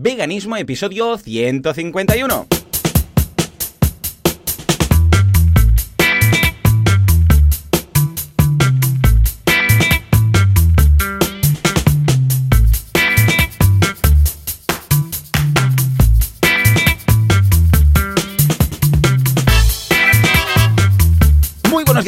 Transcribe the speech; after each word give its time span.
Veganismo, 0.00 0.56
episodio 0.56 1.18
151. 1.18 2.57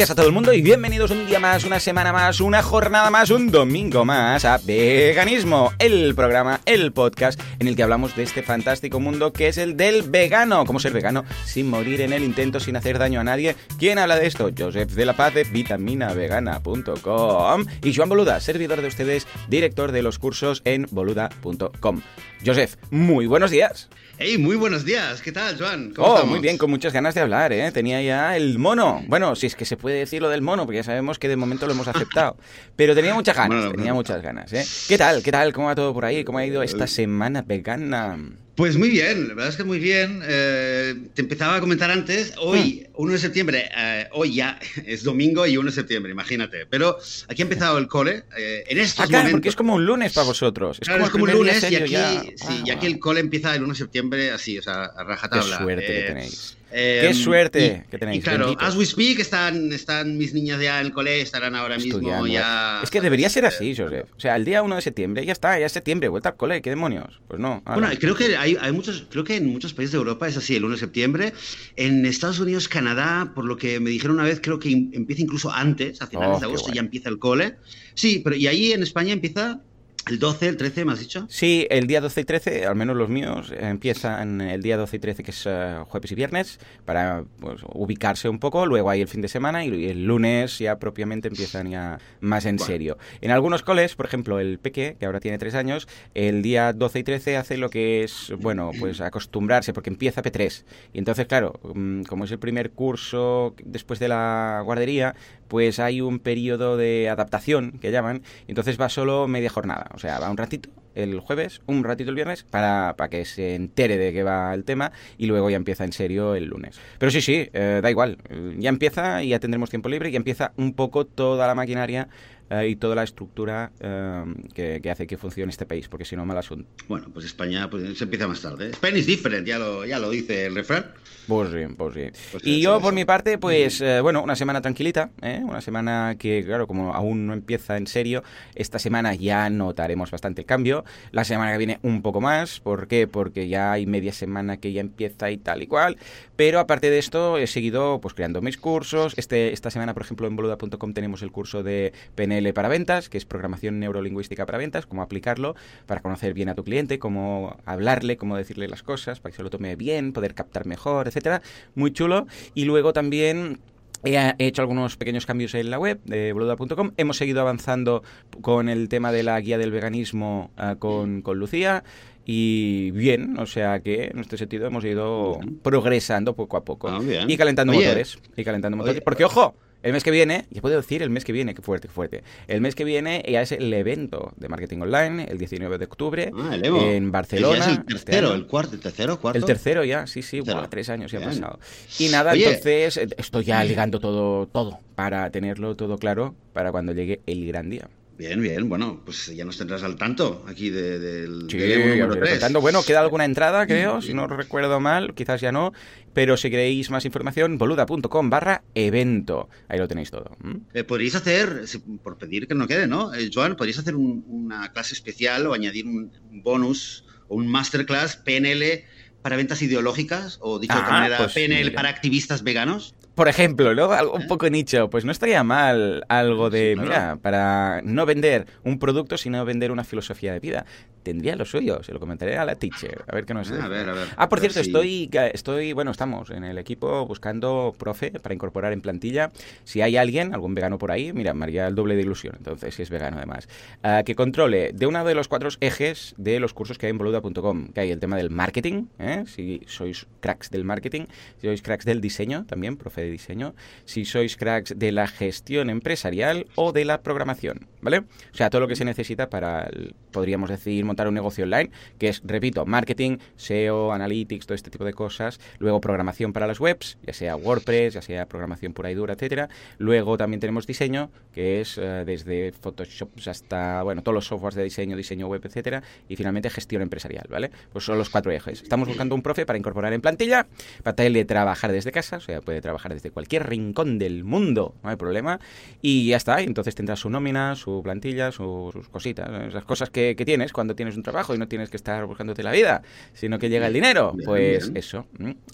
Días 0.00 0.12
a 0.12 0.14
todo 0.14 0.28
el 0.28 0.32
mundo 0.32 0.54
y 0.54 0.62
bienvenidos 0.62 1.10
un 1.10 1.26
día 1.26 1.38
más, 1.38 1.64
una 1.64 1.78
semana 1.78 2.10
más, 2.10 2.40
una 2.40 2.62
jornada 2.62 3.10
más, 3.10 3.28
un 3.28 3.50
domingo 3.50 4.06
más 4.06 4.46
a 4.46 4.56
Veganismo, 4.56 5.74
el 5.78 6.14
programa, 6.14 6.62
el 6.64 6.90
podcast 6.90 7.38
en 7.58 7.68
el 7.68 7.76
que 7.76 7.82
hablamos 7.82 8.16
de 8.16 8.22
este 8.22 8.42
fantástico 8.42 8.98
mundo 8.98 9.34
que 9.34 9.48
es 9.48 9.58
el 9.58 9.76
del 9.76 10.04
vegano. 10.04 10.64
¿Cómo 10.64 10.80
ser 10.80 10.94
vegano 10.94 11.26
sin 11.44 11.68
morir 11.68 12.00
en 12.00 12.14
el 12.14 12.24
intento, 12.24 12.60
sin 12.60 12.76
hacer 12.76 12.98
daño 12.98 13.20
a 13.20 13.24
nadie? 13.24 13.56
¿Quién 13.78 13.98
habla 13.98 14.16
de 14.16 14.26
esto? 14.26 14.48
Joseph 14.56 14.92
de 14.92 15.04
la 15.04 15.12
Paz 15.12 15.34
de 15.34 15.44
vitaminavegana.com 15.44 17.66
y 17.82 17.94
Joan 17.94 18.08
Boluda, 18.08 18.40
servidor 18.40 18.80
de 18.80 18.88
ustedes, 18.88 19.26
director 19.48 19.92
de 19.92 20.00
los 20.00 20.18
cursos 20.18 20.62
en 20.64 20.86
boluda.com. 20.90 22.00
Joseph, 22.42 22.76
muy 22.90 23.26
buenos 23.26 23.50
días. 23.50 23.90
Hey, 24.22 24.36
muy 24.36 24.54
buenos 24.54 24.84
días. 24.84 25.22
¿Qué 25.22 25.32
tal, 25.32 25.56
Joan? 25.58 25.94
¿Cómo 25.94 26.06
Oh, 26.08 26.14
estamos? 26.16 26.30
muy 26.32 26.40
bien, 26.40 26.58
con 26.58 26.68
muchas 26.68 26.92
ganas 26.92 27.14
de 27.14 27.22
hablar, 27.22 27.54
¿eh? 27.54 27.72
Tenía 27.72 28.02
ya 28.02 28.36
el 28.36 28.58
mono. 28.58 29.02
Bueno, 29.08 29.34
si 29.34 29.46
es 29.46 29.56
que 29.56 29.64
se 29.64 29.78
puede 29.78 29.96
decir 29.96 30.20
lo 30.20 30.28
del 30.28 30.42
mono, 30.42 30.66
porque 30.66 30.76
ya 30.76 30.82
sabemos 30.84 31.18
que 31.18 31.26
de 31.26 31.36
momento 31.36 31.64
lo 31.66 31.72
hemos 31.72 31.88
aceptado. 31.88 32.36
Pero 32.76 32.94
tenía 32.94 33.14
muchas 33.14 33.34
ganas, 33.34 33.48
Bueno, 33.48 33.70
tenía 33.70 33.84
bueno. 33.84 33.94
muchas 33.94 34.20
ganas, 34.20 34.52
¿eh? 34.52 34.62
¿Qué 34.88 34.98
tal? 34.98 35.22
¿Qué 35.22 35.32
tal? 35.32 35.54
¿Cómo 35.54 35.68
va 35.68 35.74
todo 35.74 35.94
por 35.94 36.04
ahí? 36.04 36.22
¿Cómo 36.22 36.36
ha 36.36 36.44
ido 36.44 36.62
esta 36.62 36.86
semana 36.86 37.40
vegana? 37.40 38.18
Pues 38.60 38.76
muy 38.76 38.90
bien, 38.90 39.28
la 39.28 39.32
verdad 39.32 39.48
es 39.48 39.56
que 39.56 39.64
muy 39.64 39.78
bien. 39.78 40.20
Eh, 40.22 40.94
te 41.14 41.22
empezaba 41.22 41.56
a 41.56 41.60
comentar 41.60 41.90
antes, 41.90 42.34
hoy, 42.36 42.86
Hmm. 42.90 42.92
1 43.02 43.12
de 43.14 43.18
septiembre, 43.18 43.70
eh, 43.74 44.06
hoy 44.12 44.34
ya 44.34 44.58
es 44.86 45.02
domingo 45.02 45.46
y 45.46 45.56
1 45.56 45.70
de 45.70 45.74
septiembre, 45.74 46.12
imagínate. 46.12 46.66
Pero 46.66 46.98
aquí 47.28 47.40
ha 47.40 47.44
empezado 47.44 47.78
el 47.78 47.88
cole, 47.88 48.24
eh, 48.36 48.64
en 48.68 48.76
estos 48.78 49.06
Ah, 49.06 49.08
claro, 49.08 49.22
momentos... 49.22 49.32
porque 49.38 49.48
es 49.48 49.56
como 49.56 49.76
un 49.76 49.86
lunes 49.86 50.12
para 50.12 50.26
vosotros. 50.26 50.76
Es 50.78 50.86
Claro, 50.86 51.04
como, 51.04 51.06
es 51.06 51.14
el 51.14 51.20
como 51.38 51.40
un 51.40 51.46
lunes 51.46 51.62
y 51.72 51.74
aquí, 51.76 51.90
ya. 51.92 52.22
sí, 52.36 52.62
y 52.66 52.70
Ah, 52.70 52.74
aquí 52.74 52.86
el 52.86 52.98
cole 52.98 53.20
empieza 53.20 53.54
el 53.56 53.62
1 53.62 53.72
de 53.72 53.78
septiembre 53.78 54.30
así, 54.30 54.58
o 54.58 54.62
sea, 54.62 54.84
a 54.84 54.94
Qué 54.94 55.04
rajatabla. 55.04 55.56
suerte 55.58 55.86
que 55.86 55.98
Eh, 56.00 56.02
tenéis. 56.02 56.56
Eh, 56.72 57.06
Qué 57.08 57.14
suerte 57.14 57.84
y- 57.86 57.90
que 57.90 57.98
tenéis, 57.98 58.18
Y 58.20 58.22
claro, 58.22 58.46
bendito. 58.46 58.64
as 58.64 58.76
we 58.76 58.84
speak, 58.86 59.18
están, 59.18 59.72
están 59.72 60.16
mis 60.18 60.32
niñas 60.34 60.60
ya 60.60 60.80
en 60.80 60.86
el 60.86 60.92
cole, 60.92 61.20
estarán 61.20 61.54
ahora 61.54 61.76
Estudiando. 61.76 62.22
mismo 62.22 62.26
ya... 62.26 62.80
Es 62.82 62.90
que 62.90 63.00
debería 63.00 63.28
ser 63.28 63.44
así, 63.46 63.74
Joseph. 63.76 64.08
O 64.16 64.20
sea, 64.20 64.36
el 64.36 64.44
día 64.44 64.62
1 64.62 64.76
de 64.76 64.82
septiembre, 64.82 65.24
ya 65.26 65.32
está, 65.32 65.58
ya 65.58 65.66
es 65.66 65.72
septiembre, 65.72 66.08
vuelta 66.08 66.30
al 66.30 66.36
cole, 66.36 66.62
¿qué 66.62 66.70
demonios? 66.70 67.20
Pues 67.28 67.40
no. 67.40 67.62
ala. 67.64 67.80
Bueno, 67.88 67.96
creo 68.00 68.14
que 68.14 68.36
hay, 68.36 68.56
hay 68.60 68.72
muchos, 68.72 69.06
creo 69.10 69.24
que 69.24 69.36
en 69.36 69.46
muchos 69.46 69.74
países 69.74 69.92
de 69.92 69.98
Europa 69.98 70.28
es 70.28 70.36
así, 70.36 70.56
el 70.56 70.64
1 70.64 70.74
de 70.74 70.80
septiembre. 70.80 71.32
En 71.76 72.06
Estados 72.06 72.38
Unidos, 72.40 72.68
Canadá, 72.68 73.32
por 73.34 73.44
lo 73.44 73.56
que 73.56 73.80
me 73.80 73.90
dijeron 73.90 74.16
una 74.16 74.24
vez, 74.24 74.40
creo 74.42 74.58
que 74.58 74.70
empieza 74.70 75.22
incluso 75.22 75.50
antes, 75.52 76.00
a 76.02 76.06
finales 76.06 76.36
Oh, 76.36 76.40
de 76.40 76.46
agosto 76.46 76.72
ya 76.72 76.80
empieza 76.80 77.08
el 77.08 77.18
cole. 77.18 77.56
Sí, 77.94 78.20
pero 78.22 78.36
y 78.36 78.46
ahí 78.46 78.72
en 78.72 78.82
España 78.82 79.12
empieza 79.12 79.60
el 80.08 80.18
12, 80.18 80.48
el 80.48 80.56
13, 80.56 80.84
¿me 80.84 80.92
has 80.92 80.98
dicho? 81.00 81.26
Sí, 81.28 81.66
el 81.70 81.86
día 81.86 82.00
12 82.00 82.20
y 82.22 82.24
13, 82.24 82.66
al 82.66 82.74
menos 82.74 82.96
los 82.96 83.08
míos, 83.08 83.52
empiezan 83.56 84.40
el 84.40 84.62
día 84.62 84.76
12 84.76 84.96
y 84.96 84.98
13, 84.98 85.22
que 85.22 85.30
es 85.30 85.44
eh, 85.46 85.76
jueves 85.88 86.10
y 86.10 86.14
viernes, 86.14 86.58
para 86.84 87.24
pues, 87.38 87.60
ubicarse 87.74 88.28
un 88.28 88.38
poco. 88.38 88.66
Luego 88.66 88.90
hay 88.90 89.00
el 89.02 89.08
fin 89.08 89.20
de 89.20 89.28
semana 89.28 89.64
y 89.64 89.86
el 89.88 90.04
lunes 90.06 90.58
ya 90.58 90.78
propiamente 90.78 91.28
empiezan 91.28 91.70
ya 91.70 91.98
más 92.20 92.46
en 92.46 92.56
Bueno. 92.56 92.66
serio. 92.66 92.98
En 93.20 93.30
algunos 93.30 93.62
coles, 93.62 93.94
por 93.94 94.06
ejemplo, 94.06 94.40
el 94.40 94.58
Peque, 94.58 94.96
que 94.98 95.06
ahora 95.06 95.20
tiene 95.20 95.38
tres 95.38 95.54
años, 95.54 95.86
el 96.14 96.42
día 96.42 96.72
12 96.72 96.98
y 96.98 97.02
13 97.04 97.36
hace 97.36 97.56
lo 97.56 97.68
que 97.70 98.02
es, 98.02 98.32
bueno, 98.38 98.70
pues 98.78 99.00
acostumbrarse, 99.00 99.72
porque 99.72 99.90
empieza 99.90 100.22
P3. 100.22 100.64
Y 100.92 100.98
entonces, 100.98 101.26
claro, 101.26 101.60
mm, 101.74 102.02
como 102.04 102.24
es 102.24 102.30
el 102.32 102.38
primer 102.38 102.70
curso 102.70 103.54
después 103.64 104.00
de 104.00 104.08
la 104.08 104.62
guardería, 104.64 105.14
pues 105.50 105.80
hay 105.80 106.00
un 106.00 106.20
periodo 106.20 106.76
de 106.76 107.10
adaptación, 107.10 107.72
que 107.80 107.90
llaman, 107.90 108.22
y 108.46 108.52
entonces 108.52 108.80
va 108.80 108.88
solo 108.88 109.26
media 109.26 109.50
jornada. 109.50 109.90
O 109.92 109.98
sea, 109.98 110.20
va 110.20 110.30
un 110.30 110.36
ratito 110.36 110.70
el 110.94 111.18
jueves, 111.18 111.60
un 111.66 111.82
ratito 111.82 112.10
el 112.10 112.16
viernes, 112.16 112.44
para, 112.44 112.94
para 112.96 113.10
que 113.10 113.24
se 113.24 113.56
entere 113.56 113.98
de 113.98 114.12
qué 114.12 114.22
va 114.22 114.54
el 114.54 114.62
tema, 114.62 114.92
y 115.18 115.26
luego 115.26 115.50
ya 115.50 115.56
empieza 115.56 115.84
en 115.84 115.92
serio 115.92 116.36
el 116.36 116.44
lunes. 116.44 116.80
Pero 116.98 117.10
sí, 117.10 117.20
sí, 117.20 117.48
eh, 117.52 117.80
da 117.82 117.90
igual. 117.90 118.18
Ya 118.58 118.68
empieza 118.68 119.24
y 119.24 119.30
ya 119.30 119.40
tendremos 119.40 119.70
tiempo 119.70 119.88
libre, 119.88 120.10
y 120.10 120.16
empieza 120.16 120.52
un 120.56 120.72
poco 120.72 121.04
toda 121.04 121.48
la 121.48 121.56
maquinaria 121.56 122.08
eh, 122.50 122.68
y 122.68 122.76
toda 122.76 122.94
la 122.94 123.04
estructura 123.04 123.72
eh, 123.80 124.24
que, 124.52 124.80
que 124.82 124.90
hace 124.90 125.06
que 125.06 125.16
funcione 125.16 125.50
este 125.50 125.66
país, 125.66 125.88
porque 125.88 126.04
si 126.04 126.16
no, 126.16 126.26
mal 126.26 126.36
asunto. 126.36 126.68
Bueno, 126.88 127.08
pues 127.12 127.24
España 127.26 127.70
pues, 127.70 127.96
se 127.96 128.04
empieza 128.04 128.26
más 128.26 128.42
tarde. 128.42 128.70
Spain 128.70 128.96
is 128.96 129.06
different, 129.06 129.46
ya 129.46 129.58
lo, 129.58 129.84
ya 129.84 129.98
lo 129.98 130.10
dice 130.10 130.46
el 130.46 130.54
refrán. 130.54 130.86
Pues 131.26 131.50
sí, 131.50 131.74
pues 131.76 131.94
sí. 131.94 132.00
Pues 132.32 132.46
y 132.46 132.54
eso, 132.54 132.60
yo, 132.60 132.72
eso. 132.72 132.80
por 132.80 132.92
mi 132.92 133.04
parte, 133.04 133.38
pues, 133.38 133.80
eh, 133.80 134.00
bueno, 134.00 134.22
una 134.22 134.34
semana 134.34 134.60
tranquilita, 134.60 135.10
¿eh? 135.22 135.40
Una 135.44 135.60
semana 135.60 136.16
que, 136.18 136.44
claro, 136.44 136.66
como 136.66 136.92
aún 136.92 137.26
no 137.26 137.34
empieza 137.34 137.76
en 137.76 137.86
serio, 137.86 138.24
esta 138.56 138.80
semana 138.80 139.14
ya 139.14 139.48
notaremos 139.48 140.10
bastante 140.10 140.40
el 140.40 140.46
cambio. 140.46 140.84
La 141.12 141.22
semana 141.22 141.52
que 141.52 141.58
viene 141.58 141.78
un 141.82 142.02
poco 142.02 142.20
más. 142.20 142.58
¿Por 142.58 142.88
qué? 142.88 143.06
Porque 143.06 143.46
ya 143.46 143.70
hay 143.70 143.86
media 143.86 144.12
semana 144.12 144.56
que 144.56 144.72
ya 144.72 144.80
empieza 144.80 145.30
y 145.30 145.36
tal 145.36 145.62
y 145.62 145.68
cual. 145.68 145.98
Pero 146.34 146.58
aparte 146.58 146.90
de 146.90 146.98
esto, 146.98 147.38
he 147.38 147.46
seguido, 147.46 148.00
pues, 148.00 148.14
creando 148.14 148.42
mis 148.42 148.56
cursos. 148.56 149.14
Este, 149.16 149.52
esta 149.52 149.70
semana, 149.70 149.94
por 149.94 150.02
ejemplo, 150.02 150.26
en 150.26 150.34
boluda.com 150.34 150.92
tenemos 150.94 151.22
el 151.22 151.30
curso 151.30 151.62
de 151.62 151.92
PNL 152.16 152.39
para 152.52 152.68
ventas, 152.68 153.08
que 153.08 153.18
es 153.18 153.24
programación 153.24 153.78
neurolingüística 153.78 154.46
para 154.46 154.58
ventas, 154.58 154.86
cómo 154.86 155.02
aplicarlo 155.02 155.54
para 155.86 156.00
conocer 156.00 156.34
bien 156.34 156.48
a 156.48 156.54
tu 156.54 156.64
cliente, 156.64 156.98
cómo 156.98 157.56
hablarle, 157.64 158.16
cómo 158.16 158.36
decirle 158.36 158.68
las 158.68 158.82
cosas, 158.82 159.20
para 159.20 159.30
que 159.32 159.36
se 159.36 159.42
lo 159.42 159.50
tome 159.50 159.76
bien, 159.76 160.12
poder 160.12 160.34
captar 160.34 160.66
mejor, 160.66 161.08
etcétera. 161.08 161.42
Muy 161.74 161.92
chulo. 161.92 162.26
Y 162.54 162.64
luego 162.64 162.92
también 162.92 163.60
He 164.02 164.16
he 164.16 164.46
hecho 164.46 164.62
algunos 164.62 164.96
pequeños 164.96 165.26
cambios 165.26 165.54
en 165.54 165.70
la 165.70 165.78
web 165.78 166.00
de 166.04 166.32
boluda.com. 166.32 166.92
Hemos 166.96 167.18
seguido 167.18 167.42
avanzando 167.42 168.02
con 168.40 168.68
el 168.68 168.88
tema 168.88 169.12
de 169.12 169.22
la 169.22 169.38
guía 169.40 169.58
del 169.58 169.70
veganismo 169.70 170.50
ah, 170.56 170.76
con, 170.78 171.20
con 171.20 171.38
Lucía. 171.38 171.84
Y 172.24 172.92
bien, 172.92 173.38
o 173.38 173.46
sea 173.46 173.80
que 173.80 174.04
en 174.04 174.20
este 174.20 174.38
sentido 174.38 174.66
hemos 174.66 174.84
ido 174.84 175.38
progresando 175.62 176.34
poco 176.34 176.56
a 176.56 176.64
poco. 176.64 176.88
Ah. 176.88 177.00
Y 177.26 177.36
calentando 177.36 177.72
Oye, 177.72 177.82
motores. 177.86 178.18
Y 178.36 178.44
calentando 178.44 178.76
motores. 178.76 178.96
oye, 178.96 179.04
Porque, 179.04 179.24
ojo, 179.24 179.54
el 179.82 179.92
mes 179.92 180.04
que 180.04 180.10
viene, 180.10 180.46
ya 180.50 180.60
puedo 180.60 180.76
decir 180.76 181.02
el 181.02 181.10
mes 181.10 181.24
que 181.24 181.32
viene, 181.32 181.54
qué 181.54 181.62
fuerte, 181.62 181.88
qué 181.88 181.94
fuerte. 181.94 182.22
El 182.48 182.60
mes 182.60 182.74
que 182.74 182.84
viene 182.84 183.24
ya 183.28 183.42
es 183.42 183.52
el 183.52 183.72
evento 183.72 184.32
de 184.36 184.48
marketing 184.48 184.78
online, 184.80 185.24
el 185.28 185.38
19 185.38 185.78
de 185.78 185.84
octubre, 185.84 186.32
Ah, 186.36 186.54
el 186.54 186.64
Evo. 186.64 186.80
en 186.82 187.10
Barcelona. 187.12 187.56
Ya 187.58 187.62
es 187.64 187.68
el 187.68 187.74
este 187.78 187.94
tercero, 187.94 188.34
el 188.34 188.46
cuarto, 188.46 188.74
el 188.74 188.80
tercero, 188.80 189.20
cuarto. 189.20 189.38
El 189.38 189.44
tercero 189.44 189.84
ya, 189.84 190.06
sí, 190.06 190.22
sí, 190.22 190.42
tres 190.68 190.88
años 190.90 191.10
ya 191.12 191.18
ha 191.20 191.22
pasado. 191.24 191.58
Y 191.98 192.08
nada, 192.08 192.32
Oye. 192.32 192.46
entonces 192.46 192.98
estoy 193.16 193.44
ya 193.44 193.62
ligando 193.64 194.00
todo, 194.00 194.46
todo, 194.46 194.78
para 194.94 195.30
tenerlo 195.30 195.76
todo 195.76 195.98
claro 195.98 196.34
para 196.52 196.72
cuando 196.72 196.92
llegue 196.92 197.20
el 197.26 197.46
gran 197.46 197.70
día. 197.70 197.88
Bien, 198.20 198.38
bien, 198.42 198.68
bueno, 198.68 199.00
pues 199.02 199.34
ya 199.34 199.46
nos 199.46 199.56
tendrás 199.56 199.82
al 199.82 199.96
tanto 199.96 200.44
aquí 200.46 200.68
de- 200.68 200.98
del 200.98 201.46
Sí, 201.50 201.56
del 201.56 201.72
Evo 201.72 201.80
ya 201.86 201.88
os 201.88 201.96
número 202.00 202.12
iré 202.16 202.20
3. 202.20 202.30
contando. 202.32 202.60
Bueno, 202.60 202.82
queda 202.82 203.00
alguna 203.00 203.24
entrada, 203.24 203.66
creo, 203.66 204.02
si 204.02 204.12
no 204.12 204.26
recuerdo 204.26 204.78
mal, 204.78 205.14
quizás 205.14 205.40
ya 205.40 205.52
no, 205.52 205.72
pero 206.12 206.36
si 206.36 206.50
queréis 206.50 206.90
más 206.90 207.06
información, 207.06 207.56
boluda.com 207.56 208.28
barra 208.28 208.62
evento. 208.74 209.48
Ahí 209.68 209.78
lo 209.78 209.88
tenéis 209.88 210.10
todo. 210.10 210.36
Eh, 210.74 210.84
podríais 210.84 211.14
hacer, 211.14 211.62
por 212.02 212.18
pedir 212.18 212.46
que 212.46 212.54
no 212.54 212.68
quede, 212.68 212.86
¿no? 212.86 213.14
Eh, 213.14 213.30
Joan, 213.32 213.56
podríais 213.56 213.78
hacer 213.78 213.96
un- 213.96 214.22
una 214.28 214.70
clase 214.70 214.92
especial 214.92 215.46
o 215.46 215.54
añadir 215.54 215.86
un 215.86 216.12
bonus 216.42 217.06
o 217.28 217.36
un 217.36 217.48
masterclass 217.48 218.16
PNL 218.16 218.84
para 219.22 219.36
ventas 219.36 219.62
ideológicas 219.62 220.36
o 220.42 220.58
dicho 220.58 220.74
de 220.74 220.80
otra 220.80 220.94
Ah, 220.94 220.98
manera, 221.00 221.16
pues, 221.16 221.32
PNL 221.32 221.64
mira. 221.70 221.74
para 221.74 221.88
activistas 221.88 222.42
veganos. 222.42 222.94
Por 223.14 223.28
ejemplo, 223.28 223.74
¿no? 223.74 223.90
Algo 223.92 224.14
un 224.14 224.26
poco 224.26 224.48
nicho. 224.48 224.88
Pues 224.88 225.04
no 225.04 225.12
estaría 225.12 225.42
mal 225.44 226.04
algo 226.08 226.48
de, 226.48 226.74
Sí, 226.76 226.80
mira, 226.82 227.16
para 227.20 227.82
no 227.82 228.06
vender 228.06 228.46
un 228.64 228.78
producto, 228.78 229.18
sino 229.18 229.44
vender 229.44 229.72
una 229.72 229.84
filosofía 229.84 230.32
de 230.32 230.40
vida. 230.40 230.64
Tendría 231.02 231.34
lo 231.34 231.44
suyo, 231.46 231.82
se 231.82 231.92
lo 231.94 232.00
comentaré 232.00 232.36
a 232.36 232.44
la 232.44 232.56
teacher, 232.56 233.04
a 233.08 233.14
ver 233.14 233.24
qué 233.24 233.32
nos 233.32 233.50
Ah, 233.50 233.54
dice. 233.54 233.64
a 233.64 233.68
ver, 233.68 233.88
a 233.88 233.92
ver. 233.94 234.08
Ah, 234.16 234.28
por 234.28 234.38
cierto, 234.40 234.60
estoy, 234.60 235.08
estoy, 235.32 235.72
bueno, 235.72 235.90
estamos 235.92 236.28
en 236.30 236.44
el 236.44 236.58
equipo 236.58 237.06
buscando 237.06 237.74
profe 237.78 238.10
para 238.10 238.34
incorporar 238.34 238.74
en 238.74 238.82
plantilla. 238.82 239.30
Si 239.64 239.80
hay 239.80 239.96
alguien, 239.96 240.34
algún 240.34 240.54
vegano 240.54 240.76
por 240.76 240.90
ahí, 240.90 241.12
mira, 241.14 241.32
me 241.32 241.44
haría 241.44 241.66
el 241.68 241.74
doble 241.74 241.96
de 241.96 242.02
ilusión, 242.02 242.34
entonces, 242.36 242.74
si 242.74 242.82
es 242.82 242.90
vegano 242.90 243.16
además, 243.16 243.48
ah, 243.82 244.02
que 244.04 244.14
controle 244.14 244.72
de 244.74 244.86
uno 244.86 245.02
de 245.04 245.14
los 245.14 245.26
cuatro 245.26 245.48
ejes 245.60 246.14
de 246.18 246.38
los 246.38 246.52
cursos 246.52 246.76
que 246.76 246.84
hay 246.86 246.90
en 246.90 246.98
boluda.com, 246.98 247.68
que 247.68 247.80
hay 247.80 247.90
el 247.92 247.98
tema 247.98 248.16
del 248.18 248.28
marketing, 248.28 248.84
¿eh? 248.98 249.24
si 249.26 249.62
sois 249.66 250.06
cracks 250.20 250.50
del 250.50 250.64
marketing, 250.64 251.06
si 251.40 251.46
sois 251.46 251.62
cracks 251.62 251.86
del 251.86 252.02
diseño 252.02 252.44
también, 252.46 252.76
profe 252.76 252.99
de 253.00 253.10
diseño, 253.10 253.54
si 253.84 254.04
sois 254.04 254.36
cracks 254.36 254.74
de 254.76 254.92
la 254.92 255.06
gestión 255.06 255.70
empresarial 255.70 256.46
o 256.54 256.72
de 256.72 256.84
la 256.84 257.02
programación, 257.02 257.66
¿vale? 257.80 257.98
O 257.98 258.36
sea, 258.36 258.50
todo 258.50 258.60
lo 258.60 258.68
que 258.68 258.76
se 258.76 258.84
necesita 258.84 259.30
para, 259.30 259.70
podríamos 260.10 260.50
decir, 260.50 260.84
montar 260.84 261.08
un 261.08 261.14
negocio 261.14 261.44
online, 261.44 261.70
que 261.98 262.08
es, 262.08 262.22
repito, 262.24 262.66
marketing, 262.66 263.18
SEO, 263.36 263.92
analytics, 263.92 264.46
todo 264.46 264.54
este 264.54 264.70
tipo 264.70 264.84
de 264.84 264.92
cosas, 264.92 265.40
luego 265.58 265.80
programación 265.80 266.32
para 266.32 266.46
las 266.46 266.60
webs, 266.60 266.98
ya 267.02 267.12
sea 267.12 267.36
WordPress, 267.36 267.94
ya 267.94 268.02
sea 268.02 268.26
programación 268.26 268.72
pura 268.72 268.90
y 268.90 268.94
dura, 268.94 269.14
etcétera. 269.14 269.48
Luego 269.78 270.16
también 270.16 270.40
tenemos 270.40 270.66
diseño, 270.66 271.10
que 271.32 271.60
es 271.60 271.78
eh, 271.78 272.04
desde 272.04 272.52
Photoshop 272.52 273.10
hasta, 273.26 273.82
bueno, 273.82 274.02
todos 274.02 274.14
los 274.14 274.26
softwares 274.26 274.56
de 274.56 274.64
diseño, 274.64 274.96
diseño 274.96 275.28
web, 275.28 275.40
etcétera, 275.44 275.82
y 276.08 276.16
finalmente 276.16 276.50
gestión 276.50 276.82
empresarial, 276.82 277.26
¿vale? 277.28 277.50
Pues 277.72 277.84
son 277.84 277.98
los 277.98 278.10
cuatro 278.10 278.32
ejes. 278.32 278.62
Estamos 278.62 278.88
buscando 278.88 279.14
un 279.14 279.22
profe 279.22 279.46
para 279.46 279.58
incorporar 279.58 279.92
en 279.92 280.00
plantilla, 280.00 280.46
para 280.82 280.96
trabajar 281.26 281.72
desde 281.72 281.92
casa, 281.92 282.16
o 282.16 282.20
sea, 282.20 282.40
puede 282.40 282.60
trabajar 282.60 282.89
desde 282.94 283.10
cualquier 283.10 283.48
rincón 283.48 283.98
del 283.98 284.24
mundo, 284.24 284.74
no 284.82 284.90
hay 284.90 284.96
problema, 284.96 285.40
y 285.82 286.08
ya 286.08 286.16
está, 286.16 286.40
entonces 286.40 286.74
tendrá 286.74 286.96
su 286.96 287.10
nómina, 287.10 287.56
su 287.56 287.82
plantilla, 287.82 288.32
sus 288.32 288.88
cositas, 288.90 289.30
esas 289.48 289.64
cosas 289.64 289.90
que, 289.90 290.14
tienes 290.20 290.52
cuando 290.52 290.76
tienes 290.76 290.96
un 290.96 291.02
trabajo 291.02 291.34
y 291.34 291.38
no 291.38 291.48
tienes 291.48 291.70
que 291.70 291.76
estar 291.76 292.04
buscándote 292.04 292.42
la 292.42 292.52
vida, 292.52 292.82
sino 293.14 293.38
que 293.38 293.48
llega 293.48 293.66
el 293.66 293.72
dinero, 293.72 294.14
pues 294.24 294.70
eso, 294.74 295.06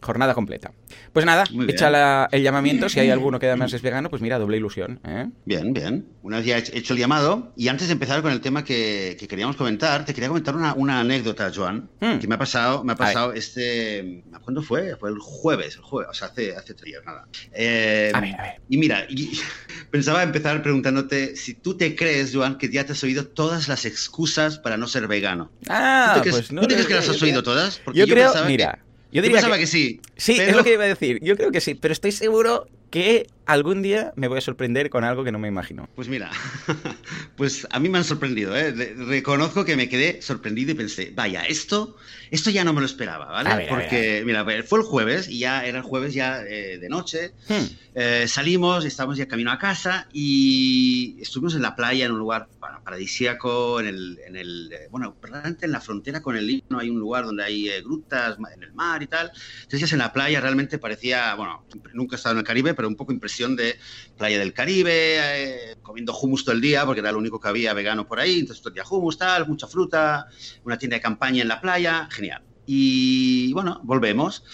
jornada 0.03 0.35
completa. 0.35 0.73
Pues 1.13 1.25
nada, 1.25 1.45
echa 1.69 2.29
el 2.33 2.43
llamamiento, 2.43 2.89
si 2.89 3.01
hay 3.01 3.11
alguno 3.11 3.39
que 3.39 3.47
además 3.47 3.73
es 3.73 3.83
vegano, 3.83 4.11
pues 4.11 4.23
mira, 4.23 4.39
doble 4.39 4.57
ilusión. 4.57 5.01
¿eh? 5.05 5.29
Bien, 5.45 5.73
bien. 5.73 6.07
Una 6.23 6.39
vez 6.39 6.47
ya 6.47 6.59
hecho 6.59 6.95
el 6.95 6.99
llamado, 6.99 7.53
y 7.57 7.69
antes 7.69 7.87
de 7.89 7.93
empezar 7.93 8.23
con 8.23 8.33
el 8.33 8.41
tema 8.41 8.65
que, 8.65 9.17
queríamos 9.29 9.57
comentar, 9.57 10.05
te 10.05 10.15
quería 10.15 10.29
comentar 10.29 10.55
una, 10.55 11.01
anécdota, 11.01 11.53
Joan, 11.55 11.89
hmm. 12.01 12.19
que 12.19 12.27
me 12.27 12.35
ha 12.35 12.39
pasado, 12.39 12.83
me 12.83 12.93
ha 12.93 12.97
pasado 12.97 13.33
este... 13.33 14.25
¿Cuándo 14.43 14.63
fue? 14.63 14.97
Fue 14.97 15.11
el 15.11 15.19
jueves, 15.19 15.77
el 15.77 15.83
jueves, 15.83 16.11
o 16.11 16.15
sea, 16.15 16.29
hace, 16.29 16.55
hace 16.55 16.75
tres 16.75 16.93
días, 16.93 17.03
nada. 17.05 17.26
Eh, 17.53 18.11
a 18.15 18.21
ver, 18.21 18.35
a 18.35 18.43
ver. 18.43 18.61
Y 18.69 18.77
mira, 18.77 19.07
pensaba 19.91 20.23
empezar 20.23 20.63
preguntándote 20.63 21.37
si 21.37 21.55
tú 21.55 21.77
te 21.77 21.95
crees, 21.97 22.35
Joan, 22.35 22.59
que 22.59 22.71
ya 22.71 22.85
te 22.85 22.93
has 22.93 23.03
oído 23.03 23.27
todas 23.27 23.69
las 23.69 23.85
excusas 23.85 24.59
para 24.59 24.77
no 24.77 24.89
ser 24.89 25.07
vegano. 25.09 25.51
Ah, 25.69 26.23
pues 26.29 26.53
no. 26.53 26.63
¿Tú 26.63 26.69
te 26.69 26.75
crees 26.75 26.89
que 26.89 26.95
las 26.95 27.09
has 27.09 27.23
oído 27.23 27.43
todas? 27.43 27.79
Porque 27.85 28.01
yo, 28.01 28.07
creo, 28.07 28.33
mira... 28.47 28.79
Yo 29.13 29.23
diría 29.23 29.37
pensaba 29.37 29.57
que, 29.57 29.67
sí. 29.67 30.01
Sí, 30.17 30.39
es 30.39 30.55
lo 30.55 30.65
que 30.65 30.75
iba 30.75 30.85
a 30.85 30.89
decir. 30.89 31.21
Yo 31.23 31.37
creo 31.37 31.51
que 31.51 31.61
sí, 31.61 31.75
pero 31.75 31.93
estoy 31.93 32.13
seguro 32.13 32.69
que 32.97 33.27
algún 33.45 33.83
día 33.83 34.15
me 34.17 34.27
voy 34.27 34.39
a 34.39 34.41
sorprender 34.41 34.89
con 34.89 35.05
algo 35.05 35.23
que 35.23 35.31
no 35.31 35.39
me 35.39 35.49
imagino. 35.49 35.87
Pues 35.95 36.09
mira, 36.09 36.31
pues 37.37 37.67
a 37.71 37.79
mí 37.79 37.91
me 37.91 37.99
han 37.99 38.05
sorprendido, 38.05 38.57
¿eh? 38.57 38.73
Reconozco 38.73 39.67
que 39.67 39.77
me 39.77 39.89
quedé 39.89 40.23
sorprendido 40.23 40.73
y 40.73 40.75
pensé, 40.75 41.13
vaya, 41.15 41.45
esto, 41.45 41.97
esto 42.31 42.49
ya 42.49 42.65
no 42.65 42.73
me 42.73 42.81
lo 42.81 42.87
esperaba, 42.87 43.27
¿vale? 43.27 43.67
Porque, 43.69 44.23
mira, 44.25 44.45
fue 44.65 44.79
el 44.79 44.85
jueves 44.85 45.29
y 45.29 45.41
ya 45.41 45.65
era 45.67 45.79
el 45.79 45.85
jueves 45.85 46.15
ya 46.15 46.43
eh, 46.43 46.79
de 46.79 46.89
noche. 46.89 47.33
Hmm. 47.49 47.67
Eh, 47.95 48.27
salimos, 48.29 48.85
estábamos 48.85 49.17
ya 49.17 49.29
camino 49.29 49.53
a 49.53 49.59
casa 49.59 50.09
y 50.13 51.17
estuvimos 51.21 51.55
en 51.55 51.63
la 51.63 51.77
playa 51.77 52.07
en 52.07 52.13
un 52.13 52.19
lugar 52.19 52.49
paradisíaco, 52.85 53.81
en 53.81 53.87
el, 53.87 54.19
en 54.27 54.37
el 54.37 54.73
eh, 54.73 54.89
bueno, 54.91 55.17
realmente 55.23 55.67
en 55.67 55.73
la 55.73 55.81
frontera 55.81 56.21
con 56.21 56.37
el 56.37 56.47
Líbano 56.47 56.81
hay 56.81 56.91
un 56.91 56.99
lugar 56.99 57.25
donde 57.25 57.45
hay 57.45 57.69
grutas 57.83 58.37
en 58.55 58.63
el 58.63 58.73
mar 58.73 59.03
y 59.03 59.07
tal. 59.07 59.31
Entonces, 59.63 59.93
en 59.93 59.99
la 59.99 60.13
playa 60.13 60.41
realmente 60.41 60.79
parecía, 60.79 61.35
bueno, 61.37 61.65
nunca 61.95 62.17
he 62.17 62.19
estado 62.19 62.35
en 62.35 62.39
el 62.41 62.45
Caribe, 62.45 62.75
pero 62.75 62.86
un 62.89 62.97
poco 62.97 63.13
impresión 63.13 63.57
de 63.57 63.77
playa 64.17 64.39
del 64.39 64.53
Caribe, 64.53 65.19
eh, 65.19 65.77
comiendo 65.83 66.17
hummus 66.17 66.45
todo 66.45 66.55
el 66.55 66.61
día, 66.61 66.85
porque 66.85 67.01
era 67.01 67.13
lo 67.13 67.19
único 67.19 67.41
que 67.41 67.49
había 67.49 67.73
vegano 67.75 68.07
por 68.07 68.21
ahí, 68.21 68.41
entonces 68.41 68.63
todo 68.63 68.71
el 68.71 68.75
día 68.75 68.85
hummus, 68.89 69.19
tal, 69.19 69.47
mucha 69.49 69.67
fruta, 69.67 70.27
una 70.65 70.79
tienda 70.79 70.97
de 70.97 71.01
campaña 71.01 71.43
en 71.43 71.49
la 71.49 71.61
playa, 71.61 72.09
genial. 72.11 72.43
Y 72.67 73.53
bueno, 73.53 73.81
volvemos. 73.85 74.45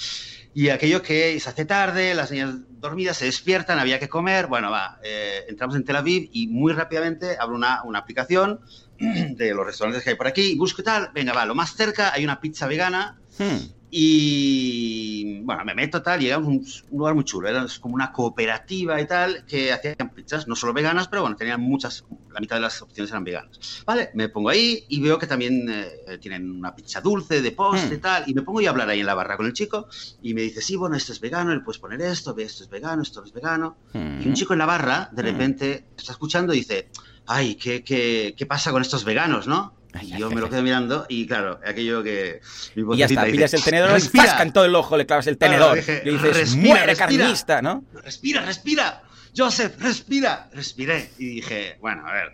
Y 0.54 0.68
aquello 0.68 1.00
que 1.00 1.38
se 1.40 1.48
hace 1.48 1.64
tarde, 1.64 2.14
las 2.14 2.30
niñas 2.30 2.56
dormidas 2.68 3.16
se 3.16 3.24
despiertan, 3.24 3.78
había 3.78 3.98
que 3.98 4.08
comer, 4.08 4.48
bueno, 4.48 4.70
va, 4.70 4.98
eh, 5.02 5.44
entramos 5.48 5.76
en 5.76 5.84
Tel 5.84 5.96
Aviv 5.96 6.28
y 6.32 6.46
muy 6.48 6.74
rápidamente 6.74 7.38
abro 7.40 7.56
una, 7.56 7.82
una 7.84 8.00
aplicación 8.00 8.60
de 8.98 9.54
los 9.54 9.64
restaurantes 9.64 10.04
que 10.04 10.10
hay 10.10 10.16
por 10.16 10.26
aquí, 10.26 10.54
busco 10.56 10.82
tal, 10.82 11.10
venga, 11.14 11.32
va, 11.32 11.46
lo 11.46 11.54
más 11.54 11.74
cerca 11.74 12.12
hay 12.12 12.24
una 12.24 12.40
pizza 12.40 12.66
vegana. 12.66 13.18
Hmm. 13.38 13.81
Y 13.94 15.42
bueno, 15.42 15.66
me 15.66 15.74
meto 15.74 16.00
tal, 16.00 16.18
llegamos 16.18 16.48
a 16.48 16.50
un, 16.50 16.98
lugar 16.98 17.14
muy 17.14 17.24
chulo, 17.24 17.46
era 17.46 17.66
como 17.78 17.94
una 17.94 18.10
cooperativa 18.10 18.98
y 18.98 19.06
tal, 19.06 19.44
que 19.44 19.70
hacían 19.70 20.08
pizzas, 20.14 20.48
no 20.48 20.56
solo 20.56 20.72
veganas, 20.72 21.08
pero 21.08 21.20
bueno, 21.20 21.36
tenían 21.36 21.60
muchas, 21.60 22.02
la 22.32 22.40
mitad 22.40 22.56
de 22.56 22.62
las 22.62 22.80
opciones 22.80 23.10
eran 23.10 23.22
veganas. 23.22 23.82
Vale, 23.84 24.08
me 24.14 24.30
pongo 24.30 24.48
ahí 24.48 24.86
y 24.88 24.98
veo 25.02 25.18
que 25.18 25.26
también 25.26 25.68
eh, 25.68 26.16
tienen 26.22 26.50
una 26.50 26.74
pizza 26.74 27.02
dulce 27.02 27.42
de 27.42 27.52
postre 27.52 27.96
y 27.96 27.98
hmm. 27.98 28.00
tal, 28.00 28.24
y 28.28 28.32
me 28.32 28.40
pongo 28.40 28.66
a 28.66 28.70
hablar 28.70 28.88
ahí 28.88 29.00
en 29.00 29.06
la 29.06 29.14
barra 29.14 29.36
con 29.36 29.44
el 29.44 29.52
chico, 29.52 29.86
y 30.22 30.32
me 30.32 30.40
dice, 30.40 30.62
sí, 30.62 30.74
bueno, 30.74 30.96
esto 30.96 31.12
es 31.12 31.20
vegano, 31.20 31.54
le 31.54 31.60
puedes 31.60 31.78
poner 31.78 32.00
esto, 32.00 32.34
ve, 32.34 32.44
esto 32.44 32.64
es 32.64 32.70
vegano, 32.70 33.02
esto 33.02 33.20
no 33.20 33.26
es 33.26 33.32
vegano. 33.34 33.76
Y 33.92 33.98
un 33.98 34.30
hmm. 34.30 34.32
chico 34.32 34.54
en 34.54 34.60
la 34.60 34.66
barra, 34.66 35.10
de 35.12 35.22
hmm. 35.22 35.26
repente, 35.26 35.84
está 35.98 36.12
escuchando 36.12 36.54
y 36.54 36.60
dice, 36.60 36.88
ay, 37.26 37.56
¿qué, 37.56 37.84
qué, 37.84 38.34
qué 38.38 38.46
pasa 38.46 38.72
con 38.72 38.80
estos 38.80 39.04
veganos, 39.04 39.46
no? 39.46 39.81
Y 40.00 40.18
yo 40.18 40.30
me 40.30 40.40
lo 40.40 40.48
quedo 40.48 40.62
mirando 40.62 41.06
y 41.08 41.26
claro, 41.26 41.60
aquello 41.64 42.02
que... 42.02 42.40
y 42.74 42.96
ya 42.96 43.06
está, 43.06 43.24
pillas 43.24 43.52
el 43.54 43.62
tenedor 43.62 43.98
y 43.98 44.42
en 44.42 44.52
todo 44.52 44.64
el 44.64 44.74
ojo 44.74 44.96
le 44.96 45.06
clavas 45.06 45.26
el 45.26 45.38
tenedor. 45.38 45.78
y 45.78 45.80
dices, 45.80 46.36
respira, 46.36 46.66
muere 46.66 46.86
respira, 46.86 46.94
carnista, 46.96 47.62
¿no? 47.62 47.84
Respira, 47.92 48.42
respira. 48.42 49.02
Joseph, 49.36 49.80
respira. 49.80 50.48
Respiré 50.52 51.10
y 51.18 51.26
dije, 51.26 51.78
bueno, 51.80 52.06
a 52.06 52.12
ver. 52.12 52.32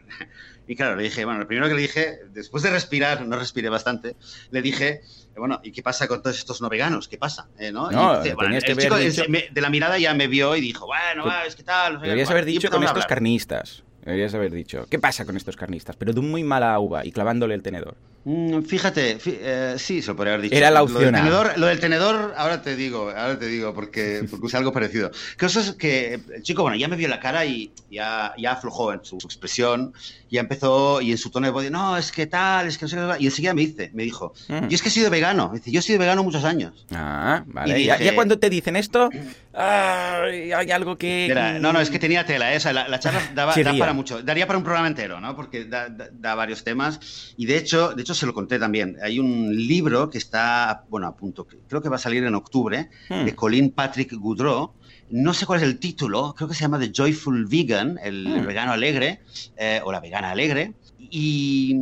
Y 0.70 0.76
claro, 0.76 0.96
le 0.96 1.04
dije, 1.04 1.24
bueno, 1.24 1.40
lo 1.40 1.46
primero 1.46 1.66
que 1.66 1.74
le 1.74 1.80
dije, 1.80 2.18
después 2.28 2.62
de 2.62 2.68
respirar, 2.68 3.24
no 3.26 3.38
respiré 3.38 3.70
bastante, 3.70 4.16
le 4.50 4.60
dije, 4.60 5.00
bueno, 5.34 5.60
¿y 5.62 5.72
qué 5.72 5.82
pasa 5.82 6.06
con 6.06 6.22
todos 6.22 6.36
estos 6.36 6.60
no 6.60 6.68
veganos? 6.68 7.08
¿Qué 7.08 7.16
pasa? 7.16 7.48
¿Eh, 7.58 7.72
¿no? 7.72 7.90
no 7.90 8.22
el 8.22 8.62
chico 8.76 8.96
de 8.96 9.60
la 9.60 9.70
mirada 9.70 9.98
ya 9.98 10.12
me 10.12 10.26
vio 10.26 10.54
y 10.56 10.60
dijo, 10.60 10.86
bueno, 10.86 11.32
es 11.46 11.56
que 11.56 11.62
tal. 11.62 11.94
No 11.94 12.00
sé, 12.00 12.06
deberías 12.06 12.30
haber 12.30 12.44
dicho 12.44 12.68
con 12.70 12.84
estos 12.84 13.06
carnistas. 13.06 13.82
Deberías 14.08 14.32
haber 14.32 14.52
dicho. 14.52 14.86
¿Qué 14.88 14.98
pasa 14.98 15.26
con 15.26 15.36
estos 15.36 15.54
carnistas? 15.54 15.94
Pero 15.96 16.14
de 16.14 16.20
un 16.20 16.30
muy 16.30 16.42
mala 16.42 16.80
uva 16.80 17.04
y 17.04 17.12
clavándole 17.12 17.54
el 17.54 17.62
tenedor. 17.62 17.94
Mm, 18.24 18.62
fíjate, 18.62 19.18
eh, 19.24 19.74
sí, 19.78 20.00
se 20.00 20.08
lo 20.08 20.16
podría 20.16 20.34
haber 20.34 20.44
dicho. 20.44 20.56
Era 20.56 20.70
la 20.70 20.82
opción. 20.82 21.14
Lo 21.56 21.66
del, 21.66 21.78
tenedor, 21.78 22.34
ahora 22.36 22.62
te 22.62 22.74
digo, 22.74 23.10
ahora 23.10 23.38
te 23.38 23.46
digo, 23.46 23.74
porque, 23.74 24.26
porque 24.30 24.46
usé 24.46 24.56
algo 24.56 24.72
parecido. 24.72 25.10
Es 25.38 25.72
que 25.78 26.20
el 26.34 26.42
chico, 26.42 26.62
bueno, 26.62 26.76
ya 26.76 26.88
me 26.88 26.96
vio 26.96 27.06
la 27.08 27.20
cara 27.20 27.44
y 27.44 27.70
ya, 27.90 28.32
ya 28.38 28.52
aflojó 28.52 28.94
en 28.94 29.04
su, 29.04 29.16
expresión, 29.16 29.92
ya 30.30 30.40
empezó, 30.40 31.00
y 31.00 31.10
en 31.10 31.18
su 31.18 31.30
tono 31.30 31.46
de 31.46 31.52
voz, 31.52 31.70
no, 31.70 31.96
es 31.96 32.10
que 32.10 32.26
tal, 32.26 32.66
es 32.66 32.78
que 32.78 32.86
no 32.86 32.88
sé 32.88 32.96
qué, 32.96 33.22
y 33.22 33.26
enseguida 33.26 33.54
me 33.54 33.60
dice, 33.62 33.90
me 33.94 34.02
dijo, 34.02 34.32
mm. 34.48 34.68
yo 34.68 34.74
es 34.74 34.82
que 34.82 34.88
he 34.88 34.92
sido 34.92 35.10
vegano, 35.10 35.50
dice, 35.54 35.70
yo 35.70 35.80
he 35.80 35.82
sido 35.82 35.98
vegano 35.98 36.22
muchos 36.22 36.44
años. 36.44 36.86
Ah, 36.90 37.44
vale. 37.46 37.80
Y 37.80 37.86
ya, 37.86 38.14
cuando 38.14 38.38
te 38.38 38.50
dicen 38.50 38.76
esto, 38.76 39.10
hay 39.60 40.70
algo 40.70 40.96
que... 40.96 41.32
no, 41.60 41.72
no, 41.72 41.80
es 41.80 41.90
que 41.90 41.98
tenía 41.98 42.24
tela, 42.24 42.52
esa, 42.54 42.70
¿eh? 42.70 42.74
la, 42.74 42.98
charla 43.00 43.20
daba, 43.34 43.54
da 43.54 43.78
para 43.78 43.92
mucho, 43.92 44.22
daría 44.22 44.46
para 44.46 44.58
un 44.58 44.64
programa 44.64 44.88
entero, 44.88 45.20
¿no? 45.20 45.34
Porque 45.34 45.64
da, 45.64 45.88
da, 45.88 46.34
varios 46.34 46.64
temas, 46.64 47.34
y 47.36 47.46
de 47.46 47.56
hecho, 47.56 47.94
de 47.94 48.02
hecho 48.02 48.14
se 48.14 48.26
lo 48.26 48.34
conté 48.34 48.58
también. 48.58 48.96
Hay 49.02 49.18
un 49.18 49.54
libro 49.54 50.10
que 50.10 50.18
está, 50.18 50.84
bueno, 50.88 51.06
a 51.06 51.16
punto, 51.16 51.46
creo 51.68 51.82
que 51.82 51.88
va 51.88 51.96
a 51.96 52.00
salir 52.00 52.24
en 52.24 52.34
octubre, 52.34 52.88
hmm. 53.08 53.24
de 53.24 53.34
Colin 53.34 53.70
Patrick 53.70 54.12
Goudreau. 54.12 54.72
No 55.10 55.32
sé 55.32 55.46
cuál 55.46 55.60
es 55.60 55.66
el 55.66 55.78
título, 55.78 56.34
creo 56.36 56.48
que 56.48 56.54
se 56.54 56.60
llama 56.60 56.78
The 56.78 56.92
Joyful 56.94 57.46
Vegan, 57.46 57.98
el 58.02 58.28
hmm. 58.28 58.46
vegano 58.46 58.72
alegre, 58.72 59.20
eh, 59.56 59.80
o 59.82 59.90
la 59.90 60.00
vegana 60.00 60.30
alegre. 60.30 60.74
Y, 60.98 61.76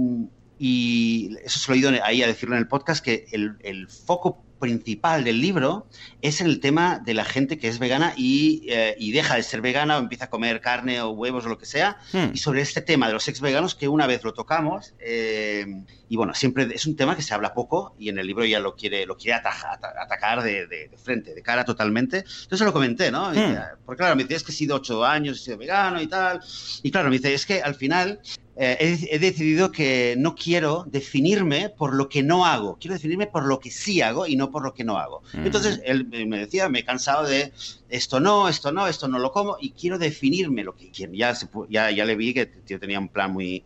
y, 0.58 1.36
eso 1.44 1.58
se 1.58 1.68
lo 1.68 1.74
he 1.74 1.78
oído 1.78 2.04
ahí 2.04 2.22
a 2.22 2.26
decirlo 2.26 2.54
en 2.54 2.60
el 2.60 2.68
podcast, 2.68 3.04
que 3.04 3.26
el, 3.32 3.56
el 3.62 3.88
foco 3.88 4.45
principal 4.58 5.24
del 5.24 5.40
libro 5.40 5.86
es 6.22 6.40
el 6.40 6.60
tema 6.60 7.00
de 7.04 7.14
la 7.14 7.24
gente 7.24 7.58
que 7.58 7.68
es 7.68 7.78
vegana 7.78 8.14
y, 8.16 8.64
eh, 8.68 8.96
y, 8.98 9.12
deja 9.12 9.36
de 9.36 9.42
ser 9.42 9.60
vegana 9.60 9.96
o 9.96 10.00
empieza 10.00 10.26
a 10.26 10.30
comer 10.30 10.60
carne 10.60 11.00
o 11.00 11.10
huevos 11.10 11.46
o 11.46 11.48
lo 11.48 11.58
que 11.58 11.66
sea. 11.66 11.98
Hmm. 12.12 12.30
Y 12.34 12.38
sobre 12.38 12.62
este 12.62 12.80
tema 12.80 13.06
de 13.06 13.12
los 13.12 13.28
ex 13.28 13.40
veganos, 13.40 13.74
que 13.74 13.88
una 13.88 14.06
vez 14.06 14.24
lo 14.24 14.34
tocamos, 14.34 14.94
eh, 14.98 15.66
y 16.08 16.16
bueno, 16.16 16.34
siempre 16.34 16.68
es 16.72 16.86
un 16.86 16.96
tema 16.96 17.16
que 17.16 17.22
se 17.22 17.34
habla 17.34 17.54
poco 17.54 17.94
y 17.98 18.08
en 18.08 18.18
el 18.18 18.26
libro 18.26 18.44
ya 18.44 18.60
lo 18.60 18.76
quiere, 18.76 19.06
lo 19.06 19.16
quiere 19.16 19.34
atacar 19.34 20.42
de, 20.42 20.66
de, 20.66 20.90
frente, 20.96 21.34
de 21.34 21.42
cara 21.42 21.64
totalmente. 21.64 22.18
Entonces 22.18 22.64
lo 22.66 22.72
comenté, 22.72 23.10
¿no? 23.10 23.30
Hmm. 23.32 23.56
Porque 23.84 23.98
claro, 23.98 24.16
me 24.16 24.24
dice, 24.24 24.36
es 24.36 24.42
que 24.42 24.52
he 24.52 24.54
sido 24.54 24.76
ocho 24.76 25.04
años, 25.04 25.38
he 25.40 25.44
sido 25.44 25.58
vegano 25.58 26.00
y 26.00 26.06
tal. 26.06 26.40
Y 26.82 26.90
claro, 26.90 27.10
me 27.10 27.16
dice, 27.16 27.34
es 27.34 27.46
que 27.46 27.60
al 27.60 27.74
final 27.74 28.20
eh, 28.58 28.98
he, 29.10 29.18
decidido 29.18 29.70
que 29.70 30.14
no 30.16 30.34
quiero 30.34 30.84
definirme 30.86 31.68
por 31.68 31.94
lo 31.94 32.08
que 32.08 32.22
no 32.22 32.46
hago, 32.46 32.78
quiero 32.80 32.94
definirme 32.94 33.26
por 33.26 33.44
lo 33.44 33.60
que 33.60 33.70
sí 33.70 34.00
hago 34.00 34.26
y 34.26 34.34
no 34.34 34.50
por 34.50 34.62
lo 34.62 34.72
que 34.72 34.82
no 34.82 34.98
hago. 34.98 35.22
Entonces 35.34 35.80
él 35.84 36.06
me 36.26 36.38
decía, 36.38 36.68
me 36.70 36.78
he 36.78 36.84
cansado 36.84 37.26
de 37.26 37.52
esto 37.90 38.18
no, 38.18 38.48
esto 38.48 38.72
no, 38.72 38.88
esto 38.88 39.08
no 39.08 39.18
lo 39.18 39.30
como 39.30 39.58
y 39.60 39.72
quiero 39.72 39.98
definirme 39.98 40.64
lo 40.64 40.74
que 40.74 40.90
quiero. 40.90 41.12
Ya, 41.12 41.36
ya, 41.68 41.90
ya 41.90 42.04
le 42.06 42.16
vi 42.16 42.32
que 42.32 42.50
yo 42.66 42.80
tenía 42.80 42.98
un 42.98 43.08
plan 43.08 43.30
muy, 43.30 43.62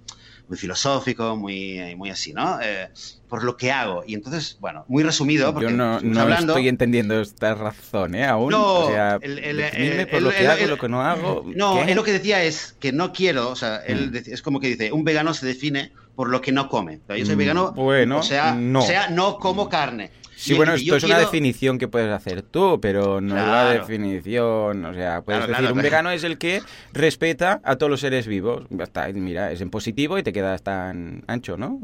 muy 0.50 0.58
filosófico, 0.58 1.36
muy, 1.36 1.94
muy 1.96 2.10
así, 2.10 2.32
¿no? 2.32 2.58
Eh, 2.60 2.88
por 3.28 3.44
lo 3.44 3.56
que 3.56 3.70
hago. 3.70 4.02
Y 4.04 4.14
entonces, 4.14 4.56
bueno, 4.58 4.84
muy 4.88 5.04
resumido, 5.04 5.54
porque 5.54 5.70
Yo 5.70 5.76
no, 5.76 6.00
no 6.00 6.34
estoy 6.34 6.66
entendiendo 6.66 7.20
esta 7.20 7.54
razón, 7.54 8.16
¿eh? 8.16 8.26
Aún. 8.26 8.50
No, 8.50 8.80
o 8.80 8.90
sea, 8.90 9.20
el, 9.22 10.08
por 10.08 10.22
lo 10.22 10.30
que 10.30 10.48
hago, 10.48 10.66
lo 10.66 10.76
que 10.76 10.88
no 10.88 11.02
hago. 11.02 11.44
No, 11.54 11.82
él 11.82 11.94
lo 11.94 12.02
que 12.02 12.12
decía 12.12 12.42
es 12.42 12.74
que 12.80 12.90
no 12.90 13.12
quiero, 13.12 13.48
o 13.50 13.56
sea, 13.56 13.76
él 13.86 14.10
mm. 14.10 14.32
es 14.32 14.42
como 14.42 14.58
que 14.58 14.68
dice, 14.68 14.92
un 14.92 15.04
vegano 15.04 15.34
se 15.34 15.46
define 15.46 15.92
por 16.16 16.28
lo 16.28 16.40
que 16.40 16.50
no 16.50 16.68
come. 16.68 17.00
yo 17.08 17.24
soy 17.24 17.36
mm, 17.36 17.38
vegano, 17.38 17.72
bueno, 17.72 18.18
o 18.18 18.22
sea, 18.24 18.54
no. 18.54 18.80
O 18.80 18.82
sea, 18.82 19.08
no 19.08 19.38
como 19.38 19.68
carne. 19.68 20.10
Sí, 20.40 20.54
bueno, 20.54 20.72
esto 20.72 20.96
es 20.96 21.04
una 21.04 21.18
definición 21.18 21.76
que 21.76 21.86
puedes 21.86 22.10
hacer 22.10 22.40
tú, 22.40 22.80
pero 22.80 23.20
no 23.20 23.36
es 23.36 23.46
la 23.46 23.70
definición. 23.72 24.86
O 24.86 24.94
sea, 24.94 25.20
puedes 25.20 25.46
decir, 25.46 25.70
un 25.70 25.82
vegano 25.82 26.10
es 26.10 26.24
el 26.24 26.38
que 26.38 26.62
respeta 26.94 27.60
a 27.62 27.76
todos 27.76 27.90
los 27.90 28.00
seres 28.00 28.26
vivos. 28.26 28.64
Está, 28.78 29.08
mira, 29.08 29.52
es 29.52 29.60
en 29.60 29.68
positivo 29.68 30.16
y 30.16 30.22
te 30.22 30.32
quedas 30.32 30.62
tan 30.62 31.24
ancho, 31.26 31.58
¿no? 31.58 31.78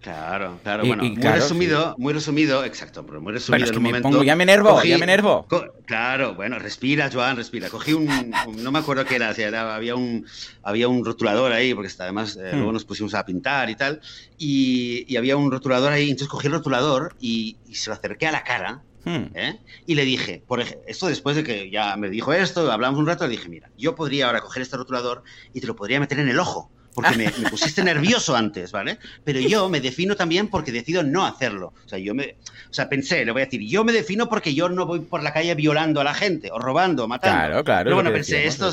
claro, 0.00 0.58
claro. 0.62 0.84
bueno, 0.84 1.04
muy 1.04 1.16
resumido, 1.16 1.94
muy 1.96 2.12
resumido, 2.12 2.64
exacto, 2.64 3.06
pero 3.06 3.20
muy 3.22 3.32
resumido 3.32 3.66
en 3.66 3.82
me 3.82 3.92
momento. 3.92 4.22
ya 4.22 4.36
me 4.36 4.42
enervo, 4.42 4.82
ya 4.82 4.98
me 4.98 5.04
enervo. 5.04 5.46
claro, 5.86 6.34
bueno, 6.34 6.58
respira, 6.58 7.08
Joan, 7.10 7.36
respira. 7.36 7.70
Cogí 7.70 7.94
un, 7.94 8.30
no 8.58 8.72
me 8.72 8.80
acuerdo 8.80 9.06
qué 9.06 9.16
era, 9.16 9.30
había 9.74 9.94
un 9.94 10.26
había 10.62 10.88
un 10.88 11.04
rotulador 11.04 11.52
ahí, 11.52 11.74
porque 11.74 11.90
además 11.98 12.36
eh, 12.36 12.50
hmm. 12.52 12.56
luego 12.56 12.72
nos 12.72 12.84
pusimos 12.84 13.14
a 13.14 13.24
pintar 13.24 13.70
y 13.70 13.74
tal, 13.74 14.00
y, 14.44 15.16
había 15.16 15.36
un 15.36 15.50
rotulador 15.50 15.92
ahí, 15.92 16.10
entonces 16.10 16.28
cogí 16.28 16.48
el 16.48 16.54
rotulador 16.54 17.14
y, 17.20 17.56
se 17.72 17.90
lo 17.90 17.94
acerqué 17.94 18.26
a 18.26 18.32
la 18.32 18.42
cara, 18.42 18.82
hmm. 19.04 19.36
¿eh? 19.36 19.60
Y 19.86 19.94
le 19.94 20.04
dije, 20.04 20.42
por 20.46 20.60
ejemplo, 20.60 20.82
esto 20.88 21.06
después 21.06 21.36
de 21.36 21.44
que 21.44 21.70
ya 21.70 21.96
me 21.96 22.10
dijo 22.10 22.32
esto, 22.32 22.70
hablamos 22.70 22.98
un 22.98 23.06
rato, 23.06 23.24
le 23.24 23.30
dije, 23.30 23.48
mira, 23.48 23.70
yo 23.78 23.94
podría 23.94 24.26
ahora 24.26 24.40
coger 24.40 24.62
este 24.62 24.76
rotulador 24.76 25.22
y 25.54 25.60
te 25.60 25.66
lo 25.66 25.76
podría 25.76 26.00
meter 26.00 26.18
en 26.18 26.28
el 26.28 26.40
ojo 26.40 26.70
porque 26.94 27.16
me, 27.16 27.30
pusiste 27.48 27.82
nervioso 27.84 28.36
antes, 28.36 28.72
¿vale? 28.72 28.98
Pero 29.24 29.40
yo 29.40 29.68
me 29.68 29.80
defino 29.80 30.14
también 30.14 30.48
porque 30.48 30.72
decido 30.72 31.02
no 31.02 31.24
hacerlo. 31.24 31.72
O 31.84 31.88
sea, 31.88 31.98
yo 31.98 32.14
me, 32.14 32.36
o 32.70 32.74
sea, 32.74 32.88
pensé, 32.88 33.24
le 33.24 33.32
voy 33.32 33.42
a 33.42 33.44
decir, 33.46 33.62
yo 33.62 33.84
me 33.84 33.92
defino 33.92 34.28
porque 34.28 34.54
yo 34.54 34.68
no 34.68 34.86
voy 34.86 35.00
por 35.00 35.22
la 35.22 35.32
calle 35.32 35.54
violando 35.54 36.00
a 36.00 36.04
la 36.04 36.14
gente, 36.14 36.50
o 36.52 36.58
robando, 36.58 37.04
o 37.04 37.08
matando. 37.08 37.38
Claro, 37.38 37.64
claro. 37.64 37.84
Pero 37.84 37.96
bueno, 37.96 38.12
pensé, 38.12 38.46
esto, 38.46 38.70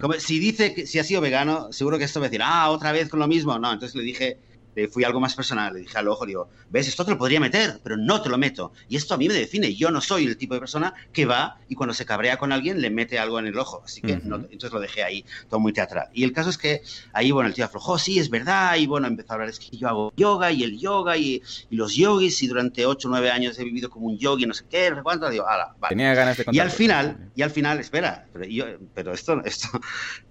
como, 0.00 0.14
si 0.14 0.38
dice 0.38 0.74
que 0.74 0.86
si 0.86 0.98
ha 0.98 1.04
sido 1.04 1.20
vegano, 1.20 1.72
seguro 1.72 1.96
que 1.96 2.04
esto 2.04 2.20
va 2.20 2.26
a 2.26 2.28
decir, 2.28 2.42
ah, 2.44 2.70
otra 2.70 2.92
vez 2.92 3.08
con 3.08 3.20
lo 3.20 3.26
mismo. 3.26 3.58
No, 3.58 3.72
entonces 3.72 3.96
le 3.96 4.02
dije, 4.02 4.36
fui 4.90 5.04
algo 5.04 5.20
más 5.20 5.34
personal, 5.34 5.74
le 5.74 5.80
dije 5.80 5.98
al 5.98 6.08
ojo, 6.08 6.26
digo, 6.26 6.48
ves, 6.70 6.88
esto 6.88 7.04
te 7.04 7.10
lo 7.10 7.18
podría 7.18 7.40
meter, 7.40 7.80
pero 7.82 7.96
no 7.96 8.22
te 8.22 8.28
lo 8.28 8.38
meto. 8.38 8.72
Y 8.88 8.96
esto 8.96 9.14
a 9.14 9.18
mí 9.18 9.28
me 9.28 9.34
define, 9.34 9.74
yo 9.74 9.90
no 9.90 10.00
soy 10.00 10.26
el 10.26 10.36
tipo 10.36 10.54
de 10.54 10.60
persona 10.60 10.94
que 11.12 11.26
va 11.26 11.58
y 11.68 11.74
cuando 11.74 11.94
se 11.94 12.06
cabrea 12.06 12.36
con 12.38 12.52
alguien 12.52 12.80
le 12.80 12.90
mete 12.90 13.18
algo 13.18 13.38
en 13.38 13.46
el 13.46 13.58
ojo. 13.58 13.82
Así 13.84 14.00
que 14.00 14.12
entonces 14.12 14.72
lo 14.72 14.80
dejé 14.80 15.02
ahí, 15.02 15.24
todo 15.48 15.60
muy 15.60 15.72
teatral. 15.72 16.08
Y 16.12 16.24
el 16.24 16.32
caso 16.32 16.50
es 16.50 16.58
que 16.58 16.82
ahí, 17.12 17.30
bueno, 17.30 17.48
el 17.48 17.54
tío 17.54 17.64
aflojó, 17.64 17.98
sí, 17.98 18.18
es 18.18 18.30
verdad, 18.30 18.76
y 18.76 18.86
bueno, 18.86 19.06
empezó 19.06 19.32
a 19.32 19.34
hablar, 19.34 19.48
es 19.48 19.58
que 19.58 19.76
yo 19.76 19.88
hago 19.88 20.12
yoga 20.16 20.50
y 20.50 20.62
el 20.62 20.78
yoga 20.78 21.16
y, 21.16 21.42
los 21.70 21.94
yogis 21.94 22.42
y 22.42 22.46
durante 22.46 22.86
8 22.86 23.08
o 23.08 23.10
9 23.10 23.30
años 23.30 23.58
he 23.58 23.64
vivido 23.64 23.90
como 23.90 24.06
un 24.06 24.18
yogi, 24.18 24.46
no 24.46 24.54
sé 24.54 24.64
qué, 24.68 24.90
no 24.90 24.96
sé 24.96 25.02
cuánto, 25.02 25.28
digo, 25.30 25.46
ala, 25.46 25.74
vale. 25.78 25.90
Tenía 25.90 26.14
ganas 26.14 26.36
de 26.36 26.44
contar. 26.44 26.56
Y 26.56 26.60
al 26.60 26.70
final, 26.70 27.30
y 27.34 27.42
al 27.42 27.50
final, 27.50 27.80
espera, 27.80 28.26
pero, 28.32 28.44
yo, 28.44 28.64
pero 28.94 29.12
esto, 29.12 29.42
esto, 29.44 29.68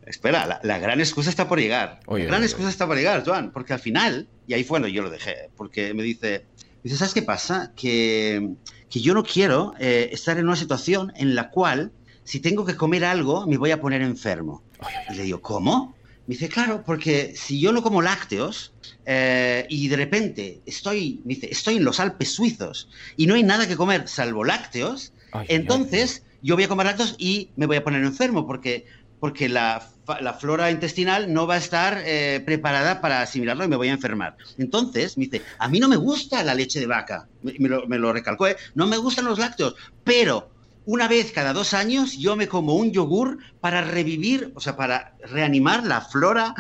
espera, 0.06 0.60
la, 0.64 0.80
gran 0.80 1.00
excusa 1.00 1.30
está 1.30 1.48
por 1.48 1.60
llegar. 1.60 2.00
la 2.08 2.18
gran 2.18 2.44
excusa 2.44 2.70
está 2.70 2.88
por 2.88 2.98
llegar, 2.98 3.24
Joan, 3.26 3.52
porque 3.52 3.74
al 3.74 3.80
final 3.80 4.28
y 4.52 4.54
ahí 4.54 4.64
fue 4.66 4.72
cuando 4.72 4.90
yo 4.90 5.02
lo 5.02 5.10
dejé, 5.10 5.50
porque 5.56 5.94
me 5.94 6.04
dice, 6.04 6.46
dice 6.84 6.98
¿sabes 6.98 7.14
qué 7.14 7.22
pasa? 7.22 7.72
Que, 7.74 8.50
que 8.90 9.00
yo 9.00 9.14
no 9.14 9.24
quiero 9.24 9.74
eh, 9.80 10.10
estar 10.12 10.38
en 10.38 10.46
una 10.46 10.58
situación 10.58 11.14
en 11.16 11.36
la 11.36 11.52
cual, 11.52 11.94
si 12.26 12.42
tengo 12.42 12.66
que 12.66 12.76
comer 12.76 13.06
algo, 13.06 13.48
me 13.48 13.56
voy 13.56 13.72
a 13.72 13.80
poner 13.80 14.02
enfermo. 14.02 14.62
Y 15.10 15.16
le 15.16 15.24
digo, 15.24 15.42
¿cómo? 15.42 15.96
Me 16.28 16.36
dice, 16.36 16.50
claro, 16.50 16.84
porque 16.86 17.34
si 17.34 17.62
yo 17.62 17.72
no 17.72 17.82
como 17.82 18.02
lácteos 18.02 18.74
eh, 19.06 19.66
y 19.70 19.88
de 19.88 19.96
repente 19.96 20.60
estoy, 20.66 21.22
me 21.24 21.36
dice, 21.36 21.48
estoy 21.50 21.78
en 21.78 21.86
los 21.86 22.02
Alpes 22.02 22.34
suizos 22.34 22.90
y 23.16 23.28
no 23.28 23.36
hay 23.36 23.44
nada 23.44 23.70
que 23.70 23.78
comer 23.78 24.10
salvo 24.10 24.44
lácteos, 24.44 25.14
entonces 25.48 26.24
yo 26.42 26.56
voy 26.56 26.66
a 26.66 26.68
comer 26.68 26.88
lácteos 26.88 27.16
y 27.18 27.52
me 27.56 27.68
voy 27.68 27.78
a 27.78 27.86
poner 27.86 28.04
enfermo 28.04 28.46
porque, 28.46 28.86
porque 29.22 29.48
la 29.48 29.82
la 30.20 30.34
flora 30.34 30.72
intestinal 30.72 31.32
no 31.32 31.48
va 31.48 31.56
a 31.56 31.58
estar 31.58 32.02
eh, 32.06 32.42
preparada 32.46 33.02
para 33.02 33.22
asimilarlo 33.22 33.64
y 33.64 33.68
me 33.68 33.76
voy 33.76 33.88
a 33.88 33.94
enfermar. 33.94 34.36
Entonces, 34.58 35.18
me 35.18 35.26
dice, 35.26 35.42
a 35.60 35.70
mí 35.70 35.80
no 35.80 35.88
me 35.88 35.96
gusta 35.96 36.44
la 36.44 36.54
leche 36.54 36.80
de 36.80 36.88
vaca, 36.88 37.28
me, 37.42 37.70
lo, 37.70 37.88
me 37.88 37.98
lo 37.98 38.12
recalcó, 38.12 38.48
¿eh? 38.48 38.58
no 38.76 38.88
me 38.88 38.98
gustan 38.98 39.26
los 39.26 39.40
lácteos, 39.40 39.76
pero 40.04 40.51
una 40.86 41.08
vez 41.08 41.32
cada 41.32 41.54
dos 41.54 41.74
años 41.74 42.18
yo 42.18 42.36
me 42.36 42.48
como 42.48 42.76
un 42.76 42.92
yogur 42.92 43.38
para 43.60 43.82
revivir, 43.82 44.52
o 44.56 44.60
sea, 44.60 44.76
para 44.76 45.16
reanimar 45.24 45.86
la 45.86 46.02
flora 46.02 46.56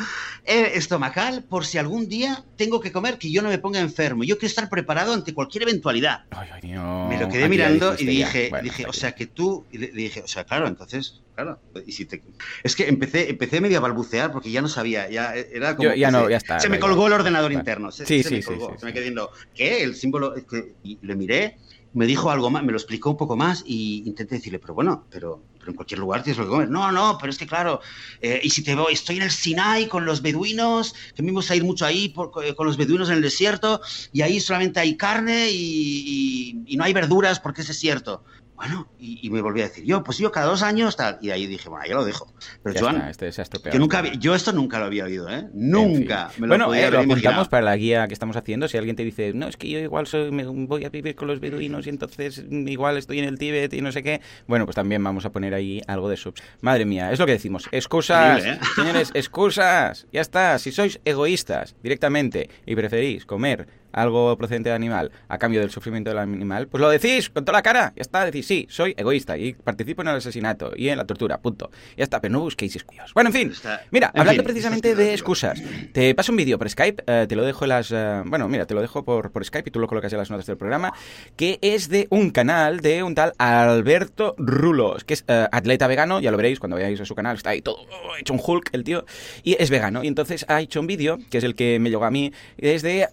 eh, 0.45 0.73
estomacal 0.75 1.43
por 1.43 1.65
si 1.65 1.79
algún 1.79 2.07
día 2.07 2.43
tengo 2.55 2.79
que 2.79 2.91
comer 2.91 3.17
que 3.17 3.31
yo 3.31 3.41
no 3.41 3.49
me 3.49 3.57
ponga 3.57 3.79
enfermo. 3.79 4.23
Yo 4.23 4.37
quiero 4.37 4.47
estar 4.47 4.69
preparado 4.69 5.13
ante 5.13 5.33
cualquier 5.33 5.63
eventualidad. 5.63 6.25
me 6.61 7.19
lo 7.19 7.29
quedé 7.29 7.49
mirando 7.49 7.95
y 7.97 8.05
dije, 8.05 8.51
dije, 8.61 8.85
o 8.85 8.93
sea, 8.93 9.13
que 9.13 9.25
tú, 9.25 9.65
dije, 9.71 10.21
o 10.21 10.27
sea, 10.27 10.43
claro, 10.43 10.67
entonces, 10.67 11.21
claro, 11.33 11.59
y 11.85 11.91
si 11.91 12.05
te... 12.05 12.21
es 12.61 12.75
que 12.75 12.87
empecé, 12.87 13.31
empecé 13.31 13.59
medio 13.59 13.79
a 13.79 13.81
balbucear 13.81 14.31
porque 14.31 14.51
ya 14.51 14.61
no 14.61 14.67
sabía, 14.67 15.09
ya 15.09 15.33
era 15.33 15.75
como... 15.75 15.93
ya 15.95 16.11
no, 16.11 16.29
ya 16.29 16.37
está. 16.37 16.59
Se 16.59 16.69
me 16.69 16.79
colgó 16.79 17.07
el 17.07 17.13
ordenador 17.13 17.51
interno. 17.51 17.91
Se, 17.91 18.05
sí, 18.05 18.21
sí, 18.21 18.35
me 18.35 18.43
colgó, 18.43 18.77
se 18.77 18.85
me 18.85 18.93
quedé 18.93 19.03
viendo, 19.03 19.31
¿qué? 19.55 19.81
El 19.81 19.95
símbolo, 19.95 20.35
y 20.83 20.99
le 21.01 21.15
miré 21.15 21.57
me 21.93 22.05
dijo 22.05 22.31
algo 22.31 22.49
más, 22.49 22.63
me 22.63 22.71
lo 22.71 22.77
explicó 22.77 23.09
un 23.09 23.17
poco 23.17 23.35
más 23.35 23.63
y 23.65 24.03
intenté 24.05 24.35
decirle, 24.35 24.59
pero 24.59 24.73
bueno, 24.73 25.05
pero, 25.09 25.43
pero 25.59 25.71
en 25.71 25.75
cualquier 25.75 25.99
lugar 25.99 26.23
tienes 26.23 26.37
lo 26.37 26.45
que 26.45 26.49
comer. 26.49 26.69
No, 26.69 26.91
no, 26.91 27.17
pero 27.19 27.31
es 27.31 27.37
que 27.37 27.47
claro, 27.47 27.81
eh, 28.21 28.39
y 28.43 28.49
si 28.49 28.63
te 28.63 28.75
voy, 28.75 28.93
estoy 28.93 29.17
en 29.17 29.23
el 29.23 29.31
Sinai 29.31 29.87
con 29.87 30.05
los 30.05 30.21
beduinos, 30.21 30.95
que 31.15 31.23
me 31.23 31.31
a 31.47 31.55
ir 31.55 31.63
mucho 31.63 31.85
ahí 31.85 32.13
eh, 32.43 32.55
con 32.55 32.67
los 32.67 32.77
beduinos 32.77 33.09
en 33.09 33.15
el 33.15 33.21
desierto, 33.21 33.81
y 34.13 34.21
ahí 34.21 34.39
solamente 34.39 34.79
hay 34.79 34.95
carne 34.95 35.49
y, 35.51 36.63
y 36.65 36.77
no 36.77 36.83
hay 36.83 36.93
verduras 36.93 37.39
porque 37.39 37.61
es 37.61 37.67
desierto. 37.67 38.23
Bueno, 38.61 38.87
y, 38.99 39.27
me 39.31 39.41
volví 39.41 39.61
a 39.61 39.63
decir, 39.63 39.83
yo, 39.85 40.03
pues 40.03 40.19
yo 40.19 40.31
cada 40.31 40.45
dos 40.45 40.61
años 40.61 40.95
tal. 40.95 41.17
Y 41.19 41.31
ahí 41.31 41.47
dije, 41.47 41.67
bueno, 41.67 41.83
ya 41.87 41.95
lo 41.95 42.05
dejo. 42.05 42.31
Pero 42.61 42.79
Joan, 42.79 43.09
este 43.09 43.31
yo, 43.31 43.79
nunca 43.79 44.03
yo 44.13 44.35
esto 44.35 44.53
nunca 44.53 44.77
lo 44.77 44.85
había 44.85 45.05
oído, 45.05 45.27
¿eh? 45.29 45.47
Nunca 45.51 46.29
me 46.37 46.45
lo 46.45 46.51
Bueno, 46.51 46.71
eh, 46.75 46.91
lo 46.91 46.99
apuntamos 46.99 47.47
para 47.47 47.63
la 47.63 47.75
guía 47.75 48.07
que 48.07 48.13
estamos 48.13 48.37
haciendo. 48.37 48.67
Si 48.67 48.77
alguien 48.77 48.95
te 48.95 49.03
dice, 49.03 49.33
no, 49.33 49.47
es 49.47 49.57
que 49.57 49.67
yo 49.67 49.79
igual 49.79 50.05
soy, 50.05 50.29
me 50.29 50.45
voy 50.45 50.85
a 50.85 50.89
vivir 50.89 51.15
con 51.15 51.27
los 51.27 51.39
beduinos 51.39 51.87
y 51.87 51.89
entonces 51.89 52.45
igual 52.51 52.97
estoy 52.97 53.17
en 53.17 53.25
el 53.25 53.39
Tíbet 53.39 53.73
y 53.73 53.81
no 53.81 53.91
sé 53.91 54.03
qué. 54.03 54.21
Bueno, 54.45 54.65
pues 54.65 54.75
también 54.75 55.03
vamos 55.03 55.25
a 55.25 55.31
poner 55.31 55.55
ahí 55.55 55.81
algo 55.87 56.07
de 56.07 56.17
subs. 56.17 56.43
Madre 56.61 56.85
mía, 56.85 57.11
es 57.11 57.17
lo 57.17 57.25
que 57.25 57.31
decimos. 57.31 57.67
Excusas, 57.71 58.45
¿eh? 58.45 58.59
señores, 58.75 59.09
excusas. 59.15 60.05
Ya 60.13 60.21
está. 60.21 60.59
Si 60.59 60.71
sois 60.71 60.99
egoístas 61.03 61.75
directamente 61.81 62.47
y 62.67 62.75
preferís 62.75 63.25
comer 63.25 63.80
algo 63.91 64.37
procedente 64.37 64.69
del 64.69 64.75
animal 64.75 65.11
a 65.27 65.37
cambio 65.37 65.61
del 65.61 65.71
sufrimiento 65.71 66.09
del 66.09 66.19
animal, 66.19 66.67
pues 66.67 66.81
lo 66.81 66.89
decís 66.89 67.29
con 67.29 67.45
toda 67.45 67.57
la 67.57 67.63
cara. 67.63 67.93
Ya 67.95 68.01
está, 68.01 68.25
decís, 68.25 68.45
sí, 68.45 68.67
soy 68.69 68.93
egoísta 68.97 69.37
y 69.37 69.53
participo 69.53 70.01
en 70.01 70.09
el 70.09 70.15
asesinato 70.15 70.71
y 70.75 70.89
en 70.89 70.97
la 70.97 71.05
tortura, 71.05 71.39
punto. 71.39 71.71
Ya 71.97 72.03
está, 72.03 72.21
pero 72.21 72.33
no 72.33 72.39
busquéis 72.41 72.75
excusas. 72.75 73.13
Bueno, 73.13 73.29
en 73.29 73.33
fin, 73.33 73.53
mira, 73.91 74.11
hablando 74.15 74.43
precisamente 74.43 74.95
de 74.95 75.13
excusas, 75.13 75.61
te 75.93 76.13
paso 76.15 76.31
un 76.31 76.37
vídeo 76.37 76.57
por 76.57 76.69
Skype, 76.69 77.03
eh, 77.07 77.25
te 77.27 77.35
lo 77.35 77.43
dejo 77.43 77.65
en 77.65 77.69
las... 77.69 77.91
Eh, 77.91 78.21
bueno, 78.25 78.47
mira, 78.47 78.65
te 78.65 78.73
lo 78.73 78.81
dejo 78.81 79.03
por, 79.03 79.31
por 79.31 79.45
Skype 79.45 79.69
y 79.69 79.71
tú 79.71 79.79
lo 79.79 79.87
colocas 79.87 80.11
en 80.13 80.19
las 80.19 80.29
notas 80.29 80.45
del 80.45 80.57
programa, 80.57 80.93
que 81.35 81.59
es 81.61 81.89
de 81.89 82.07
un 82.09 82.31
canal 82.31 82.79
de 82.81 83.03
un 83.03 83.15
tal 83.15 83.33
Alberto 83.37 84.35
Rulos, 84.37 85.03
que 85.03 85.15
es 85.15 85.25
eh, 85.27 85.47
atleta 85.51 85.87
vegano, 85.87 86.19
ya 86.19 86.31
lo 86.31 86.37
veréis 86.37 86.59
cuando 86.59 86.77
veáis 86.77 86.99
a 87.01 87.05
su 87.05 87.15
canal, 87.15 87.37
está 87.37 87.51
ahí 87.51 87.61
todo 87.61 87.85
hecho 88.19 88.33
un 88.33 88.41
Hulk 88.43 88.69
el 88.73 88.83
tío, 88.83 89.05
y 89.43 89.55
es 89.61 89.69
vegano, 89.69 90.03
y 90.03 90.07
entonces 90.07 90.45
ha 90.47 90.61
hecho 90.61 90.79
un 90.79 90.87
vídeo, 90.87 91.17
que 91.29 91.37
es 91.37 91.43
el 91.43 91.55
que 91.55 91.79
me 91.79 91.89
llegó 91.89 92.05
a 92.05 92.11
mí, 92.11 92.31
es 92.57 92.81
de 92.81 93.07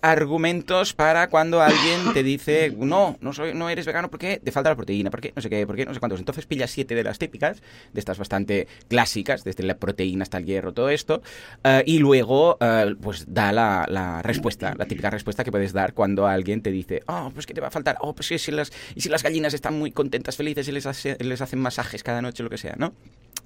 para 0.97 1.29
cuando 1.29 1.61
alguien 1.61 2.13
te 2.13 2.23
dice, 2.23 2.75
no, 2.77 3.17
no, 3.21 3.33
soy, 3.33 3.55
no 3.55 3.71
eres 3.71 3.87
vegano 3.87 4.11
porque 4.11 4.41
te 4.43 4.53
falta 4.53 4.71
la 4.71 4.77
proteína, 4.77 5.11
porque 5.11 5.33
no 5.35 5.43
sé 5.43 5.49
qué, 5.49 5.67
porque 5.67 5.87
no 5.87 5.95
sé 5.95 6.01
cuántos. 6.01 6.21
Entonces 6.21 6.47
pillas 6.47 6.71
siete 6.71 6.95
de 6.95 7.03
las 7.03 7.19
típicas, 7.19 7.63
de 7.93 7.99
estas 7.99 8.19
bastante 8.19 8.69
clásicas, 8.89 9.45
desde 9.45 9.65
la 9.65 9.77
proteína 9.77 10.23
hasta 10.23 10.39
el 10.39 10.45
hierro, 10.45 10.73
todo 10.73 10.91
esto, 10.91 11.23
eh, 11.65 11.83
y 11.87 11.99
luego 11.99 12.59
eh, 12.61 12.95
pues 13.01 13.25
da 13.29 13.53
la, 13.53 14.21
respuesta, 14.23 14.75
la 14.77 14.87
típica 14.87 15.11
respuesta 15.11 15.45
que 15.45 15.51
puedes 15.51 15.73
dar 15.73 15.95
cuando 15.95 16.27
alguien 16.27 16.63
te 16.63 16.71
dice, 16.71 17.03
oh, 17.07 17.31
pues 17.33 17.47
que 17.47 17.55
te 17.55 17.61
va 17.61 17.69
a 17.69 17.71
faltar, 17.71 17.97
oh, 18.01 18.15
pues 18.15 18.27
si 18.27 18.53
las, 18.53 18.73
y 18.95 19.01
si 19.01 19.09
las 19.09 19.23
gallinas 19.23 19.55
están 19.55 19.79
muy 19.79 19.91
contentas, 19.91 20.37
felices 20.37 20.69
y 20.69 20.73
les, 20.73 21.05
les 21.21 21.41
hacen 21.41 21.59
masajes 21.59 22.03
cada 22.03 22.23
noche, 22.23 22.43
lo 22.43 22.51
que 22.51 22.59
sea, 22.59 22.75
¿no? 22.77 22.93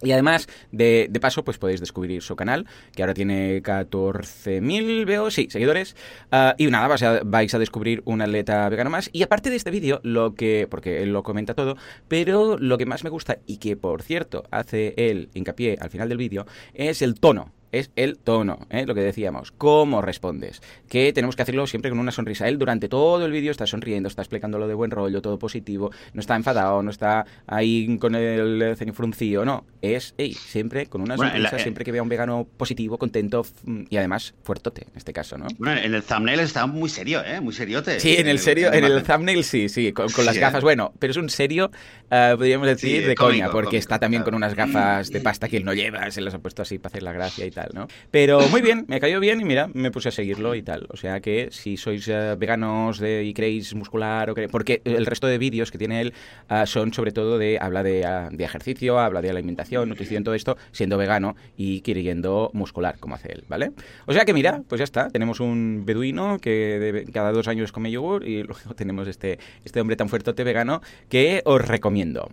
Y 0.03 0.13
además, 0.13 0.49
de, 0.71 1.07
de, 1.11 1.21
paso, 1.21 1.45
pues 1.45 1.59
podéis 1.59 1.81
descubrir 1.81 2.23
su 2.23 2.37
canal, 2.37 2.67
que 2.95 3.03
ahora 3.03 3.15
tiene 3.15 3.63
14.000, 3.63 5.07
veo, 5.07 5.31
sí, 5.31 5.49
seguidores. 5.51 5.97
Uh, 6.33 6.53
y 6.59 6.67
nada, 6.67 6.89
vais 6.89 7.03
a, 7.03 7.21
vais 7.25 7.55
a, 7.55 7.59
descubrir 7.59 8.03
un 8.05 8.21
atleta 8.21 8.69
vegano 8.69 8.91
más. 8.91 9.11
Y 9.13 9.23
aparte 9.23 9.51
de 9.51 9.57
este 9.57 9.71
vídeo, 9.71 10.01
lo 10.03 10.35
que, 10.35 10.67
porque 10.69 11.03
él 11.03 11.13
lo 11.13 11.23
comenta 11.23 11.55
todo, 11.55 11.77
pero 12.09 12.59
lo 12.59 12.79
que 12.79 12.87
más 12.87 13.05
me 13.05 13.11
gusta, 13.11 13.39
y 13.47 13.59
que 13.59 13.77
por 13.77 14.03
cierto 14.03 14.45
hace 14.51 14.95
él 14.97 15.31
hincapié 15.35 15.79
al 15.81 15.91
final 15.91 16.09
del 16.09 16.19
vídeo, 16.19 16.47
es 16.75 17.03
el 17.03 17.15
tono 17.15 17.53
es 17.73 17.91
el 17.97 18.19
tono, 18.19 18.67
¿eh? 18.71 18.87
lo 18.87 18.95
que 18.95 19.01
decíamos, 19.01 19.51
cómo 19.51 20.03
respondes, 20.03 20.61
que 20.89 21.13
tenemos 21.13 21.37
que 21.37 21.43
hacerlo 21.43 21.67
siempre 21.67 21.91
con 21.91 21.99
una 21.99 22.13
sonrisa. 22.13 22.47
Él 22.47 22.59
durante 22.59 22.89
todo 22.89 23.25
el 23.25 23.33
vídeo 23.33 23.51
está 23.51 23.67
sonriendo, 23.67 24.09
está 24.09 24.23
explicándolo 24.23 24.69
de 24.69 24.75
buen 24.75 24.91
rollo, 24.91 25.23
todo 25.23 25.39
positivo, 25.39 25.91
no 26.13 26.21
está 26.21 26.37
enfadado, 26.37 26.83
no 26.83 26.91
está 26.91 27.27
ahí 27.47 27.99
con 27.99 28.15
el 28.15 28.77
ceño 28.77 28.93
fruncido, 28.93 29.45
no, 29.45 29.65
es 29.81 30.15
siempre 30.37 30.87
con 30.87 31.01
una 31.01 31.17
sonrisa, 31.17 31.57
eh, 31.57 31.61
siempre 31.61 31.85
que 31.85 31.93
vea 31.93 32.03
un 32.03 32.09
vegano 32.09 32.47
positivo, 32.57 32.99
contento 32.99 33.45
y 33.89 33.97
además 33.97 34.35
fuertote 34.43 34.83
en 34.91 34.97
este 34.97 35.13
caso, 35.13 35.39
¿no? 35.39 35.47
Bueno, 35.59 35.81
en 35.81 35.95
el 35.95 36.03
thumbnail 36.03 36.41
está 36.41 36.67
muy 36.67 36.91
serio, 36.91 37.25
¿eh? 37.25 37.41
Muy 37.41 37.55
seriote. 37.55 37.99
Sí, 38.01 38.17
en 38.17 38.29
el 38.29 38.39
serio, 38.39 38.73
en 38.73 38.85
el 38.85 39.03
thumbnail 39.03 39.45
sí, 39.45 39.69
sí, 39.71 39.93
con, 39.93 40.09
las 40.25 40.37
gafas, 40.37 40.63
bueno, 40.63 40.93
pero 40.99 41.13
es 41.13 41.17
un 41.17 41.31
serio, 41.31 41.71
uh, 42.11 42.37
podríamos 42.37 42.67
decir, 42.67 43.07
de 43.07 43.15
coña, 43.15 43.51
porque 43.51 43.79
está 43.79 43.99
también 43.99 44.23
con 44.23 44.35
unas 44.35 44.55
gafas 44.55 45.09
de 45.11 45.21
pasta 45.21 45.49
que 45.49 45.57
él 45.57 45.65
no 45.65 45.73
lleva, 45.73 46.11
se 46.11 46.21
las 46.21 46.35
ha 46.35 46.39
puesto 46.39 46.61
así 46.61 46.79
para 46.79 46.93
hacer 46.93 47.03
la 47.03 47.13
gracia 47.13 47.47
y 47.47 47.51
tal. 47.51 47.62
Pero 48.11 48.49
muy 48.49 48.61
bien, 48.61 48.85
me 48.89 49.01
cayó 49.01 49.21
bien 49.21 49.41
y 49.41 49.45
mira, 49.45 49.69
me 49.73 49.91
puse 49.91 50.09
a 50.09 50.13
seguirlo 50.13 50.55
y 50.55 50.63
tal. 50.63 50.87
O 50.91 50.97
sea 50.97 51.21
que 51.21 51.49
si 51.51 51.77
sois 51.77 52.09
eh, 52.09 52.37
veganos 52.39 53.01
y 53.03 53.33
queréis 53.35 53.75
muscular, 53.75 54.31
o 54.31 54.35
porque 54.51 54.83
el 54.85 55.07
resto 55.07 55.27
de 55.27 55.39
vídeos 55.39 55.71
que 55.71 55.79
tiene 55.79 56.01
él 56.01 56.15
ah, 56.49 56.67
son 56.67 56.93
sobre 56.93 57.13
todo 57.13 57.39
de, 57.39 57.59
habla 57.61 57.83
de, 57.83 58.05
ah, 58.05 58.29
de, 58.31 58.45
ejercicio, 58.45 58.99
habla 58.99 59.23
de 59.23 59.31
alimentación, 59.31 59.89
nutrición, 59.89 60.25
todo 60.25 60.35
esto, 60.35 60.57
siendo 60.73 60.99
vegano 60.99 61.37
y 61.57 61.81
queriendo 61.83 62.51
muscular, 62.53 62.99
como 62.99 63.15
hace 63.15 63.33
él, 63.33 63.45
¿vale? 63.49 63.73
O 64.07 64.13
sea 64.13 64.25
que 64.25 64.35
mira, 64.35 64.63
pues 64.69 64.79
ya 64.79 64.85
está, 64.85 65.09
tenemos 65.09 65.41
un 65.41 65.85
beduino 65.85 66.39
que 66.39 67.07
cada 67.13 67.33
dos 67.33 67.49
años 67.49 67.73
come 67.73 67.91
yogur 67.91 68.27
y 68.27 68.43
luego 68.43 68.75
tenemos 68.77 69.09
este, 69.09 69.39
este 69.65 69.81
hombre 69.81 69.97
tan 69.97 70.09
fuerte 70.09 70.33
vegano 70.45 70.81
que 71.09 71.43
os 71.45 71.61
recomiendo. 71.61 72.31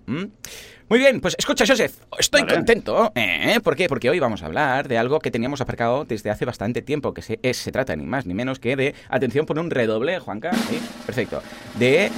Muy 0.89 0.97
bien, 0.97 1.21
pues 1.21 1.35
escucha, 1.37 1.65
Joseph, 1.67 1.93
estoy 2.17 2.47
contento. 2.47 3.11
¿eh? 3.13 3.59
¿Por 3.63 3.75
qué? 3.75 3.87
Porque 3.87 4.09
hoy 4.09 4.19
vamos 4.19 4.41
a 4.41 4.47
hablar 4.47 4.87
de 4.87 4.97
algo 4.97 5.19
que 5.19 5.29
teníamos 5.29 5.61
aparcado 5.61 6.03
desde 6.03 6.31
hace 6.31 6.45
bastante 6.45 6.81
tiempo, 6.81 7.13
que 7.13 7.21
se, 7.21 7.39
se 7.53 7.71
trata 7.71 7.95
ni 7.95 8.07
más 8.07 8.25
ni 8.25 8.33
menos 8.33 8.57
que 8.57 8.75
de, 8.75 8.95
atención, 9.07 9.45
por 9.45 9.59
un 9.59 9.69
redoble, 9.69 10.17
Juanca, 10.17 10.51
¿sí? 10.51 10.81
Perfecto, 11.05 11.43
de 11.77 12.09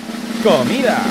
comida. 0.41 1.01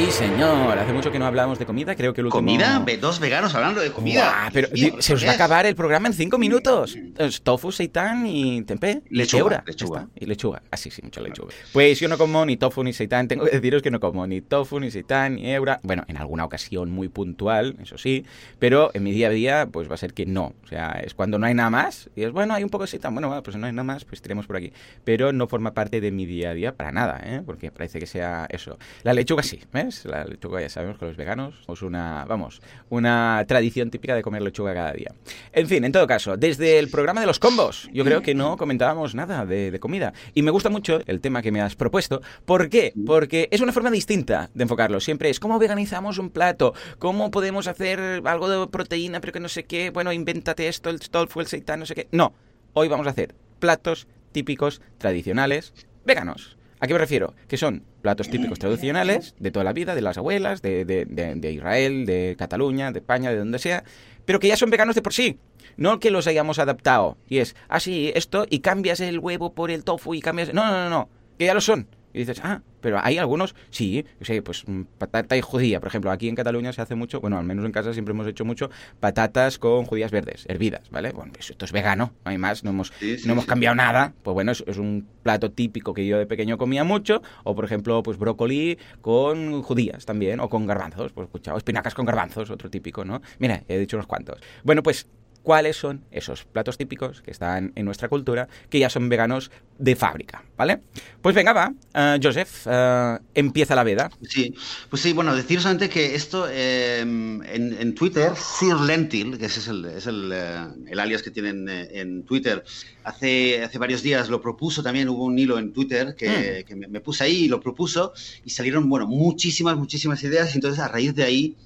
Sí, 0.00 0.10
señor. 0.12 0.78
Hace 0.78 0.94
mucho 0.94 1.12
que 1.12 1.18
no 1.18 1.26
hablamos 1.26 1.58
de 1.58 1.66
comida. 1.66 1.94
Creo 1.94 2.14
que 2.14 2.22
el 2.22 2.28
último... 2.28 2.38
¿Comida? 2.38 2.82
Dos 2.98 3.20
veganos 3.20 3.54
hablando 3.54 3.82
de 3.82 3.92
comida. 3.92 4.48
pero 4.50 4.68
se 4.98 5.12
os 5.12 5.26
va 5.26 5.32
a 5.32 5.34
acabar 5.34 5.66
el 5.66 5.74
programa 5.74 6.08
en 6.08 6.14
cinco 6.14 6.38
minutos. 6.38 6.96
Tofu, 7.42 7.70
seitan 7.70 8.26
y 8.26 8.62
tempeh. 8.62 9.02
Lechuga. 9.10 9.62
lechuga. 9.66 10.08
Y 10.14 10.24
lechuga. 10.24 10.62
Ah, 10.70 10.78
sí, 10.78 10.90
sí, 10.90 11.02
mucha 11.02 11.20
lechuga. 11.20 11.52
Pues 11.74 12.00
yo 12.00 12.08
no 12.08 12.16
como 12.16 12.46
ni 12.46 12.56
tofu 12.56 12.82
ni 12.82 12.94
seitan. 12.94 13.28
Tengo 13.28 13.44
que 13.44 13.50
deciros 13.50 13.82
que 13.82 13.90
no 13.90 14.00
como 14.00 14.26
ni 14.26 14.40
tofu, 14.40 14.80
ni 14.80 14.90
seitan, 14.90 15.34
ni 15.34 15.52
eura. 15.52 15.80
Bueno, 15.82 16.04
en 16.08 16.16
alguna 16.16 16.46
ocasión 16.46 16.90
muy 16.90 17.10
puntual, 17.10 17.76
eso 17.82 17.98
sí. 17.98 18.24
Pero 18.58 18.90
en 18.94 19.02
mi 19.02 19.12
día 19.12 19.26
a 19.26 19.30
día, 19.30 19.68
pues 19.70 19.90
va 19.90 19.96
a 19.96 19.98
ser 19.98 20.14
que 20.14 20.24
no. 20.24 20.54
O 20.64 20.66
sea, 20.66 20.98
es 21.04 21.12
cuando 21.12 21.38
no 21.38 21.44
hay 21.44 21.52
nada 21.52 21.68
más. 21.68 22.08
Y 22.16 22.22
es, 22.22 22.32
bueno, 22.32 22.54
hay 22.54 22.64
un 22.64 22.70
poco 22.70 22.84
de 22.84 22.88
seitan. 22.88 23.12
Bueno, 23.14 23.42
pues 23.42 23.54
no 23.54 23.66
hay 23.66 23.72
nada 23.72 23.84
más, 23.84 24.06
pues 24.06 24.22
tiremos 24.22 24.46
por 24.46 24.56
aquí. 24.56 24.72
Pero 25.04 25.34
no 25.34 25.46
forma 25.46 25.74
parte 25.74 26.00
de 26.00 26.10
mi 26.10 26.24
día 26.24 26.50
a 26.50 26.54
día 26.54 26.74
para 26.74 26.90
nada, 26.90 27.20
¿eh? 27.22 27.42
Porque 27.44 27.70
parece 27.70 27.98
que 27.98 28.06
sea 28.06 28.46
eso. 28.48 28.78
La 29.02 29.12
lechuga 29.12 29.42
sí, 29.42 29.60
¿eh? 29.74 29.89
La 30.04 30.24
lechuga 30.24 30.60
ya 30.60 30.68
sabemos 30.68 30.98
que 30.98 31.06
los 31.06 31.16
veganos 31.16 31.54
es 31.68 31.82
una, 31.82 32.24
vamos, 32.26 32.60
una 32.88 33.44
tradición 33.46 33.90
típica 33.90 34.14
de 34.14 34.22
comer 34.22 34.42
lechuga 34.42 34.74
cada 34.74 34.92
día. 34.92 35.12
En 35.52 35.66
fin, 35.66 35.84
en 35.84 35.92
todo 35.92 36.06
caso, 36.06 36.36
desde 36.36 36.78
el 36.78 36.88
programa 36.88 37.20
de 37.20 37.26
los 37.26 37.38
combos, 37.38 37.88
yo 37.92 38.04
creo 38.04 38.22
que 38.22 38.34
no 38.34 38.56
comentábamos 38.56 39.14
nada 39.14 39.46
de, 39.46 39.78
comida. 39.80 40.12
Y 40.34 40.42
me 40.42 40.50
gusta 40.50 40.70
mucho 40.70 41.00
el 41.06 41.20
tema 41.20 41.42
que 41.42 41.52
me 41.52 41.60
has 41.60 41.76
propuesto. 41.76 42.20
¿Por 42.44 42.68
qué? 42.68 42.92
Porque 43.06 43.48
es 43.50 43.60
una 43.60 43.72
forma 43.72 43.90
distinta 43.90 44.50
de 44.54 44.62
enfocarlo. 44.62 45.00
Siempre 45.00 45.30
es 45.30 45.40
cómo 45.40 45.58
veganizamos 45.58 46.18
un 46.18 46.30
plato, 46.30 46.74
cómo 46.98 47.30
podemos 47.30 47.66
hacer 47.66 48.22
algo 48.24 48.48
de 48.48 48.66
proteína, 48.68 49.20
pero 49.20 49.32
que 49.32 49.40
no 49.40 49.48
sé 49.48 49.64
qué, 49.64 49.90
bueno, 49.90 50.12
invéntate 50.12 50.68
esto, 50.68 50.90
el 50.90 51.00
tofu, 51.00 51.40
el 51.40 51.46
seitan, 51.46 51.80
no 51.80 51.86
sé 51.86 51.94
qué. 51.94 52.08
No, 52.12 52.34
hoy 52.74 52.88
vamos 52.88 53.06
a 53.06 53.10
hacer 53.10 53.34
platos 53.58 54.06
típicos, 54.32 54.80
tradicionales, 54.98 55.72
veganos. 56.04 56.56
¿A 56.80 56.86
qué 56.86 56.94
me 56.94 56.98
refiero? 56.98 57.34
Que 57.46 57.58
son 57.58 57.84
platos 58.00 58.30
típicos 58.30 58.58
tradicionales 58.58 59.34
de 59.38 59.50
toda 59.50 59.64
la 59.64 59.74
vida, 59.74 59.94
de 59.94 60.00
las 60.00 60.16
abuelas, 60.16 60.62
de, 60.62 60.86
de, 60.86 61.04
de, 61.04 61.52
Israel, 61.52 62.06
de 62.06 62.36
Cataluña, 62.38 62.90
de 62.90 63.00
España, 63.00 63.30
de 63.30 63.36
donde 63.36 63.58
sea, 63.58 63.84
pero 64.24 64.40
que 64.40 64.48
ya 64.48 64.56
son 64.56 64.70
veganos 64.70 64.94
de 64.94 65.02
por 65.02 65.12
sí. 65.12 65.38
No 65.76 66.00
que 66.00 66.10
los 66.10 66.26
hayamos 66.26 66.58
adaptado. 66.58 67.18
Y 67.28 67.38
es, 67.38 67.54
así, 67.68 68.10
ah, 68.14 68.18
esto, 68.18 68.46
y 68.48 68.60
cambias 68.60 69.00
el 69.00 69.18
huevo 69.18 69.52
por 69.54 69.70
el 69.70 69.84
tofu 69.84 70.14
y 70.14 70.22
cambias... 70.22 70.54
No, 70.54 70.64
no, 70.66 70.84
no, 70.84 70.90
no, 70.90 71.08
que 71.38 71.44
ya 71.44 71.54
lo 71.54 71.60
son. 71.60 71.86
Y 72.12 72.20
dices, 72.20 72.40
ah, 72.42 72.62
pero 72.80 72.98
hay 73.02 73.18
algunos, 73.18 73.54
sí, 73.70 74.04
sí, 74.20 74.40
pues 74.40 74.64
mm, 74.66 74.82
patata 74.98 75.36
y 75.36 75.40
judía. 75.40 75.80
Por 75.80 75.88
ejemplo, 75.88 76.10
aquí 76.10 76.28
en 76.28 76.34
Cataluña 76.34 76.72
se 76.72 76.82
hace 76.82 76.94
mucho, 76.94 77.20
bueno, 77.20 77.38
al 77.38 77.44
menos 77.44 77.64
en 77.64 77.72
casa 77.72 77.92
siempre 77.92 78.12
hemos 78.12 78.26
hecho 78.26 78.44
mucho 78.44 78.70
patatas 78.98 79.58
con 79.58 79.84
judías 79.84 80.10
verdes, 80.10 80.44
hervidas, 80.48 80.90
¿vale? 80.90 81.12
Bueno, 81.12 81.32
pues 81.32 81.50
esto 81.50 81.64
es 81.64 81.72
vegano, 81.72 82.12
no 82.24 82.30
hay 82.30 82.38
más, 82.38 82.64
no 82.64 82.70
hemos, 82.70 82.92
no 83.24 83.32
hemos 83.32 83.46
cambiado 83.46 83.74
nada. 83.76 84.14
Pues 84.22 84.34
bueno, 84.34 84.52
es, 84.52 84.78
un 84.78 85.06
plato 85.22 85.50
típico 85.50 85.92
que 85.94 86.06
yo 86.06 86.18
de 86.18 86.26
pequeño 86.26 86.58
comía 86.58 86.84
mucho. 86.84 87.22
O, 87.44 87.54
por 87.54 87.64
ejemplo, 87.64 88.02
pues 88.02 88.18
brócoli 88.18 88.78
con 89.00 89.62
judías 89.62 90.06
también, 90.06 90.40
o 90.40 90.48
con 90.48 90.66
garbanzos, 90.66 91.12
pues 91.12 91.26
escuchado, 91.26 91.58
espinacas 91.58 91.94
con 91.94 92.06
garbanzos, 92.06 92.50
otro 92.50 92.70
típico, 92.70 93.04
¿no? 93.04 93.20
Mira, 93.38 93.62
he 93.68 93.78
dicho 93.78 93.96
unos 93.96 94.06
cuantos. 94.06 94.40
Bueno, 94.64 94.82
pues 94.82 95.06
cuáles 95.42 95.76
son 95.76 96.04
esos 96.10 96.44
platos 96.44 96.76
típicos 96.76 97.22
que 97.22 97.30
están 97.30 97.72
en 97.74 97.84
nuestra 97.84 98.08
cultura 98.08 98.48
que 98.68 98.78
ya 98.78 98.90
son 98.90 99.08
veganos 99.08 99.50
de 99.78 99.96
fábrica, 99.96 100.44
¿vale? 100.56 100.80
Pues 101.22 101.34
venga, 101.34 101.52
va, 101.52 101.72
uh, 101.94 102.20
Joseph, 102.22 102.66
uh, 102.66 103.18
empieza 103.34 103.74
la 103.74 103.82
veda. 103.82 104.10
Sí, 104.28 104.54
pues 104.90 105.00
sí, 105.00 105.12
bueno, 105.14 105.34
deciros 105.34 105.64
antes 105.64 105.88
que 105.88 106.14
esto 106.14 106.46
eh, 106.50 107.00
en, 107.00 107.94
Twitter, 107.94 108.32
Sir 108.36 108.76
Lentil, 108.76 109.38
que 109.38 109.46
ese 109.46 109.60
es 109.60 109.68
el, 109.68 109.84
es 109.86 110.06
el, 110.06 110.30
eh, 110.32 110.66
el 110.86 111.00
alias 111.00 111.22
que 111.22 111.30
tienen 111.30 111.68
eh, 111.68 111.88
en 111.94 112.24
Twitter, 112.24 112.62
hace, 113.04 113.62
hace 113.62 113.78
varios 113.78 114.02
días 114.02 114.28
lo 114.28 114.40
propuso 114.42 114.82
también, 114.82 115.08
hubo 115.08 115.24
un 115.24 115.38
hilo 115.38 115.58
en 115.58 115.72
Twitter 115.72 116.14
que, 116.14 116.64
que 116.66 116.76
me, 116.76 117.00
puse 117.00 117.24
ahí 117.24 117.44
y 117.44 117.48
lo 117.48 117.60
propuso 117.60 118.12
y 118.44 118.50
salieron, 118.50 118.88
bueno, 118.88 119.06
muchísimas, 119.06 119.76
muchísimas 119.76 120.22
ideas 120.22 120.54
y 120.54 120.58
entonces 120.58 120.80
a 120.80 120.88
raíz 120.88 121.14
de 121.14 121.24
ahí, 121.24 121.56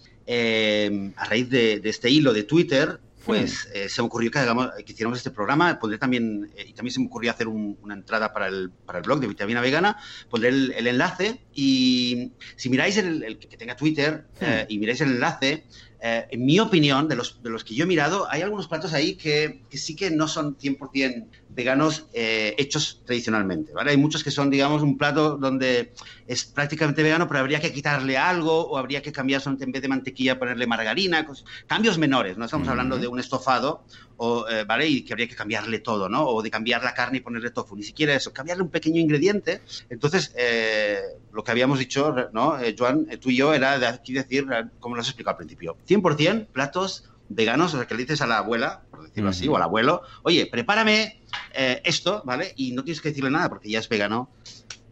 a 1.17 1.25
raíz 1.25 1.51
de, 1.51 1.81
de 1.81 1.91
este 1.91 2.11
hilo 2.11 2.33
de 2.33 2.45
Twitter, 2.45 3.01
pues 3.25 3.69
eh, 3.73 3.89
se 3.89 4.03
me 4.03 4.07
ocurrió 4.07 4.31
que, 4.31 4.39
hagamos, 4.39 4.71
que 4.85 4.93
hiciéramos 4.93 5.19
este 5.19 5.31
programa, 5.31 5.79
pondré 5.79 5.99
también, 5.99 6.51
eh, 6.57 6.67
y 6.69 6.73
también 6.73 6.93
se 6.93 7.01
me 7.01 7.07
ocurrió 7.07 7.31
hacer 7.31 7.49
una 7.49 7.95
entrada 7.95 8.33
para 8.33 8.49
el, 8.49 8.71
para 8.71 8.99
el 8.99 9.05
blog 9.05 9.21
de 9.21 9.29
Vitamina 9.29 9.61
Vegana, 9.61 9.99
pondré 10.31 10.51
el, 10.51 10.87
enlace 10.87 11.41
y 11.55 12.33
si 12.57 12.69
miráis 12.69 12.97
el, 12.99 13.39
que 13.39 13.57
tenga 13.57 13.77
Twitter 13.77 14.27
eh, 14.41 14.67
y 14.69 14.79
miráis 14.79 15.01
el 15.01 15.13
enlace, 15.13 15.65
en 16.07 16.45
mi 16.45 16.61
opinión, 16.61 17.09
de 17.09 17.17
los, 17.17 17.43
de 17.43 17.49
los 17.49 17.65
que 17.65 17.75
yo 17.75 17.85
he 17.85 17.87
mirado, 17.87 18.27
hay 18.31 18.43
algunos 18.43 18.69
platos 18.69 18.93
ahí 18.93 19.15
que, 19.15 19.63
que 19.71 19.79
sí 19.79 19.97
que 19.97 20.11
no 20.11 20.29
son 20.29 20.59
100% 20.59 21.27
veganos 21.55 22.07
eh, 22.13 22.55
hechos 22.59 23.03
tradicionalmente, 23.05 23.73
¿vale? 23.73 23.93
Hay 23.93 23.97
muchos 23.97 24.25
que 24.25 24.31
son, 24.31 24.51
digamos, 24.51 24.83
un 24.83 24.99
plato 24.99 25.37
donde 25.37 25.93
es 26.27 26.45
prácticamente 26.45 27.03
vegano, 27.03 27.29
pero 27.29 27.41
habría 27.41 27.61
que 27.61 27.73
quitarle 27.73 28.19
algo 28.19 28.67
o 28.67 28.77
habría 28.77 29.03
que 29.03 29.13
cambiar 29.13 29.43
en 29.47 29.73
vez 29.73 29.83
de 29.83 29.89
mantequilla 29.89 30.39
ponerle 30.39 30.67
margarina, 30.67 31.27
cambios 31.67 31.99
menores, 31.99 32.37
no 32.37 32.45
estamos 32.45 32.69
hablando 32.69 32.99
de 32.99 33.07
un 33.07 33.21
estofado, 33.21 33.85
o, 34.17 34.49
eh, 34.49 34.65
¿vale? 34.65 34.87
Y 34.89 35.03
que 35.03 35.13
habría 35.13 35.29
que 35.29 35.35
cambiarle 35.35 35.81
todo, 35.81 36.09
¿no? 36.09 36.27
O 36.27 36.43
de 36.43 36.51
cambiar 36.51 36.83
la 36.83 36.95
carne 36.95 37.19
y 37.19 37.21
ponerle 37.21 37.51
tofu, 37.51 37.77
ni 37.77 37.83
siquiera 37.83 38.15
eso, 38.15 38.33
cambiarle 38.33 38.63
un 38.63 38.71
pequeño 38.71 39.01
ingrediente. 39.01 39.61
Entonces, 39.91 40.33
eh, 40.37 41.01
lo 41.33 41.43
que 41.43 41.51
habíamos 41.51 41.79
dicho, 41.79 42.15
¿no? 42.33 42.59
Joan, 42.77 43.07
tú 43.21 43.31
y 43.31 43.37
yo, 43.37 43.55
era 43.55 43.79
de 43.79 43.87
aquí 43.87 44.13
decir, 44.13 44.47
como 44.81 44.95
lo 44.95 45.03
has 45.03 45.09
explicado 45.09 45.35
al 45.35 45.39
principio, 45.39 45.77
100% 46.01 46.49
platos 46.49 47.05
veganos, 47.29 47.75
o 47.75 47.79
sea, 47.79 47.87
que 47.87 47.95
le 47.95 48.03
dices 48.03 48.21
a 48.21 48.27
la 48.27 48.39
abuela, 48.39 48.83
por 48.91 49.05
decirlo 49.05 49.31
así, 49.31 49.49
o 49.49 49.57
al 49.57 49.63
abuelo, 49.63 50.03
oye, 50.23 50.47
prepárame 50.47 51.23
eh, 51.55 51.81
esto, 51.85 52.23
¿vale? 52.25 52.53
Y 52.57 52.73
no 52.73 52.85
tienes 52.85 53.01
que 53.01 53.09
decirle 53.09 53.31
nada 53.31 53.49
porque 53.49 53.71
ya 53.71 53.79
es 53.79 53.89
vegano 53.89 54.31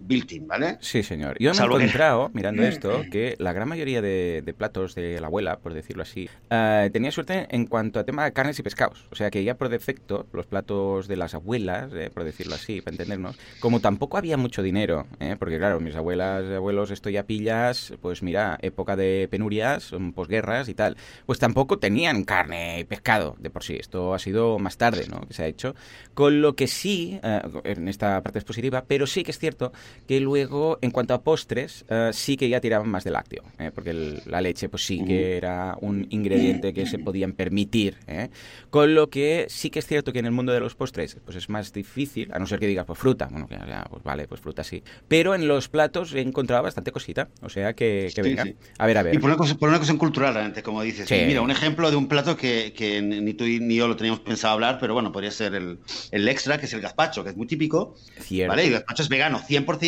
built-in, 0.06 0.46
¿vale? 0.46 0.78
Sí, 0.80 1.02
señor. 1.02 1.36
Yo 1.38 1.52
me 1.52 1.60
he 1.60 1.64
encontrado, 1.64 2.30
mirando 2.34 2.62
esto, 2.62 3.02
que 3.10 3.36
la 3.38 3.52
gran 3.52 3.68
mayoría 3.68 4.02
de, 4.02 4.54
platos 4.56 4.94
de 4.94 5.20
la 5.20 5.28
abuela, 5.28 5.58
por 5.58 5.74
decirlo 5.74 6.02
así, 6.02 6.28
eh, 6.50 6.90
tenía 6.92 7.10
suerte 7.10 7.46
en 7.50 7.66
cuanto 7.66 7.98
a 7.98 8.04
tema 8.04 8.24
de 8.24 8.32
carnes 8.32 8.58
y 8.58 8.62
pescados. 8.62 9.06
O 9.10 9.14
sea 9.14 9.30
que 9.30 9.44
ya 9.44 9.56
por 9.56 9.68
defecto, 9.68 10.26
los 10.32 10.46
platos 10.46 11.08
de 11.08 11.16
las 11.16 11.34
abuelas, 11.34 11.92
eh, 11.94 12.10
por 12.12 12.24
decirlo 12.24 12.54
así, 12.54 12.80
para 12.80 12.94
entendernos, 12.94 13.38
como 13.60 13.80
tampoco 13.80 14.18
había 14.18 14.36
mucho 14.36 14.62
dinero, 14.62 15.06
¿eh? 15.20 15.36
porque 15.38 15.58
claro, 15.58 15.80
mis 15.80 15.94
abuelas 15.94 16.44
y 16.50 16.54
abuelos, 16.54 16.90
esto 16.90 17.10
ya 17.10 17.24
pillas, 17.24 17.94
pues 18.00 18.22
mira, 18.22 18.58
época 18.62 18.96
de 18.96 19.28
penurias, 19.30 19.92
posguerras 20.14 20.68
y 20.68 20.74
tal, 20.74 20.96
pues 21.26 21.38
tampoco 21.38 21.78
tenían 21.78 22.24
carne 22.24 22.80
y 22.80 22.84
pescado 22.84 23.36
de 23.38 23.50
por 23.50 23.62
sí. 23.62 23.76
Esto 23.76 24.14
ha 24.14 24.18
sido 24.18 24.58
más 24.58 24.76
tarde, 24.76 25.06
¿no? 25.08 25.26
Que 25.26 25.34
se 25.34 25.44
ha 25.44 25.46
hecho. 25.46 25.74
Con 26.14 26.42
lo 26.42 26.54
que 26.56 26.66
sí, 26.66 27.18
en 27.22 27.88
esta 27.88 28.22
parte 28.22 28.38
es 28.38 28.44
positiva, 28.44 28.84
pero 28.86 29.06
sí 29.06 29.22
que 29.22 29.30
es 29.30 29.38
cierto 29.38 29.72
que 30.06 30.20
luego, 30.20 30.78
en 30.82 30.90
cuanto 30.90 31.14
a 31.14 31.22
postres, 31.22 31.84
eh, 31.88 32.10
sí 32.12 32.36
que 32.36 32.48
ya 32.48 32.60
tiraban 32.60 32.88
más 32.88 33.04
de 33.04 33.10
lácteo, 33.10 33.42
eh, 33.58 33.70
porque 33.74 34.20
la 34.26 34.40
leche 34.40 34.68
pues 34.68 34.84
sí 34.84 35.04
que 35.04 35.36
era 35.36 35.76
un 35.80 36.06
ingrediente 36.10 36.72
que 36.72 36.86
se 36.86 36.98
podían 36.98 37.32
permitir. 37.32 37.96
Eh. 38.06 38.28
Con 38.70 38.94
lo 38.94 39.10
que 39.10 39.46
sí 39.48 39.70
que 39.70 39.78
es 39.78 39.86
cierto 39.86 40.12
que 40.12 40.18
en 40.18 40.26
el 40.26 40.32
mundo 40.32 40.52
de 40.52 40.60
los 40.60 40.74
postres 40.74 41.16
pues 41.24 41.36
es 41.36 41.48
más 41.48 41.72
difícil, 41.72 42.30
a 42.32 42.38
no 42.38 42.46
ser 42.46 42.58
que 42.58 42.66
digas 42.66 42.84
pues 42.86 42.98
fruta, 42.98 43.28
bueno, 43.30 43.46
que 43.46 43.54
ya, 43.54 43.86
pues 43.90 44.02
vale, 44.02 44.26
pues 44.28 44.40
fruta 44.40 44.64
sí. 44.64 44.82
Pero 45.08 45.34
en 45.34 45.48
los 45.48 45.68
platos 45.68 46.14
he 46.14 46.20
encontrado 46.20 46.62
bastante 46.62 46.92
cosita, 46.92 47.28
o 47.40 47.48
sea 47.48 47.74
que, 47.74 48.10
que 48.14 48.22
venga. 48.22 48.44
A 48.78 48.86
ver, 48.86 48.98
a 48.98 49.02
ver. 49.02 49.14
Y 49.14 49.18
por 49.18 49.30
una, 49.30 49.36
cosa, 49.36 49.54
por 49.54 49.68
una 49.68 49.78
cuestión 49.78 49.98
cultural, 49.98 50.52
como 50.62 50.82
dices. 50.82 51.10
Mira, 51.10 51.40
un 51.40 51.50
ejemplo 51.50 51.90
de 51.90 51.96
un 51.96 52.08
plato 52.08 52.36
que, 52.36 52.72
que, 52.76 53.00
ni 53.02 53.34
tú 53.34 53.44
ni 53.44 53.76
yo 53.76 53.88
lo 53.88 53.96
teníamos 53.96 54.20
pensado 54.20 54.54
hablar, 54.54 54.78
pero 54.80 54.94
bueno, 54.94 55.12
podría 55.12 55.30
ser 55.30 55.54
el, 55.54 55.78
el 56.10 56.28
extra, 56.28 56.58
que 56.58 56.66
es 56.66 56.72
el 56.72 56.80
gazpacho, 56.80 57.24
que 57.24 57.30
es 57.30 57.36
muy 57.36 57.46
típico. 57.46 57.94
Cierto. 58.20 58.50
¿vale? 58.50 58.64
Y 58.64 58.66
el 58.68 58.72
gazpacho 58.74 59.02
es 59.02 59.08
vegano, 59.08 59.40
100%, 59.40 59.81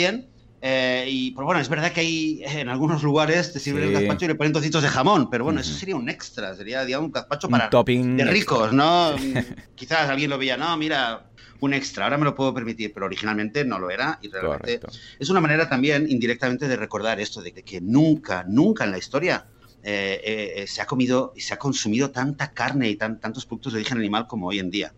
eh, 0.66 1.06
y 1.08 1.30
pues 1.32 1.44
bueno, 1.44 1.60
es 1.60 1.68
verdad 1.68 1.92
que 1.92 2.00
hay 2.00 2.42
en 2.46 2.70
algunos 2.70 3.02
lugares 3.02 3.52
te 3.52 3.60
sirven 3.60 3.84
el 3.84 3.92
gazpacho 3.92 4.24
y 4.24 4.28
le 4.28 4.34
ponen 4.34 4.52
trocitos 4.52 4.82
de 4.82 4.88
jamón, 4.88 5.28
pero 5.28 5.44
bueno, 5.44 5.60
eso 5.60 5.74
sería 5.74 5.94
un 5.94 6.08
extra, 6.08 6.54
sería 6.54 6.84
digamos 6.86 7.08
un 7.08 7.12
gazpacho 7.12 7.50
para 7.50 7.68
de 8.16 8.24
ricos, 8.24 8.72
¿no? 8.72 9.14
Quizás 9.74 10.08
alguien 10.08 10.30
lo 10.30 10.38
veía, 10.38 10.56
no, 10.56 10.74
mira, 10.78 11.26
un 11.60 11.74
extra, 11.74 12.04
ahora 12.04 12.16
me 12.16 12.24
lo 12.24 12.34
puedo 12.34 12.54
permitir, 12.54 12.94
pero 12.94 13.04
originalmente 13.04 13.62
no 13.64 13.78
lo 13.78 13.90
era 13.90 14.18
y 14.22 14.28
realmente 14.28 14.80
es 15.18 15.28
una 15.28 15.42
manera 15.42 15.68
también 15.68 16.06
indirectamente 16.08 16.66
de 16.66 16.76
recordar 16.76 17.20
esto 17.20 17.42
de 17.42 17.52
que 17.52 17.80
nunca, 17.82 18.44
nunca 18.48 18.84
en 18.84 18.90
la 18.90 18.96
historia 18.96 19.46
se 19.82 20.80
ha 20.80 20.86
comido 20.86 21.34
y 21.36 21.42
se 21.42 21.52
ha 21.52 21.58
consumido 21.58 22.10
tanta 22.10 22.52
carne 22.52 22.88
y 22.88 22.96
tantos 22.96 23.44
productos 23.44 23.74
de 23.74 23.80
origen 23.80 23.98
animal 23.98 24.26
como 24.26 24.46
hoy 24.46 24.60
en 24.60 24.70
día 24.70 24.94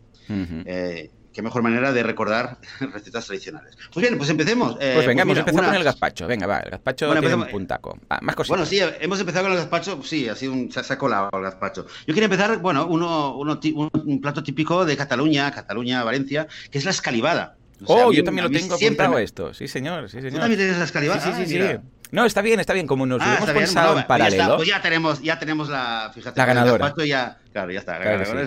qué 1.37 1.43
mejor 1.43 1.63
manera 1.63 1.93
de 1.93 2.03
recordar 2.03 2.57
recetas 2.81 3.27
tradicionales. 3.27 3.77
Pues 3.93 4.03
bien, 4.03 4.17
pues 4.17 4.31
empecemos. 4.31 4.79
Eh, 4.81 4.93
pues 4.95 5.07
venga, 5.07 5.23
pues 5.23 5.37
hemos 5.37 5.39
empezado 5.39 5.67
con 5.67 5.75
el 5.77 5.85
gazpacho. 5.85 6.27
Venga, 6.27 6.47
va, 6.47 6.61
el 6.61 6.71
gazpacho 6.71 7.13
tiene 7.13 7.35
un 7.35 7.49
puntaco. 7.49 7.99
más 8.23 8.35
cositas. 8.35 8.49
Bueno, 8.49 8.65
sí, 8.65 8.81
hemos 9.01 9.21
empezado 9.21 9.45
con 9.45 9.53
el 9.53 9.59
gazpacho. 9.59 10.03
Sí, 10.03 10.31
ha 10.31 10.35
sido 10.35 10.55
un, 10.55 10.73
se 10.73 10.81
ha 10.81 10.99
colado 10.99 11.29
el 11.35 11.43
gazpacho. 11.43 11.87
Yo 12.07 12.15
quería 12.15 12.25
empezar, 12.25 12.57
bueno, 12.59 12.87
uno, 12.87 13.37
uno, 13.37 13.61
un 13.63 14.21
plato 14.23 14.43
típico 14.43 14.87
de 14.87 14.97
Cataluña, 14.97 15.51
Cataluña, 15.51 16.03
Valencia, 16.05 16.49
que 16.71 16.79
es 16.79 16.87
la 16.87 16.91
escalivada. 16.91 17.59
oh, 17.85 18.13
yo 18.13 18.25
también 18.25 18.51
lo 18.51 18.59
tengo 18.59 18.75
apuntado 18.75 19.19
esto. 19.19 19.53
Sí, 19.53 19.69
señor, 19.69 20.09
sí, 20.09 20.23
señor. 20.23 20.33
¿Tú 20.33 20.39
también 20.39 20.59
tienes 20.59 20.79
la 20.79 20.85
escalivada? 20.85 21.21
Sí, 21.21 21.45
sí, 21.45 21.53
sí. 21.53 21.63
sí. 21.63 21.77
No, 22.11 22.25
está 22.25 22.43
bien, 22.43 22.61
está 22.61 22.73
bien. 22.73 22.87
Como 22.87 23.07
nos 23.07 23.21
ah, 23.23 23.37
hemos 23.37 23.51
pensado 23.51 23.99
en 23.99 24.07
paralelo. 24.07 24.57
pues 24.57 24.69
ya 24.69 24.81
tenemos, 24.81 25.23
ya 25.23 25.39
tenemos 25.39 25.69
la, 25.69 26.11
fíjate, 26.15 26.39
la 26.39 26.47
ganadora. 26.47 26.95
Ya, 27.07 27.39
claro, 27.53 27.73
ya 27.73 27.81
está. 27.81 27.99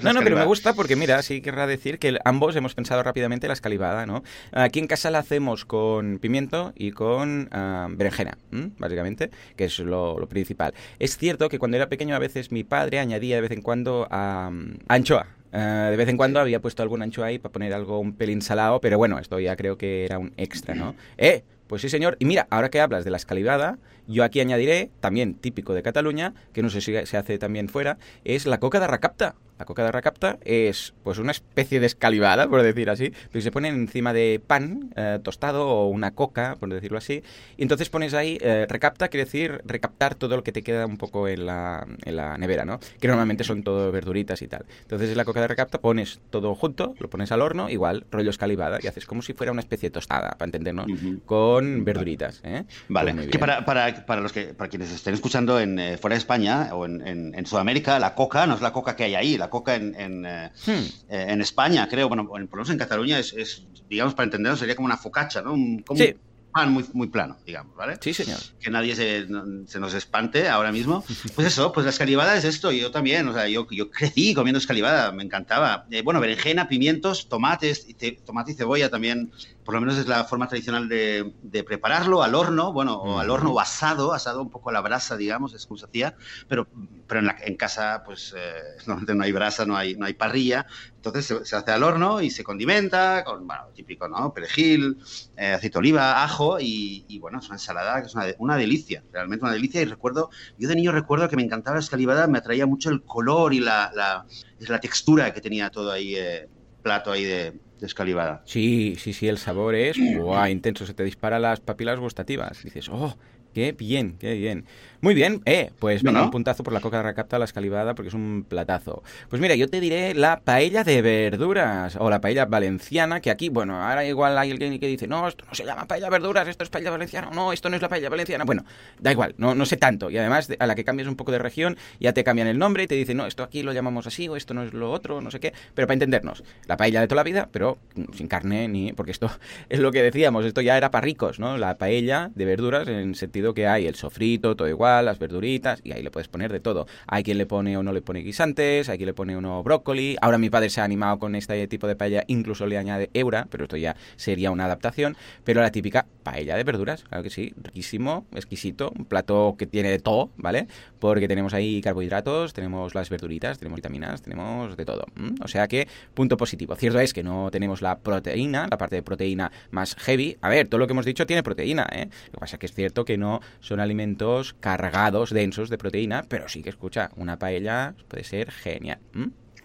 no, 0.02 0.14
no, 0.14 0.22
pero 0.22 0.36
me 0.36 0.46
gusta 0.46 0.74
porque, 0.74 0.96
mira, 0.96 1.22
sí 1.22 1.42
querrá 1.42 1.68
decir 1.68 2.00
que 2.00 2.18
ambos 2.26 2.56
hemos 2.56 2.76
pensado 2.76 3.04
rápidamente 3.04 3.48
la 3.48 3.54
escalivada, 3.54 4.06
¿no? 4.06 4.24
Aquí 4.52 4.80
en 4.80 4.88
casa 4.88 5.12
la 5.12 5.20
hacemos 5.20 5.66
con 5.66 6.20
pimiento 6.20 6.74
y 6.76 6.92
con 6.92 7.50
uh, 7.54 7.96
berenjena, 7.96 8.38
básicamente, 8.78 9.30
que 9.56 9.66
es 9.66 9.80
lo, 9.80 10.16
principal. 10.30 10.74
Es 11.00 11.18
cierto 11.18 11.50
que 11.50 11.60
cuando 11.60 11.78
era 11.78 11.88
pequeño 11.88 12.16
a 12.16 12.20
veces 12.20 12.52
mi 12.52 12.64
padre 12.64 13.00
añadía 13.00 13.36
de 13.36 13.42
vez 13.42 13.52
en 13.52 13.62
cuando 13.62 14.08
a 14.10 14.52
anchoa. 14.88 15.28
Uh, 15.52 15.90
de 15.90 15.98
vez 15.98 16.08
en 16.08 16.16
cuando 16.16 16.40
había 16.40 16.62
puesto 16.62 16.84
algún 16.84 17.02
anchoa 17.02 17.28
ahí 17.28 17.40
para 17.40 17.52
poner 17.52 17.74
algo 17.74 18.00
un 18.00 18.14
pelín 18.14 18.42
salado, 18.42 18.80
pero 18.80 19.00
bueno, 19.00 19.18
esto 19.18 19.40
ya 19.40 19.56
creo 19.56 19.80
que 19.80 20.06
era 20.06 20.20
un 20.20 20.32
extra, 20.38 20.76
¿no? 20.76 20.96
¡Eh! 21.18 21.44
Pues 21.70 21.84
sí, 21.84 21.90
señor. 21.90 22.18
Y 22.18 22.26
mira, 22.26 22.48
ahora 22.50 22.70
que 22.72 22.82
hablas 22.82 23.06
de 23.06 23.12
la 23.12 23.18
escalivada, 23.18 23.78
yo 24.10 24.24
aquí 24.24 24.42
añadiré, 24.42 24.90
también 25.00 25.36
típico 25.36 25.74
de 25.74 25.84
Cataluña, 25.84 26.34
que 26.52 26.64
no 26.64 26.70
sé 26.70 26.82
si 26.82 26.94
se 27.06 27.18
hace 27.18 27.38
también 27.38 27.70
fuera, 27.70 27.98
es 28.24 28.46
la 28.46 28.60
coca 28.60 28.80
de 28.80 28.88
racapta. 28.88 29.36
La 29.60 29.66
coca 29.66 29.84
de 29.84 29.92
racapta 29.92 30.38
es 30.46 30.94
pues 31.04 31.18
una 31.18 31.32
especie 31.32 31.82
de 31.82 31.86
escalivada, 31.86 32.48
por 32.48 32.62
decir 32.62 32.90
así, 32.90 33.12
pero 33.30 33.42
se 33.42 33.52
pone 33.52 33.68
encima 33.68 34.14
de 34.14 34.42
pan 34.46 34.90
eh, 34.96 35.20
tostado 35.22 35.68
o 35.68 35.90
una 35.90 36.12
coca, 36.12 36.56
por 36.58 36.70
decirlo 36.70 36.98
así, 36.98 37.24
y 37.58 37.62
entonces 37.62 37.90
pones 37.90 38.14
ahí, 38.14 38.38
eh, 38.40 38.66
recapta 38.70 39.10
quiere 39.10 39.26
decir 39.26 39.62
recaptar 39.66 40.16
todo 40.16 40.38
lo 40.38 40.44
que 40.44 40.54
te 40.54 40.64
queda 40.64 40.86
un 40.86 40.96
poco 40.96 41.28
en 41.28 41.46
la, 41.46 41.86
en 42.06 42.16
la 42.16 42.38
nevera, 42.38 42.64
¿no? 42.64 42.80
Que 43.02 43.10
normalmente 43.10 43.44
son 43.44 43.62
todo 43.64 43.92
verduritas 43.92 44.42
y 44.42 44.48
tal. 44.48 44.66
Entonces 44.84 45.10
en 45.10 45.18
la 45.18 45.26
coca 45.26 45.42
de 45.42 45.50
recapta 45.50 45.82
pones 45.82 46.22
todo 46.30 46.56
junto, 46.56 46.96
lo 46.98 47.10
pones 47.10 47.34
al 47.34 47.42
horno, 47.42 47.70
igual, 47.70 48.06
rollo 48.12 48.30
escalivada, 48.30 48.80
y 48.82 48.88
haces 48.88 49.06
como 49.06 49.22
si 49.22 49.34
fuera 49.34 49.52
una 49.52 49.60
especie 49.60 49.90
de 49.90 49.94
tostada, 49.94 50.32
para 50.38 50.46
entendernos, 50.46 50.88
con 51.26 51.84
verduritas. 51.84 52.40
¿eh? 52.46 52.64
Vale, 52.88 53.14
pues 53.14 53.28
que 53.28 53.40
para, 53.40 53.66
para, 53.66 53.99
para, 54.06 54.22
los 54.22 54.32
que, 54.32 54.54
para 54.54 54.70
quienes 54.70 54.92
estén 54.92 55.14
escuchando 55.14 55.60
en, 55.60 55.98
fuera 56.00 56.16
de 56.16 56.20
España 56.20 56.70
o 56.74 56.86
en, 56.86 57.06
en, 57.08 57.36
en 57.36 57.46
Sudamérica, 57.46 58.00
la 58.00 58.16
coca 58.16 58.46
no 58.48 58.56
es 58.56 58.62
la 58.62 58.74
coca 58.74 58.96
que 58.96 59.04
hay 59.04 59.16
ahí, 59.16 59.38
la 59.38 59.50
coca 59.50 59.76
en, 59.76 59.96
en, 59.96 60.26
eh, 60.26 60.52
hmm. 60.66 60.72
eh, 61.10 61.26
en 61.30 61.42
España, 61.42 61.88
creo, 61.90 62.10
bueno, 62.10 62.28
por 62.28 62.40
lo 62.40 62.48
menos 62.50 62.70
en 62.70 62.78
Cataluña 62.78 63.20
es, 63.20 63.64
digamos, 63.90 64.14
para 64.14 64.26
entenderlo, 64.26 64.58
sería 64.58 64.76
como 64.76 64.86
una 64.88 64.98
focacha, 64.98 65.42
¿no? 65.42 65.54
Un, 65.54 65.84
como 65.84 66.00
sí 66.00 66.16
pan 66.52 66.72
muy, 66.72 66.86
muy 66.94 67.08
plano, 67.08 67.38
digamos, 67.46 67.76
¿vale? 67.76 67.98
Sí, 68.02 68.14
señor. 68.14 68.40
Que 68.60 68.70
nadie 68.70 68.96
se, 68.96 69.28
se, 69.68 69.80
nos 69.80 69.94
espante 69.94 70.50
ahora 70.50 70.72
mismo. 70.72 71.04
Pues 71.36 71.48
eso, 71.48 71.72
pues 71.72 71.86
la 71.86 71.92
escalivada 71.92 72.36
es 72.36 72.44
esto, 72.44 72.72
yo 72.72 72.92
también, 72.92 73.28
o 73.28 73.34
sea, 73.34 73.48
yo, 73.48 73.68
yo 73.70 73.90
crecí 73.92 74.34
comiendo 74.34 74.58
escalivada, 74.60 75.12
me 75.12 75.24
encantaba. 75.24 75.86
Eh, 75.92 76.02
bueno, 76.02 76.20
berenjena, 76.20 76.68
pimientos, 76.68 77.30
tomates, 77.30 77.88
tomate 78.26 78.52
y 78.52 78.56
cebolla 78.56 78.90
también, 78.90 79.32
por 79.64 79.76
lo 79.76 79.82
menos 79.82 79.98
es 79.98 80.08
la 80.08 80.24
forma 80.26 80.48
tradicional 80.48 80.90
de, 80.90 81.34
de 81.42 81.64
prepararlo, 81.64 82.24
al 82.24 82.36
horno, 82.36 82.74
bueno, 82.74 82.96
o 82.96 83.20
al 83.20 83.30
horno 83.30 83.52
o 83.52 83.60
asado, 83.60 84.14
asado 84.14 84.42
un 84.42 84.50
poco 84.50 84.70
a 84.70 84.74
la 84.74 84.82
brasa, 84.82 85.18
digamos, 85.18 85.54
es 85.54 85.66
como 85.66 85.78
se 85.78 85.86
hacía, 85.86 86.16
pero, 86.48 86.68
pero 87.08 87.20
en, 87.20 87.28
la, 87.28 87.38
en 87.42 87.56
casa, 87.56 88.04
pues, 88.06 88.34
eh, 88.36 88.78
no 89.16 89.24
hay 89.24 89.32
brasa, 89.32 89.66
no 89.66 89.78
hay, 89.78 89.96
no 89.96 90.06
hay 90.06 90.14
parrilla, 90.14 90.66
entonces 91.00 91.48
se, 91.48 91.56
hace 91.56 91.72
al 91.72 91.84
horno 91.84 92.22
y 92.22 92.30
se 92.30 92.44
condimenta 92.44 93.24
con, 93.24 93.48
bueno, 93.48 93.64
típico, 93.74 94.10
¿no? 94.10 94.34
Perejil, 94.34 94.98
eh, 95.38 95.54
aceite 95.54 95.76
de 95.76 95.80
oliva, 95.80 96.24
ajo 96.24 96.58
y, 96.60 97.18
bueno, 97.20 97.40
es 97.40 97.46
una 97.46 97.56
ensalada 97.56 98.02
que 98.02 98.08
es 98.08 98.36
una, 98.38 98.58
delicia, 98.58 99.02
realmente 99.14 99.46
una 99.46 99.54
delicia. 99.54 99.82
Y 99.82 99.86
recuerdo, 99.86 100.30
yo 100.58 100.68
de 100.68 100.76
niño 100.76 100.92
recuerdo 100.92 101.30
que 101.30 101.38
me 101.38 101.44
encantaba 101.44 101.78
la 101.78 101.82
escalivada, 101.82 102.28
me 102.28 102.40
atraía 102.40 102.66
mucho 102.66 102.90
el 102.90 103.02
color 103.04 103.54
y 103.54 103.62
la, 103.62 103.92
la, 103.96 104.80
textura 104.82 105.34
que 105.34 105.40
tenía 105.40 105.70
todo 105.70 105.90
ahí, 105.90 106.16
eh, 106.16 106.50
plato 106.84 107.14
ahí 107.14 107.24
de, 107.24 107.54
escalivada. 107.80 108.42
Sí, 108.46 108.96
sí, 109.00 109.14
sí, 109.14 109.30
el 109.30 109.38
sabor 109.38 109.76
es 109.76 109.98
intenso, 110.50 110.86
se 110.86 110.94
te 110.94 111.04
dispara 111.06 111.40
las 111.40 111.62
papilas 111.62 111.98
gustativas. 111.98 112.62
Dices, 112.62 112.90
oh, 112.90 113.18
qué 113.54 113.72
bien, 113.72 114.18
qué 114.18 114.34
bien. 114.34 114.66
Muy 115.02 115.14
bien, 115.14 115.42
eh, 115.46 115.72
pues 115.80 116.04
venga, 116.04 116.22
un 116.22 116.30
puntazo 116.30 116.62
por 116.62 116.74
la 116.74 116.82
coca 116.82 116.98
de 116.98 117.04
recapta, 117.04 117.40
la 117.40 117.46
escalivada, 117.46 117.96
porque 117.96 118.10
es 118.10 118.14
un 118.14 118.46
platazo. 118.46 119.02
Pues 119.30 119.42
mira, 119.42 119.56
yo 119.56 119.70
te 119.70 119.80
diré 119.80 120.14
la 120.14 120.42
paella 120.42 120.84
de 120.84 121.02
verduras, 121.02 121.96
o 121.98 122.10
la 122.10 122.20
paella 122.20 122.46
valenciana, 122.46 123.22
que 123.22 123.32
aquí, 123.32 123.48
bueno, 123.48 123.82
ahora 123.82 124.04
igual 124.04 124.38
hay 124.38 124.52
alguien 124.52 124.78
que 124.78 124.88
dice, 124.88 125.08
no, 125.08 125.26
esto 125.30 125.46
no 125.48 125.56
se 125.56 125.64
llama 125.64 125.86
paella 125.86 126.08
de 126.08 126.12
verduras, 126.12 126.50
esto 126.50 126.66
es 126.66 126.70
paella 126.70 126.92
valenciana, 126.92 127.30
no, 127.34 127.54
esto 127.54 127.70
no 127.70 127.78
es 127.78 127.82
la 127.82 127.88
paella 127.88 128.10
valenciana. 128.10 128.44
Bueno, 128.44 128.66
da 129.00 129.14
igual, 129.14 129.36
no, 129.38 129.56
no 129.56 129.66
sé 129.66 129.78
tanto. 129.78 130.10
Y 130.10 130.18
además, 130.18 130.50
a 130.60 130.68
la 130.68 130.76
que 130.76 130.84
cambias 130.84 131.08
un 131.08 131.16
poco 131.16 131.32
de 131.32 131.40
región, 131.40 131.78
ya 132.02 132.12
te 132.12 132.26
cambian 132.26 132.50
el 132.50 132.60
nombre 132.60 132.84
y 132.84 132.88
te 132.88 132.96
dicen, 132.96 133.16
no, 133.16 133.26
esto 133.26 133.44
aquí 133.44 133.64
lo 133.64 133.72
llamamos 133.72 134.06
así, 134.06 134.28
o 134.28 134.36
esto 134.36 134.54
no 134.54 134.64
es 134.64 134.74
lo 134.74 134.92
otro, 134.92 135.22
no 135.22 135.32
sé 135.32 135.40
qué. 135.40 135.54
Pero 135.76 135.88
para 135.88 135.94
entendernos, 135.94 136.44
la 136.66 136.76
paella 136.76 137.00
de 137.00 137.08
toda 137.08 137.22
la 137.22 137.24
vida, 137.24 137.48
pero 137.54 137.78
sin 138.14 138.28
carne 138.28 138.68
ni... 138.68 138.92
porque 138.92 139.12
esto 139.12 139.32
es 139.70 139.80
lo 139.80 139.94
que 139.94 140.04
decíamos, 140.04 140.44
esto 140.44 140.60
ya 140.60 140.76
era 140.76 140.92
para 140.92 141.06
ricos, 141.06 141.40
¿no? 141.40 141.58
La 141.58 141.78
paella 141.78 142.32
de 142.36 142.44
verduras 142.44 142.86
en 142.90 143.16
sentido 143.16 143.54
que 143.54 143.66
hay 143.66 143.88
el 143.88 143.96
sofrito, 143.96 144.58
todo 144.58 144.68
igual 144.68 144.89
las 145.04 145.20
verduritas, 145.20 145.82
y 145.84 145.92
ahí 145.92 146.02
le 146.02 146.12
puedes 146.12 146.28
poner 146.28 146.52
de 146.52 146.60
todo. 146.60 146.88
Hay 147.08 147.24
quien 147.24 147.38
le 147.38 147.46
pone 147.46 147.78
o 147.78 147.84
no 147.84 147.94
le 147.94 148.02
pone 148.02 148.20
guisantes, 148.20 148.90
hay 148.90 148.98
quien 148.98 149.08
le 149.08 149.14
pone 149.14 149.38
uno 149.38 149.64
brócoli. 149.64 150.18
Ahora 150.22 150.38
mi 150.38 150.50
padre 150.50 150.70
se 150.70 150.82
ha 150.82 150.84
animado 150.84 151.20
con 151.20 151.36
este 151.36 151.68
tipo 151.68 151.88
de 151.88 151.96
paella, 151.96 152.24
incluso 152.28 152.66
le 152.66 152.78
añade 152.78 153.10
eura, 153.14 153.48
pero 153.50 153.66
esto 153.66 153.78
ya 153.78 153.96
sería 154.16 154.52
una 154.52 154.66
adaptación. 154.66 155.16
Pero 155.44 155.62
la 155.62 155.72
típica 155.72 156.06
paella 156.30 156.56
de 156.56 156.64
verduras, 156.64 157.04
claro 157.06 157.24
que 157.24 157.32
sí, 157.32 157.56
riquísimo, 157.60 158.28
exquisito, 158.36 158.92
un 158.96 159.06
plato 159.06 159.56
que 159.58 159.66
tiene 159.66 159.90
de 159.90 159.98
todo, 159.98 160.30
¿vale? 160.38 160.68
Porque 161.00 161.28
tenemos 161.28 161.56
ahí 161.56 161.82
carbohidratos, 161.82 162.54
tenemos 162.54 162.94
las 162.94 163.10
verduritas, 163.10 163.58
tenemos 163.58 163.78
vitaminas, 163.78 164.22
tenemos 164.22 164.78
de 164.78 164.86
todo. 164.86 165.06
O 165.42 165.48
sea 165.48 165.68
que, 165.68 165.88
punto 166.14 166.38
positivo. 166.38 166.76
Cierto 166.76 167.00
es 167.00 167.14
que 167.14 167.24
no 167.24 167.50
tenemos 167.50 167.82
la 167.82 167.98
proteína, 167.98 168.68
la 168.70 168.78
parte 168.78 168.98
de 168.98 169.02
proteína 169.02 169.52
más 169.72 169.96
heavy. 169.96 170.38
A 170.42 170.50
ver, 170.50 170.68
todo 170.68 170.78
lo 170.78 170.86
que 170.86 170.94
hemos 170.94 171.06
dicho 171.06 171.26
tiene 171.26 171.42
proteína, 171.42 171.88
¿eh? 171.92 172.10
Lo 172.28 172.34
que 172.34 172.40
pasa 172.40 172.58
es 172.58 172.60
que 172.60 172.66
es 172.68 172.74
cierto 172.76 173.06
que 173.06 173.18
no 173.18 173.40
son 173.60 173.80
alimentos 173.80 174.54
cargados, 174.60 175.32
densos 175.32 175.72
de 175.72 175.80
proteína, 175.80 176.26
pero 176.28 176.48
sí 176.48 176.62
que 176.62 176.70
escucha, 176.70 177.10
una 177.16 177.40
paella 177.40 177.96
puede 178.08 178.24
ser 178.24 178.52
genial. 178.52 179.00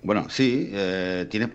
Bueno, 0.02 0.28
sí, 0.28 0.70
eh, 0.72 1.26
tiene, 1.30 1.50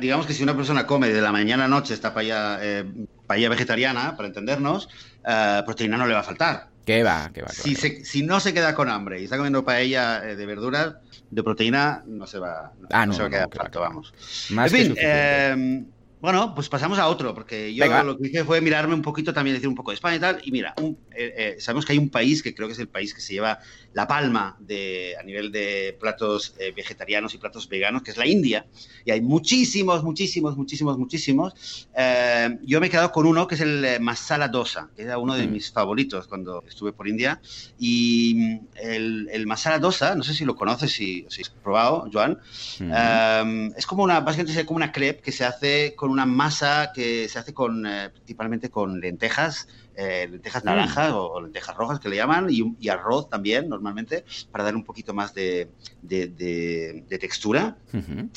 digamos 0.00 0.26
que 0.26 0.32
si 0.32 0.42
una 0.42 0.56
persona 0.56 0.86
come 0.86 1.10
de 1.10 1.20
la 1.20 1.30
mañana 1.30 1.66
a 1.66 1.68
noche 1.68 1.92
esta 1.92 2.14
paella, 2.14 2.58
eh, 2.62 2.84
paella 3.26 3.48
vegetariana, 3.48 4.16
para 4.16 4.28
entendernos, 4.28 4.88
eh, 5.26 5.62
proteína 5.64 5.96
no 5.96 6.06
le 6.06 6.14
va 6.14 6.20
a 6.20 6.24
faltar. 6.24 6.68
¿Qué 6.84 7.02
va? 7.02 7.30
¿Qué 7.32 7.40
va? 7.42 7.48
si, 7.48 7.74
si, 7.76 8.22
no 8.22 8.40
se 8.40 8.52
queda 8.52 8.74
con 8.74 8.90
hambre 8.90 9.20
y 9.20 9.24
está 9.24 9.36
comiendo 9.36 9.64
paella 9.64 10.20
de 10.20 10.46
verduras, 10.46 10.96
de 11.30 11.42
proteína, 11.42 12.02
no 12.06 12.26
se 12.26 12.38
va, 12.38 12.72
no, 12.78 12.88
ah, 12.90 13.06
se 13.10 13.22
va 13.22 13.26
a 13.26 13.30
quedar 13.30 13.48
falto, 13.54 13.80
vamos. 13.80 14.12
Más 14.50 14.72
en 14.72 14.94
fin, 14.94 15.93
bueno, 16.24 16.54
pues 16.54 16.70
pasamos 16.70 16.98
a 16.98 17.08
otro, 17.08 17.34
porque 17.34 17.74
yo 17.74 18.02
lo 18.02 18.16
que 18.16 18.28
hice 18.28 18.44
fue 18.44 18.62
mirarme 18.62 18.94
un 18.94 19.02
poquito 19.02 19.34
también, 19.34 19.56
decir 19.56 19.68
un 19.68 19.74
poco 19.74 19.90
de 19.90 19.96
España 19.96 20.16
y 20.16 20.20
tal. 20.20 20.40
Y 20.42 20.52
mira, 20.52 20.74
eh, 20.78 20.94
eh, 21.14 21.56
sabemos 21.58 21.84
que 21.84 21.92
hay 21.92 21.98
un 21.98 22.08
país 22.08 22.42
que 22.42 22.54
creo 22.54 22.66
que 22.66 22.72
es 22.72 22.78
el 22.78 22.88
país 22.88 23.12
que 23.12 23.20
se 23.20 23.34
lleva 23.34 23.58
la 23.92 24.08
palma 24.08 24.56
de, 24.58 25.16
a 25.20 25.22
nivel 25.22 25.52
de 25.52 25.94
platos 26.00 26.54
eh, 26.58 26.72
vegetarianos 26.74 27.34
y 27.34 27.36
platos 27.36 27.68
veganos, 27.68 28.02
que 28.02 28.10
es 28.10 28.16
la 28.16 28.26
India. 28.26 28.64
Y 29.04 29.10
hay 29.10 29.20
muchísimos, 29.20 30.02
muchísimos, 30.02 30.56
muchísimos, 30.56 30.96
muchísimos. 30.96 31.88
yo 32.62 32.80
me 32.80 32.86
he 32.86 32.90
quedado 32.90 33.12
con 33.12 33.26
uno 33.26 33.46
que 33.46 33.56
es 33.56 33.60
el 33.60 34.00
masala 34.00 34.48
dosa, 34.48 34.88
que 34.96 35.02
era 35.02 35.18
uno 35.18 35.34
de 35.34 35.46
mm. 35.46 35.52
mis 35.52 35.72
favoritos 35.72 36.26
cuando 36.26 36.64
estuve 36.66 36.94
por 36.94 37.06
India. 37.06 37.38
Y 37.78 38.34
mm, 38.34 38.60
el, 38.80 39.46
masala 39.46 39.78
dosa, 39.78 40.14
no 40.14 40.22
sé 40.22 40.32
si 40.32 40.46
lo 40.46 40.56
conoces, 40.56 40.90
si, 40.90 41.26
si 41.28 41.42
has 41.42 41.50
probado, 41.50 42.08
Joan, 42.10 42.38
mm. 42.80 43.74
es 43.76 43.84
como 43.84 44.04
una, 44.04 44.20
básicamente 44.20 44.58
es 44.58 44.66
como 44.66 44.78
una 44.78 44.90
crepe 44.90 45.20
que 45.20 45.30
se 45.30 45.44
hace 45.44 45.94
con 45.94 46.13
una 46.14 46.26
masa 46.26 46.92
que 46.94 47.28
se 47.28 47.38
hace 47.38 47.52
con, 47.52 47.86
eh, 47.86 48.10
principalmente 48.10 48.70
con 48.70 49.00
lentejas, 49.00 49.68
eh, 49.96 50.26
lentejas 50.30 50.64
mm. 50.64 50.66
naranjas 50.66 51.12
o, 51.12 51.40
lentejas 51.40 51.76
rojas 51.76 52.00
que 52.00 52.08
le 52.08 52.16
llaman, 52.16 52.46
y, 52.50 52.88
arroz 52.88 53.28
también 53.28 53.68
normalmente, 53.68 54.24
para 54.50 54.64
dar 54.64 54.74
un 54.74 54.84
poquito 54.84 55.12
más 55.12 55.34
de, 55.34 55.68
textura. 57.20 57.76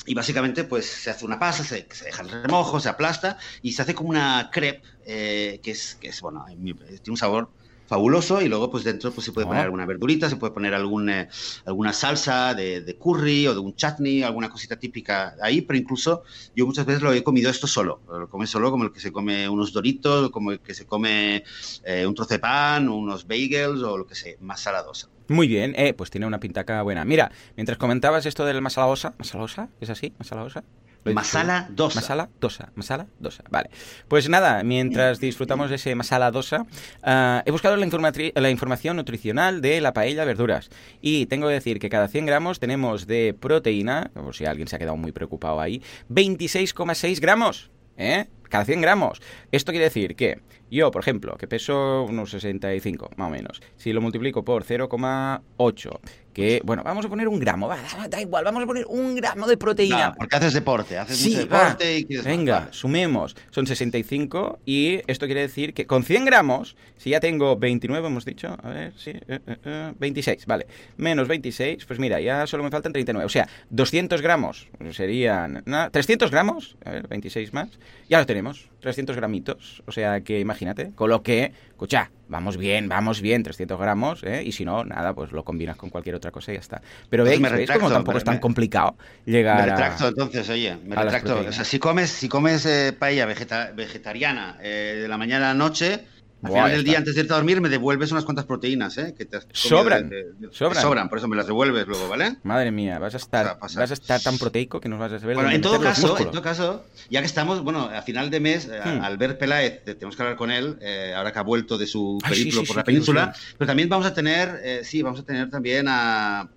Y 0.06 0.14
básicamente 0.14 0.64
pues 0.64 0.86
se 0.86 1.10
hace 1.10 1.26
una 1.26 1.40
pasa, 1.40 1.64
se, 1.64 1.88
deja 2.06 2.24
el 2.24 2.30
remojo, 2.30 2.80
se 2.80 2.90
aplasta 2.90 3.38
y 3.62 3.74
se 3.74 3.84
hace 3.84 3.96
como 3.96 4.10
una 4.10 4.50
crepe 4.52 4.82
eh, 5.06 5.60
que, 5.64 5.72
es, 5.72 5.96
que 5.96 6.10
es, 6.10 6.22
bueno, 6.22 6.46
tiene 6.48 7.02
un 7.08 7.18
sabor 7.18 7.50
fabuloso 7.88 8.42
y 8.42 8.48
luego 8.48 8.70
pues 8.70 8.84
dentro 8.84 9.12
pues 9.12 9.26
se 9.26 9.32
puede 9.32 9.48
poner 9.48 9.64
alguna 9.64 9.86
verdurita, 9.86 10.30
se 10.30 10.36
puede 10.36 10.54
poner 10.54 10.74
algún, 10.74 11.10
eh, 11.10 11.28
alguna 11.66 11.94
salsa 11.94 12.54
de, 12.54 12.98
curry 13.00 13.48
o 13.48 13.54
de 13.54 13.60
un 13.60 13.76
chutney, 13.76 14.24
alguna 14.24 14.50
cosita 14.50 14.78
típica 14.78 15.36
ahí, 15.42 15.62
pero 15.62 15.80
incluso 15.80 16.24
yo 16.56 16.66
muchas 16.66 16.86
veces 16.86 17.02
lo 17.02 17.14
he 17.14 17.24
comido 17.24 17.50
esto 17.50 17.68
solo, 17.68 18.02
lo 18.08 18.30
come 18.30 18.46
solo 18.48 18.70
como 18.72 18.84
el 18.84 18.92
que 18.92 19.00
se 19.00 19.12
come 19.12 19.48
unos 19.48 19.74
doritos, 19.74 20.30
como 20.32 20.52
el 20.52 20.60
que 20.60 20.74
se 20.74 20.86
come 20.86 21.44
eh, 21.84 22.06
un 22.06 22.14
trozo 22.14 22.34
de 22.34 22.40
pan, 22.40 22.90
unos 22.90 23.26
bagels 23.26 23.82
o 23.82 23.98
lo 23.98 24.06
que 24.06 24.16
sea, 24.16 24.36
más 24.42 24.60
saladosa. 24.60 25.10
Muy 25.30 25.48
bien, 25.48 25.74
eh, 25.78 25.94
pues 25.94 26.10
tiene 26.10 26.26
una 26.26 26.40
pintaca 26.40 26.82
buena. 26.82 27.04
Mira, 27.04 27.32
mientras 27.56 27.78
comentabas 27.78 28.26
esto 28.26 28.46
del 28.46 28.62
masala 28.62 28.88
osa, 28.88 29.14
masala 29.18 29.44
osa, 29.44 29.70
¿es 29.82 29.90
así? 29.90 30.14
¿Masala 30.18 30.44
osa? 30.44 30.64
Masala 31.14 31.68
dosa. 31.70 32.00
Masala 32.00 32.30
dosa. 32.40 32.70
Masala 32.76 33.08
dosa. 33.20 33.44
Vale. 33.50 33.70
Pues 34.08 34.30
nada, 34.30 34.64
mientras 34.64 35.20
disfrutamos 35.20 35.70
de 35.70 35.76
ese 35.78 35.96
masala 35.96 36.32
dosa, 36.32 36.62
uh, 37.04 37.42
he 37.46 37.52
buscado 37.52 37.76
la, 37.76 38.14
la, 38.36 38.50
información 38.50 38.98
nutricional 38.98 39.62
de 39.62 39.82
la 39.82 39.94
paella 39.94 40.26
verduras. 40.26 40.70
Y 41.02 41.26
tengo 41.28 41.48
que 41.48 41.54
decir 41.54 41.80
que 41.80 41.90
cada 41.90 42.08
100 42.08 42.26
gramos 42.26 42.60
tenemos 42.60 43.08
de 43.08 43.36
proteína, 43.40 44.12
por 44.14 44.36
si 44.36 44.46
alguien 44.46 44.68
se 44.68 44.76
ha 44.76 44.80
quedado 44.80 44.98
muy 44.98 45.12
preocupado 45.12 45.60
ahí, 45.60 45.82
26,6 46.10 47.20
gramos. 47.20 47.72
¿Eh? 47.98 48.28
Cada 48.50 48.64
100 48.64 48.82
gramos. 48.82 49.22
Esto 49.52 49.72
quiere 49.72 49.86
decir 49.86 50.16
que 50.16 50.40
yo, 50.70 50.92
por 50.92 51.02
ejemplo, 51.02 51.38
que 51.38 51.48
peso 51.48 52.06
unos 52.10 52.32
65, 52.32 53.12
más 53.16 53.28
o 53.28 53.32
menos, 53.32 53.62
si 53.78 53.94
lo 53.94 54.02
multiplico 54.02 54.44
por 54.44 54.64
0,8 54.64 56.00
que, 56.38 56.62
bueno, 56.64 56.84
vamos 56.84 57.04
a 57.04 57.10
poner 57.10 57.28
un 57.28 57.40
gramo, 57.40 57.68
va, 57.68 57.80
da 58.08 58.22
igual, 58.22 58.44
vamos 58.44 58.62
a 58.62 58.68
poner 58.68 58.86
un 58.88 59.16
gramo 59.16 59.48
de 59.48 59.58
proteína. 59.58 60.14
porque 60.14 60.36
haces 60.36 60.54
deporte, 60.54 60.96
haces 60.96 61.20
mucho 61.26 61.40
deporte 61.40 61.98
y 61.98 62.06
quieres 62.06 62.28
Venga, 62.28 62.68
sumemos, 62.70 63.36
son 63.50 63.66
65 63.66 64.60
y 64.64 65.02
esto 65.08 65.26
quiere 65.26 65.42
decir 65.42 65.74
que 65.74 65.88
con 65.88 66.04
100 66.04 66.26
gramos, 66.26 66.76
si 66.96 67.10
ya 67.10 67.20
tengo 67.20 67.58
29, 67.58 68.06
hemos 68.06 68.24
dicho, 68.24 68.56
a 68.62 68.70
ver, 68.70 68.94
sí, 68.96 69.14
26, 69.14 70.28
eh, 70.28 70.32
eh, 70.32 70.38
eh, 70.38 70.46
vale, 70.46 70.68
menos 70.98 71.28
26, 71.28 71.86
pues 71.86 71.98
mira, 71.98 72.22
ya 72.22 72.46
solo 72.46 72.64
me 72.64 72.70
faltan 72.70 72.94
39, 72.94 73.26
o 73.26 73.30
sea, 73.30 73.50
200 73.72 74.22
gramos 74.22 74.68
serían, 74.92 75.64
300 75.92 76.30
gramos, 76.30 76.78
a 76.86 76.92
ver, 76.92 77.08
26 77.08 77.52
más, 77.54 77.70
ya 78.10 78.20
lo 78.20 78.28
tenemos, 78.28 78.70
300 78.82 79.16
gramitos, 79.16 79.82
o 79.88 79.92
sea 79.92 80.22
que 80.22 80.40
imagínate, 80.40 80.57
con 80.96 81.10
lo 81.10 81.22
que, 81.22 81.52
escucha, 81.70 82.12
vamos 82.28 82.58
bien, 82.58 82.90
vamos 82.90 83.22
bien, 83.22 83.44
300 83.44 83.80
gramos, 83.80 84.24
¿eh? 84.24 84.44
y 84.46 84.52
si 84.52 84.66
no, 84.66 84.84
nada, 84.84 85.14
pues 85.14 85.32
lo 85.32 85.44
combinas 85.44 85.78
con 85.78 85.90
cualquier 85.90 86.16
otra 86.16 86.32
cosa 86.32 86.52
y 86.52 86.56
ya 86.56 86.62
está. 86.62 86.82
Pero 87.10 87.24
pues 87.24 87.40
veis, 87.40 87.72
como 87.72 87.90
tampoco 87.90 88.18
es 88.18 88.24
tan 88.24 88.40
complicado 88.40 88.96
llegar 89.26 89.58
Me 89.58 89.72
retracto 89.72 90.08
entonces, 90.08 90.50
oye, 90.50 90.78
me 90.86 90.96
retracto. 90.96 91.40
O 91.48 91.52
sea, 91.52 91.64
si 91.64 91.80
comes, 91.80 92.10
si 92.10 92.28
comes 92.28 92.66
eh, 92.66 92.94
paella 92.98 93.26
vegetariana 93.26 94.58
eh, 94.62 95.00
de 95.02 95.08
la 95.08 95.18
mañana 95.18 95.52
a 95.52 95.54
la 95.54 95.58
noche 95.58 96.06
al 96.44 96.52
final 96.52 96.72
del 96.72 96.84
día, 96.84 96.98
antes 97.00 97.16
de 97.16 97.22
irte 97.22 97.34
a 97.34 97.38
dormir, 97.38 97.62
me 97.62 97.70
devuelves 97.70 98.12
unas 98.12 98.24
cuantas 98.24 98.46
proteínas, 98.46 98.98
¿eh? 98.98 99.16
Que 99.18 99.26
te 99.26 99.40
sobran, 99.52 100.12
sobran. 100.52 100.82
Sobran, 100.82 101.10
por 101.10 101.18
eso 101.18 101.28
me 101.28 101.36
las 101.36 101.48
devuelves 101.48 101.88
luego, 101.88 102.08
¿vale? 102.08 102.38
Madre 102.44 102.72
mía, 102.72 103.00
vas 103.00 103.16
a 103.16 103.18
estar, 103.18 103.58
vas 103.60 103.78
a 103.78 103.94
estar 103.94 104.22
tan 104.22 104.38
proteico 104.38 104.80
que 104.80 104.88
nos 104.88 105.00
vas 105.00 105.12
a 105.12 105.26
ver. 105.26 105.36
Bueno, 105.36 105.50
en 105.50 105.62
todo 105.62 105.82
caso, 105.82 106.18
en 106.20 106.32
todo 106.32 106.42
caso, 106.42 106.86
ya 107.10 107.22
que 107.22 107.26
estamos, 107.26 107.64
bueno, 107.64 107.90
a 107.94 108.02
final 108.02 108.30
de 108.30 108.40
mes, 108.40 108.70
eh, 108.72 108.80
hmm. 108.84 109.02
Albert 109.02 109.40
Peláez, 109.40 109.84
tenemos 109.84 110.16
que 110.16 110.22
hablar 110.22 110.38
con 110.38 110.52
él, 110.52 110.78
eh, 110.82 111.14
ahora 111.16 111.32
que 111.32 111.40
ha 111.40 111.44
vuelto 111.44 111.78
de 111.78 111.88
su 111.88 112.20
periplo 112.28 112.64
por 112.64 112.76
la 112.76 112.84
península, 112.84 113.34
pero 113.58 113.68
también 113.68 113.90
vamos 113.90 114.06
a 114.06 114.14
tener, 114.14 114.60
eh, 114.64 114.82
sí, 114.84 115.02
vamos 115.02 115.20
a 115.22 115.24
tener 115.24 115.50
también 115.50 115.88
a 115.90 116.50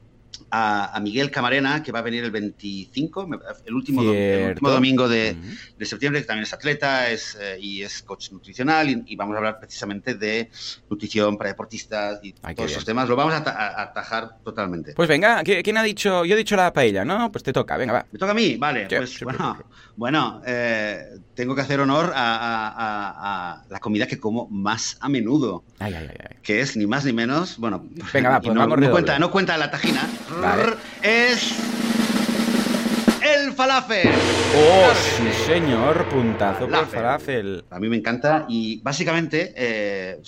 a, 0.51 0.99
Miguel 1.01 1.31
Camarena, 1.31 1.83
que 1.83 1.93
va 1.93 2.01
a 2.01 2.03
venir 2.03 2.25
el 2.25 2.31
25, 2.31 3.29
el 3.65 3.75
último, 3.75 4.03
domingo 4.61 5.09
de, 5.09 5.37
septiembre, 5.83 6.21
que 6.21 6.27
también 6.27 6.45
es 6.45 6.53
atleta 6.53 7.11
es, 7.11 7.37
eh, 7.41 7.59
y 7.61 7.83
es 7.83 8.03
coach 8.03 8.31
nutricional, 8.33 8.89
y, 9.07 9.17
vamos 9.17 9.35
a 9.35 9.39
hablar 9.39 9.59
precisamente 9.59 10.15
de 10.15 10.51
nutrición 10.89 11.37
para 11.37 11.51
deportistas 11.51 12.21
y 12.23 12.33
todos 12.33 12.71
esos 12.71 12.85
temas. 12.85 13.09
Lo 13.09 13.17
vamos 13.17 13.35
a, 13.35 13.83
atajar 13.83 14.39
totalmente. 14.43 14.95
Pues 14.95 15.09
venga, 15.09 15.43
¿quién 15.43 15.77
ha 15.77 15.83
dicho? 15.83 16.25
Yo 16.25 16.35
he 16.35 16.39
dicho 16.39 16.57
la 16.57 16.73
paella, 16.73 17.05
¿no? 17.05 17.31
Pues 17.31 17.45
te 17.45 17.53
toca, 17.53 17.77
venga, 17.77 17.93
va. 17.93 18.07
¿Me 18.11 18.19
toca 18.19 18.33
a 18.33 18.35
mí? 18.35 18.57
Vale, 18.57 18.87
pues 18.89 19.21
bueno, 19.21 19.59
bueno 19.97 20.43
eh, 20.47 21.19
tengo 21.35 21.55
que 21.55 21.61
hacer 21.63 21.81
honor 21.81 22.13
a, 22.15 23.63
la 23.69 23.79
comida 23.81 24.07
que 24.07 24.19
como 24.19 24.49
más 24.49 24.99
a 25.01 25.09
menudo, 25.09 25.65
que 26.43 26.61
es 26.61 26.77
ni 26.77 26.87
más 26.87 27.05
ni 27.05 27.13
menos, 27.13 27.59
bueno, 27.59 27.87
venga, 28.13 28.31
va, 28.31 28.41
pues 28.43 28.55
no, 28.55 28.67
no, 28.67 28.91
cuenta, 28.91 29.19
no 29.19 29.31
cuenta 29.31 29.57
la 29.57 29.71
tajina, 29.71 30.09
es 31.03 31.59
el 33.23 33.53
falafel. 33.53 34.09
Oh, 34.57 34.93
sí, 34.95 35.33
señor, 35.47 36.09
puntazo 36.09 36.69
por 36.69 36.87
falafel. 36.87 37.65
A 37.71 37.79
mí 37.79 37.89
me 37.89 37.97
encanta 37.97 38.47
y 38.49 38.81
básicamente, 38.81 39.53
eh, 39.57 40.21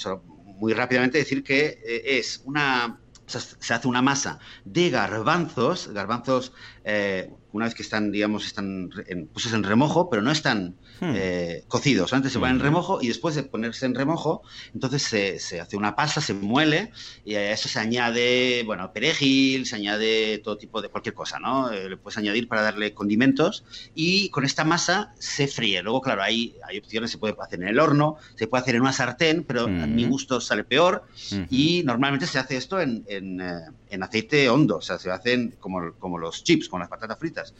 muy 0.59 0.73
rápidamente 0.73 1.19
decir 1.19 1.43
que 1.43 1.81
eh, 1.85 2.19
es 2.19 2.43
una 2.45 2.99
se 3.27 3.73
hace 3.73 3.89
una 3.89 4.03
masa 4.03 4.39
de 4.65 4.91
garbanzos, 4.91 5.89
garbanzos 5.93 6.53
eh, 6.85 7.31
una 7.53 7.67
vez 7.67 7.75
que 7.75 7.83
están, 7.83 8.11
digamos, 8.11 8.47
están 8.47 8.91
en, 9.07 9.29
pues 9.29 9.53
en 9.53 9.63
remojo, 9.63 10.11
pero 10.11 10.23
no 10.23 10.31
están 10.31 10.77
hmm. 11.03 11.15
eh, 11.15 11.65
cocidos. 11.69 12.13
Antes 12.13 12.33
se 12.33 12.39
ponen 12.39 12.57
en 12.57 12.61
remojo 12.61 13.01
y 13.03 13.09
después 13.09 13.35
de 13.35 13.43
ponerse 13.43 13.87
en 13.87 13.95
remojo, 13.95 14.43
entonces 14.75 15.03
se, 15.43 15.61
hace 15.61 15.77
una 15.77 15.95
pasta, 15.95 16.21
se 16.21 16.35
muele 16.35 16.93
y 17.25 17.35
a 17.35 17.53
eso 17.53 17.69
se 17.69 17.79
añade, 17.79 18.63
bueno, 18.65 18.93
perejil, 18.93 19.67
se 19.67 19.77
añade 19.77 20.39
todo 20.39 20.57
tipo 20.57 20.81
de 20.81 20.89
cualquier 20.89 21.15
cosa, 21.15 21.39
¿no? 21.39 21.71
Eh, 21.71 21.91
le 21.91 21.97
puedes 21.97 22.19
añadir 22.19 22.49
para 22.49 22.63
darle 22.63 22.95
condimentos 22.95 23.65
y 23.95 24.29
con 24.31 24.45
esta 24.45 24.65
masa 24.65 25.13
se 25.19 25.47
fríe. 25.49 25.83
Luego, 25.83 26.01
claro, 26.01 26.23
hay, 26.23 26.57
hay 26.67 26.79
opciones, 26.79 27.11
se 27.11 27.19
puede 27.19 27.35
hacer 27.41 27.61
en 27.61 27.69
el 27.69 27.79
horno, 27.79 28.17
se 28.37 28.47
puede 28.47 28.63
hacer 28.63 28.77
en 28.77 28.83
una 28.83 28.93
sartén, 28.93 29.45
pero 29.45 29.65
a 29.65 29.87
mi 29.87 30.05
gusto 30.07 30.41
sale 30.41 30.65
peor 30.65 31.05
y 31.51 31.83
normalmente 31.85 32.27
se 32.27 32.39
hace 32.39 32.57
esto 32.57 32.81
en, 32.81 33.05
en, 33.09 33.41
eh, 33.41 33.67
en 33.91 34.03
aceite 34.03 34.49
hondo, 34.49 34.77
o 34.77 34.81
sea, 34.81 34.99
se 34.99 35.11
hacen 35.11 35.57
como, 35.59 35.93
como 35.99 36.19
los 36.19 36.45
chips, 36.45 36.69
con 36.69 36.81
las 36.81 36.89
patatas 36.89 37.19
fritas 37.19 37.55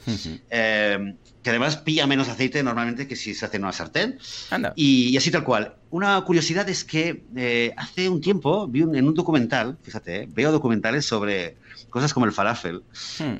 eh, 0.49 1.15
que 1.41 1.49
además 1.49 1.77
pilla 1.77 2.07
menos 2.07 2.29
aceite 2.29 2.63
normalmente 2.63 3.07
que 3.07 3.15
si 3.15 3.32
se 3.33 3.45
hace 3.45 3.57
en 3.57 3.63
una 3.63 3.73
sartén. 3.73 4.19
Y, 4.75 5.15
así 5.17 5.31
tal 5.31 5.43
cual. 5.43 5.75
Una 5.89 6.19
curiosidad 6.21 6.67
es 6.69 6.83
que 6.83 7.23
eh, 7.35 7.73
hace 7.77 8.09
un 8.09 8.21
tiempo 8.21 8.67
vi 8.67 8.81
en 8.81 9.07
un 9.07 9.13
documental, 9.13 9.77
fíjate, 9.83 10.23
eh, 10.23 10.27
veo 10.29 10.51
documentales 10.51 11.05
sobre 11.05 11.57
cosas 11.89 12.13
como 12.13 12.25
el 12.25 12.31
falafel, 12.31 12.83
hmm. 13.19 13.37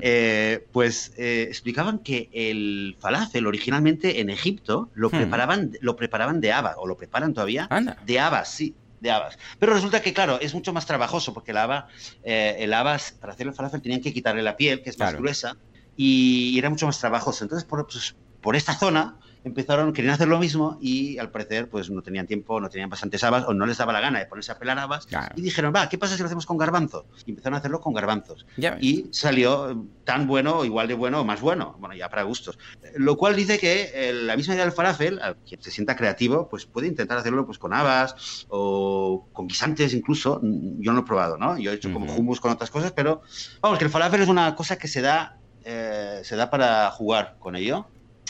pues 0.72 1.12
explicaban 1.16 1.98
que 1.98 2.30
el 2.32 2.96
falafel 3.00 3.46
originalmente 3.46 4.20
en 4.20 4.30
Egipto 4.30 4.90
lo, 4.94 5.08
hmm. 5.08 5.12
preparaban, 5.12 5.72
lo 5.80 5.96
preparaban 5.96 6.40
de 6.40 6.52
habas, 6.52 6.76
o 6.78 6.86
lo 6.86 6.96
preparan 6.96 7.34
todavía 7.34 7.68
de 8.06 8.20
habas, 8.20 8.50
sí, 8.50 8.74
de 9.00 9.10
habas. 9.10 9.36
Pero 9.58 9.74
resulta 9.74 10.00
que, 10.00 10.12
claro, 10.12 10.38
es 10.40 10.54
mucho 10.54 10.72
más 10.72 10.86
trabajoso 10.86 11.34
porque 11.34 11.50
el 11.50 11.56
haba, 11.56 11.88
el 12.22 12.72
habas, 12.72 13.12
para 13.12 13.32
hacer 13.32 13.48
el 13.48 13.54
falafel, 13.54 13.82
tenían 13.82 14.00
que 14.00 14.12
quitarle 14.12 14.42
la 14.42 14.56
piel, 14.56 14.82
que 14.82 14.90
es 14.90 14.98
más 14.98 15.14
gruesa, 15.14 15.56
y 15.96 16.58
era 16.58 16.70
mucho 16.70 16.86
más 16.86 16.98
trabajoso. 16.98 17.44
Entonces, 17.44 17.66
por, 17.66 17.86
pues, 17.86 18.14
por 18.40 18.56
esta 18.56 18.74
zona 18.74 19.16
empezaron, 19.44 19.92
querían 19.92 20.14
hacer 20.14 20.28
lo 20.28 20.38
mismo 20.38 20.78
y 20.80 21.18
al 21.18 21.30
parecer 21.30 21.68
pues 21.68 21.90
no 21.90 22.02
tenían 22.02 22.26
tiempo, 22.26 22.60
no 22.60 22.68
tenían 22.68 22.88
bastantes 22.88 23.22
habas 23.22 23.44
o 23.44 23.54
no 23.54 23.66
les 23.66 23.78
daba 23.78 23.92
la 23.92 24.00
gana 24.00 24.18
de 24.18 24.26
ponerse 24.26 24.52
a 24.52 24.58
pelar 24.58 24.78
habas 24.78 25.06
y 25.36 25.42
dijeron, 25.42 25.72
va, 25.74 25.88
¿qué 25.88 25.98
pasa 25.98 26.16
si 26.16 26.20
lo 26.20 26.26
hacemos 26.26 26.46
con 26.46 26.56
garbanzos? 26.56 27.04
Y 27.26 27.30
empezaron 27.30 27.54
a 27.54 27.58
hacerlo 27.58 27.80
con 27.80 27.92
garbanzos. 27.92 28.46
y 28.80 29.06
salió 29.12 29.86
tan 30.04 30.26
bueno, 30.26 30.64
igual 30.64 30.88
de 30.88 30.94
bueno 30.94 31.20
o 31.20 31.24
más 31.24 31.40
bueno, 31.40 31.76
bueno, 31.78 31.94
ya 31.94 32.08
para 32.08 32.22
gustos. 32.22 32.58
Lo 32.96 33.16
cual 33.16 33.36
dice 33.36 33.58
que 33.58 33.90
eh, 33.94 34.12
la 34.12 34.36
misma 34.36 34.54
idea 34.54 34.64
del 34.64 34.72
falafel, 34.72 35.20
quien 35.46 35.62
se 35.62 35.70
sienta 35.70 35.96
creativo, 35.96 36.48
pues 36.48 36.66
puede 36.66 36.88
intentar 36.88 37.18
hacerlo 37.18 37.46
pues 37.46 37.58
con 37.58 37.74
habas 37.74 38.46
o 38.48 39.26
con 39.32 39.46
guisantes 39.46 39.92
incluso. 39.94 40.40
Yo 40.42 40.92
no 40.92 40.98
lo 40.98 41.00
he 41.00 41.06
probado, 41.06 41.36
¿no? 41.36 41.58
Yo 41.58 41.70
he 41.70 41.74
hecho 41.74 41.92
como 41.92 42.14
hummus 42.14 42.40
con 42.40 42.50
otras 42.50 42.70
cosas, 42.70 42.92
pero 42.92 43.22
vamos, 43.60 43.78
que 43.78 43.84
el 43.84 43.90
falafel 43.90 44.22
es 44.22 44.28
una 44.28 44.54
cosa 44.54 44.76
que 44.76 44.88
se 44.88 45.00
da 45.00 45.38
eh, 45.64 46.20
se 46.24 46.36
da 46.36 46.50
para 46.50 46.90
jugar 46.90 47.36
con 47.38 47.56
ello. 47.56 47.86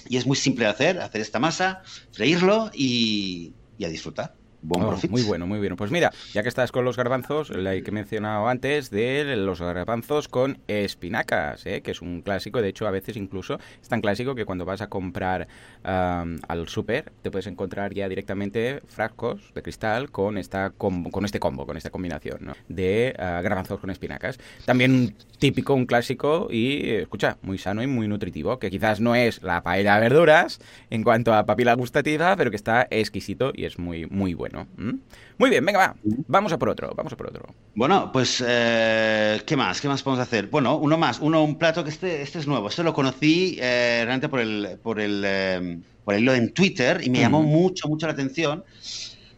Y 0.06 0.16
es 0.16 0.26
muy 0.26 0.36
simple 0.36 0.64
de 0.64 0.70
hacer, 0.70 1.00
hacer 1.00 1.20
esta 1.20 1.38
masa, 1.40 1.82
freírlo 2.12 2.70
y, 2.74 3.56
y 3.76 3.84
a 3.84 3.88
disfrutar. 3.88 4.36
Oh, 4.68 4.96
muy 5.10 5.22
bueno, 5.22 5.46
muy 5.46 5.58
bueno. 5.58 5.76
Pues 5.76 5.90
mira, 5.90 6.10
ya 6.32 6.42
que 6.42 6.48
estás 6.48 6.72
con 6.72 6.84
los 6.84 6.96
garbanzos, 6.96 7.50
la 7.50 7.72
que 7.72 7.90
he 7.90 7.92
mencionado 7.92 8.48
antes 8.48 8.90
de 8.90 9.36
los 9.36 9.60
garbanzos 9.60 10.28
con 10.28 10.58
espinacas, 10.68 11.66
¿eh? 11.66 11.82
que 11.82 11.90
es 11.90 12.00
un 12.00 12.22
clásico, 12.22 12.62
de 12.62 12.68
hecho 12.68 12.86
a 12.86 12.90
veces 12.90 13.16
incluso 13.16 13.58
es 13.80 13.88
tan 13.88 14.00
clásico 14.00 14.34
que 14.34 14.44
cuando 14.44 14.64
vas 14.64 14.80
a 14.80 14.88
comprar 14.88 15.48
al 15.82 16.68
súper 16.68 17.12
te 17.22 17.30
puedes 17.30 17.46
encontrar 17.46 17.92
ya 17.92 18.08
directamente 18.08 18.80
frascos 18.86 19.52
de 19.54 19.62
cristal 19.62 20.10
con 20.10 20.38
esta 20.38 20.70
con 20.70 21.24
este 21.24 21.40
combo, 21.40 21.66
con 21.66 21.76
esta 21.76 21.90
combinación 21.90 22.54
de 22.68 23.14
ah, 23.18 23.40
garbanzos 23.42 23.80
con 23.80 23.90
espinacas. 23.90 24.38
También 24.64 24.92
un 24.92 25.14
típico, 25.38 25.74
un 25.74 25.86
clásico 25.86 26.48
y, 26.50 26.90
escucha, 26.90 27.36
muy 27.42 27.58
sano 27.58 27.82
y 27.82 27.86
muy 27.86 28.08
nutritivo, 28.08 28.58
que 28.58 28.70
quizás 28.70 29.00
no 29.00 29.14
es 29.14 29.42
la 29.42 29.62
paella 29.62 29.96
de 29.96 30.00
verduras 30.00 30.60
en 30.90 31.02
cuanto 31.02 31.34
a 31.34 31.44
papila 31.44 31.74
gustativa, 31.74 32.34
pero 32.36 32.50
que 32.50 32.56
está 32.56 32.86
exquisito 32.90 33.52
y 33.54 33.64
es 33.64 33.78
muy, 33.78 34.06
muy 34.06 34.34
bueno. 34.34 34.53
¿Mm? 34.76 34.92
Muy 35.38 35.50
bien, 35.50 35.64
venga, 35.64 35.78
va. 35.78 35.96
Vamos 36.28 36.52
a 36.52 36.58
por 36.58 36.68
otro, 36.68 36.92
vamos 36.94 37.12
a 37.12 37.16
por 37.16 37.26
otro. 37.28 37.46
Bueno, 37.74 38.10
pues, 38.12 38.42
eh, 38.46 39.42
¿qué 39.44 39.56
más? 39.56 39.80
¿Qué 39.80 39.88
más 39.88 40.02
podemos 40.02 40.22
hacer? 40.26 40.46
Bueno, 40.46 40.76
uno 40.76 40.96
más, 40.96 41.18
uno, 41.20 41.42
un 41.42 41.58
plato 41.58 41.82
que 41.82 41.90
este, 41.90 42.22
este 42.22 42.38
es 42.38 42.46
nuevo. 42.46 42.68
Este 42.68 42.82
lo 42.82 42.94
conocí 42.94 43.58
eh, 43.60 44.02
realmente 44.04 44.28
por 44.28 44.40
el, 44.40 44.78
por 44.82 45.00
el, 45.00 45.22
eh, 45.26 45.78
por 46.04 46.14
el 46.14 46.22
hilo 46.22 46.34
en 46.34 46.52
Twitter 46.52 47.00
y 47.02 47.10
me 47.10 47.20
llamó 47.20 47.42
mucho, 47.42 47.88
mucho 47.88 48.06
la 48.06 48.12
atención. 48.12 48.64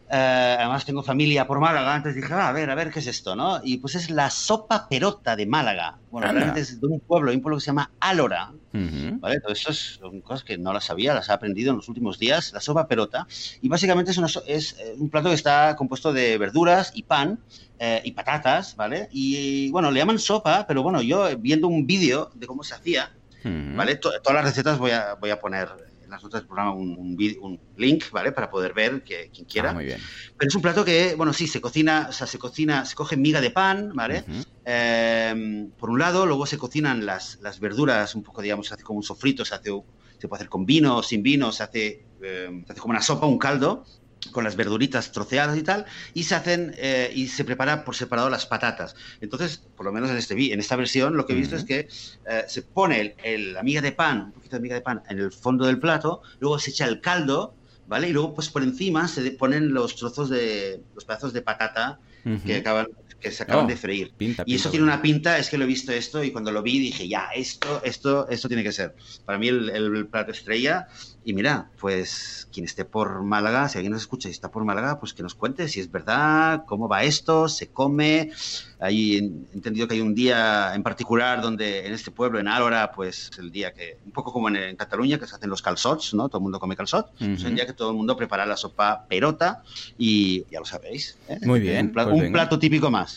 Eh, 0.09 0.55
además 0.59 0.85
tengo 0.85 1.03
familia 1.03 1.45
por 1.45 1.59
Málaga, 1.59 1.95
entonces 1.97 2.21
dije, 2.21 2.33
ah, 2.33 2.47
a 2.47 2.51
ver, 2.53 2.69
a 2.69 2.75
ver 2.75 2.91
qué 2.91 2.99
es 2.99 3.07
esto, 3.07 3.35
¿no? 3.35 3.59
Y 3.61 3.77
pues 3.77 3.95
es 3.95 4.09
la 4.09 4.29
sopa 4.29 4.87
perota 4.87 5.35
de 5.35 5.45
Málaga. 5.45 5.97
Bueno, 6.11 6.31
realmente 6.31 6.61
es 6.61 6.79
de 6.79 6.87
un 6.87 7.01
pueblo, 7.01 7.31
un 7.31 7.41
pueblo 7.41 7.57
que 7.57 7.61
se 7.61 7.67
llama 7.67 7.91
Álora, 7.99 8.53
¿vale? 8.71 9.41
Todo 9.41 9.51
esto 9.51 9.73
son 9.73 10.21
cosas 10.21 10.45
que 10.45 10.57
no 10.57 10.71
las 10.71 10.85
sabía, 10.85 11.13
las 11.13 11.27
he 11.27 11.33
aprendido 11.33 11.71
en 11.71 11.77
los 11.77 11.89
últimos 11.89 12.19
días, 12.19 12.53
la 12.53 12.61
sopa 12.61 12.87
perota. 12.87 13.27
Y 13.61 13.67
básicamente 13.67 14.11
es, 14.11 14.19
es 14.47 14.77
eh, 14.79 14.95
un 14.97 15.09
plato 15.09 15.27
que 15.27 15.35
está 15.35 15.75
compuesto 15.75 16.13
de 16.13 16.37
verduras 16.37 16.93
y 16.95 17.03
pan 17.03 17.39
eh, 17.77 18.01
y 18.05 18.11
patatas, 18.13 18.77
¿vale? 18.77 19.09
Y 19.11 19.69
bueno, 19.71 19.91
le 19.91 19.99
llaman 19.99 20.19
sopa, 20.19 20.65
pero 20.67 20.83
bueno, 20.83 21.01
yo 21.01 21.37
viendo 21.37 21.67
un 21.67 21.85
vídeo 21.85 22.31
de 22.33 22.47
cómo 22.47 22.63
se 22.63 22.75
hacía, 22.75 23.11
¿vale? 23.43 23.95
todas 23.95 24.33
las 24.33 24.43
recetas 24.43 24.77
voy 24.77 24.91
a, 24.91 25.13
voy 25.13 25.29
a 25.29 25.39
poner 25.39 25.69
en 26.07 26.11
las 26.11 26.23
notas 26.23 26.41
del 26.41 26.47
programa 26.47 26.71
un, 26.71 26.97
un, 26.97 27.59
link, 27.75 28.05
¿vale? 28.11 28.31
Para 28.31 28.49
poder 28.49 28.73
ver 28.73 29.03
que 29.03 29.29
quien 29.29 29.45
quiera. 29.45 29.71
Ah, 29.71 29.73
muy 29.73 29.85
bien. 29.85 29.99
Pero 30.37 30.47
es 30.47 30.55
un 30.55 30.61
plato 30.61 30.83
que, 30.83 31.15
bueno, 31.15 31.33
sí, 31.33 31.47
se 31.47 31.59
cocina, 31.59 32.07
o 32.09 32.13
sea, 32.13 32.25
se 32.25 32.39
cocina, 32.39 32.85
se 32.85 32.95
coge 32.95 33.17
miga 33.17 33.41
de 33.41 33.51
pan, 33.51 33.91
¿vale? 33.93 34.23
Em, 34.63 35.69
por 35.71 35.89
un 35.89 35.99
lado, 35.99 36.25
luego 36.25 36.45
se 36.45 36.57
cocinan 36.57 37.05
las, 37.05 37.39
las 37.41 37.59
verduras 37.59 38.15
un 38.15 38.23
poco, 38.23 38.41
digamos, 38.41 38.67
se 38.67 38.73
hace 38.73 38.83
como 38.83 38.97
un 38.97 39.03
sofrito, 39.03 39.43
se 39.43 39.55
hace, 39.55 39.69
se 40.17 40.27
puede 40.27 40.39
hacer 40.39 40.49
con 40.49 40.65
vino, 40.65 41.03
sin 41.03 41.21
vino, 41.21 41.51
se 41.51 41.63
hace, 41.63 42.05
em, 42.21 42.65
se 42.65 42.71
hace 42.71 42.81
como 42.81 42.91
una 42.91 43.01
sopa, 43.01 43.27
un 43.27 43.37
caldo, 43.37 43.83
con 44.31 44.43
las 44.43 44.55
verduritas 44.55 45.11
troceadas 45.11 45.57
y 45.57 45.63
tal, 45.63 45.85
y 46.13 46.23
se 46.23 46.35
hacen 46.35 46.73
eh, 46.77 47.11
y 47.13 47.27
se 47.27 47.43
prepara 47.43 47.83
por 47.83 47.95
separado 47.95 48.29
las 48.29 48.45
patatas. 48.45 48.95
Entonces, 49.21 49.63
por 49.75 49.85
lo 49.85 49.91
menos 49.91 50.09
en, 50.09 50.17
este, 50.17 50.53
en 50.53 50.59
esta 50.59 50.75
versión, 50.75 51.15
lo 51.17 51.25
que 51.25 51.33
he 51.33 51.35
visto 51.35 51.55
es 51.55 51.63
que 51.63 51.87
eh, 52.25 52.43
se 52.47 52.61
pone 52.61 53.15
el, 53.23 53.53
la 53.53 53.63
miga 53.63 53.81
de 53.81 53.91
pan, 53.91 54.21
un 54.27 54.31
poquito 54.31 54.55
de 54.55 54.61
miga 54.61 54.75
de 54.75 54.81
pan 54.81 55.03
en 55.09 55.19
el 55.19 55.31
fondo 55.31 55.65
del 55.65 55.79
plato, 55.79 56.21
luego 56.39 56.59
se 56.59 56.71
echa 56.71 56.85
el 56.85 57.01
caldo, 57.01 57.55
¿vale? 57.87 58.09
Y 58.09 58.13
luego, 58.13 58.33
pues 58.33 58.49
por 58.49 58.63
encima 58.63 59.07
se 59.07 59.29
ponen 59.31 59.73
los 59.73 59.95
trozos 59.95 60.29
de, 60.29 60.81
los 60.95 61.05
pedazos 61.05 61.33
de 61.33 61.41
patata 61.41 61.99
que 62.45 62.57
acaban 62.57 62.87
que 63.19 63.31
se 63.31 63.43
acaban 63.43 63.65
oh, 63.65 63.67
de 63.67 63.75
freír. 63.75 64.13
y 64.45 64.55
eso 64.55 64.69
tiene 64.69 64.83
una 64.83 65.01
pinta, 65.01 65.37
es 65.37 65.49
que 65.49 65.57
lo 65.57 65.63
he 65.63 65.67
visto 65.67 65.91
esto 65.91 66.23
y 66.23 66.31
cuando 66.31 66.51
lo 66.51 66.61
vi 66.61 66.79
dije, 66.79 67.07
ya, 67.07 67.29
esto, 67.35 67.81
esto, 67.83 68.27
esto 68.29 68.47
tiene 68.47 68.63
que 68.63 68.71
ser. 68.71 68.95
Para 69.25 69.37
mí 69.37 69.47
el, 69.47 69.69
el 69.69 70.07
plato 70.07 70.31
estrella 70.31 70.87
y 71.27 71.33
mira, 71.33 71.69
pues 71.81 72.47
quien 72.53 72.63
esté 72.63 72.85
por 72.85 73.21
Málaga, 73.21 73.67
si 73.67 73.77
alguien 73.77 73.91
nos 73.91 74.03
escucha 74.03 74.29
y 74.29 74.31
está 74.31 74.49
por 74.49 74.63
Málaga, 74.63 74.97
pues 74.97 75.13
que 75.13 75.23
nos 75.23 75.35
cuente 75.35 75.67
si 75.67 75.81
es 75.81 75.91
verdad, 75.91 76.63
cómo 76.65 76.87
va 76.87 77.03
esto, 77.03 77.49
se 77.49 77.67
come. 77.67 78.31
Ahí 78.79 79.17
he 79.17 79.53
entendido 79.53 79.89
que 79.89 79.95
hay 79.95 79.99
un 79.99 80.15
día 80.15 80.73
en 80.73 80.83
particular 80.83 81.41
donde 81.41 81.85
en 81.85 81.91
este 81.91 82.11
pueblo, 82.11 82.39
en 82.39 82.47
Álora, 82.47 82.93
pues 82.93 83.29
el 83.39 83.51
día 83.51 83.73
que, 83.73 83.97
un 84.05 84.13
poco 84.13 84.31
como 84.31 84.47
en, 84.47 84.77
Cataluña, 84.77 85.19
que 85.19 85.27
se 85.27 85.35
hacen 85.35 85.49
los 85.49 85.61
calzots, 85.61 86.13
¿no? 86.13 86.29
Todo 86.29 86.37
el 86.37 86.43
mundo 86.43 86.61
come 86.61 86.77
calzot. 86.77 87.11
Es 87.19 87.43
el 87.43 87.55
día 87.55 87.65
que 87.65 87.73
todo 87.73 87.91
el 87.91 87.97
mundo 87.97 88.15
prepara 88.15 88.45
la 88.45 88.55
sopa 88.55 89.05
perota 89.09 89.63
y 89.97 90.45
ya 90.49 90.59
lo 90.59 90.65
sabéis. 90.65 91.17
¿eh? 91.27 91.39
Muy 91.41 91.59
bien. 91.59 91.87
Un, 91.87 91.91
plato, 91.91 92.11
pues 92.11 92.23
un 92.23 92.31
plato 92.31 92.57
típico 92.57 92.89
más. 92.89 93.16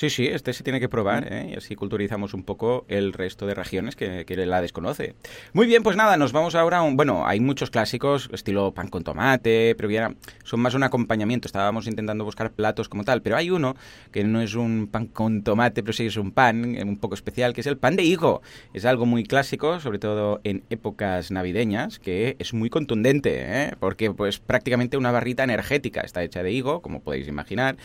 Sí, 0.00 0.08
sí, 0.08 0.26
este 0.28 0.54
se 0.54 0.64
tiene 0.64 0.80
que 0.80 0.88
probar 0.88 1.30
¿eh? 1.30 1.50
y 1.52 1.56
así 1.58 1.76
culturizamos 1.76 2.32
un 2.32 2.42
poco 2.42 2.86
el 2.88 3.12
resto 3.12 3.44
de 3.44 3.52
regiones 3.52 3.96
que, 3.96 4.24
que, 4.24 4.34
la 4.46 4.62
desconoce. 4.62 5.14
Muy 5.52 5.66
bien, 5.66 5.82
pues 5.82 5.94
nada, 5.94 6.16
nos 6.16 6.32
vamos 6.32 6.54
ahora 6.54 6.78
a 6.78 6.82
un... 6.82 6.96
Bueno, 6.96 7.26
hay 7.26 7.38
muchos 7.38 7.68
clásicos, 7.68 8.30
estilo 8.32 8.72
pan 8.72 8.88
con 8.88 9.04
tomate, 9.04 9.74
pero 9.76 9.90
ya 9.90 10.14
son 10.42 10.60
más 10.60 10.72
un 10.72 10.84
acompañamiento. 10.84 11.48
Estábamos 11.48 11.86
intentando 11.86 12.24
buscar 12.24 12.50
platos 12.50 12.88
como 12.88 13.04
tal, 13.04 13.20
pero 13.20 13.36
hay 13.36 13.50
uno 13.50 13.76
que 14.10 14.24
no 14.24 14.40
es 14.40 14.54
un 14.54 14.88
pan 14.90 15.04
con 15.04 15.42
tomate, 15.42 15.82
pero 15.82 15.92
sí 15.92 16.06
es 16.06 16.16
un 16.16 16.30
pan 16.30 16.76
eh, 16.76 16.82
un 16.82 16.96
poco 16.96 17.14
especial, 17.14 17.52
que 17.52 17.60
es 17.60 17.66
el 17.66 17.76
pan 17.76 17.94
de 17.96 18.02
higo. 18.02 18.40
Es 18.72 18.86
algo 18.86 19.04
muy 19.04 19.24
clásico, 19.24 19.80
sobre 19.80 19.98
todo 19.98 20.40
en 20.44 20.62
épocas 20.70 21.30
navideñas, 21.30 21.98
que 21.98 22.36
es 22.38 22.54
muy 22.54 22.70
contundente, 22.70 23.42
¿eh? 23.42 23.74
porque 23.78 24.10
pues 24.10 24.38
prácticamente 24.38 24.96
una 24.96 25.12
barrita 25.12 25.44
energética 25.44 26.00
está 26.00 26.22
hecha 26.22 26.42
de 26.42 26.52
higo, 26.52 26.80
como 26.80 27.02
podéis 27.02 27.28
imaginar. 27.28 27.76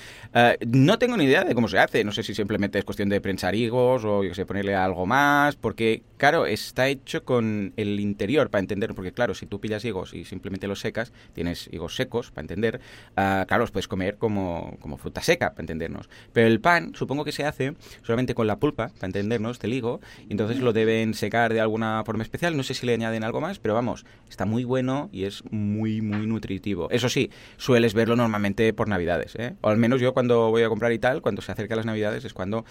no 0.66 0.98
tengo 0.98 1.18
ni 1.18 1.26
idea 1.26 1.44
de 1.44 1.54
cómo 1.54 1.68
se 1.68 1.78
hace 1.78 2.05
no 2.06 2.12
sé 2.12 2.24
si 2.24 2.34
simplemente 2.34 2.80
es 2.80 2.86
cuestión 2.86 3.10
de 3.10 3.20
prensar 3.20 3.56
higos 3.56 4.06
o 4.06 4.24
yo 4.24 4.34
sé, 4.34 4.46
ponerle 4.46 4.76
algo 4.76 5.06
más, 5.06 5.56
porque 5.56 6.04
claro, 6.18 6.46
está 6.46 6.88
hecho 6.88 7.26
con 7.26 7.74
el 7.76 8.00
interior 8.00 8.50
para 8.50 8.62
entender, 8.62 8.94
porque 8.94 9.12
claro, 9.12 9.34
si 9.34 9.46
tú 9.46 9.60
pillas 9.60 9.84
higos 9.84 10.14
y 10.14 10.26
simplemente 10.26 10.68
los 10.68 10.80
secas, 10.80 11.12
tienes 11.34 11.70
higos 11.72 11.96
secos 11.96 12.32
para 12.32 12.44
entender, 12.44 12.80
uh, 13.12 13.46
claro, 13.46 13.60
los 13.60 13.72
puedes 13.72 13.88
comer 13.88 14.18
como, 14.18 14.78
como 14.80 14.98
fruta 14.98 15.22
seca 15.22 15.52
para 15.52 15.64
entendernos. 15.64 16.10
Pero 16.34 16.48
el 16.48 16.60
pan, 16.62 16.94
supongo 16.96 17.26
que 17.26 17.32
se 17.32 17.46
hace 17.46 17.76
solamente 18.04 18.36
con 18.36 18.48
la 18.48 18.58
pulpa 18.58 18.90
para 18.90 19.08
entendernos 19.08 19.60
del 19.60 19.74
higo, 19.74 20.00
y 20.28 20.32
entonces 20.32 20.60
lo 20.60 20.74
deben 20.74 21.14
secar 21.14 21.54
de 21.54 21.62
alguna 21.62 22.04
forma 22.06 22.24
especial, 22.24 22.56
no 22.56 22.64
sé 22.64 22.74
si 22.74 22.86
le 22.86 22.94
añaden 22.94 23.24
algo 23.24 23.42
más, 23.42 23.60
pero 23.60 23.74
vamos, 23.74 24.06
está 24.30 24.46
muy 24.46 24.64
bueno 24.64 25.10
y 25.12 25.24
es 25.24 25.44
muy, 25.52 26.02
muy 26.02 26.28
nutritivo. 26.28 26.90
Eso 26.92 27.10
sí, 27.10 27.32
sueles 27.58 27.94
verlo 27.94 28.16
normalmente 28.16 28.74
por 28.74 28.88
Navidades, 28.88 29.36
¿eh? 29.36 29.56
o 29.62 29.70
al 29.70 29.78
menos 29.78 30.02
yo 30.02 30.14
cuando 30.14 30.52
voy 30.52 30.64
a 30.64 30.70
comprar 30.70 30.92
y 30.92 31.00
tal, 31.00 31.22
cuando 31.22 31.42
se 31.42 31.52
acerca 31.52 31.76
las 31.86 31.94
Navidades, 31.94 32.26
es 32.26 32.34
cuando 32.34 32.66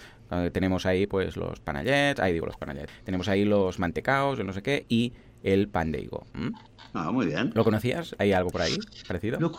tenemos 0.51 0.85
ahí 0.85 1.07
pues 1.07 1.37
los 1.37 1.59
panallets, 1.59 2.19
ahí 2.19 2.33
digo 2.33 2.45
los 2.45 2.57
panallets, 2.57 2.91
tenemos 3.03 3.27
ahí 3.27 3.45
los 3.45 3.79
mantecaos, 3.79 4.43
no 4.43 4.53
sé 4.53 4.61
qué, 4.61 4.85
y 4.89 5.13
el 5.43 5.67
pan 5.67 5.91
de 5.91 6.01
higo. 6.01 6.25
Ah, 6.93 7.11
muy 7.11 7.27
bien. 7.27 7.51
¿Lo 7.53 7.63
conocías? 7.63 8.15
¿Hay 8.17 8.33
algo 8.33 8.49
por 8.49 8.61
ahí 8.61 8.75
parecido? 9.07 9.39
Lo, 9.39 9.51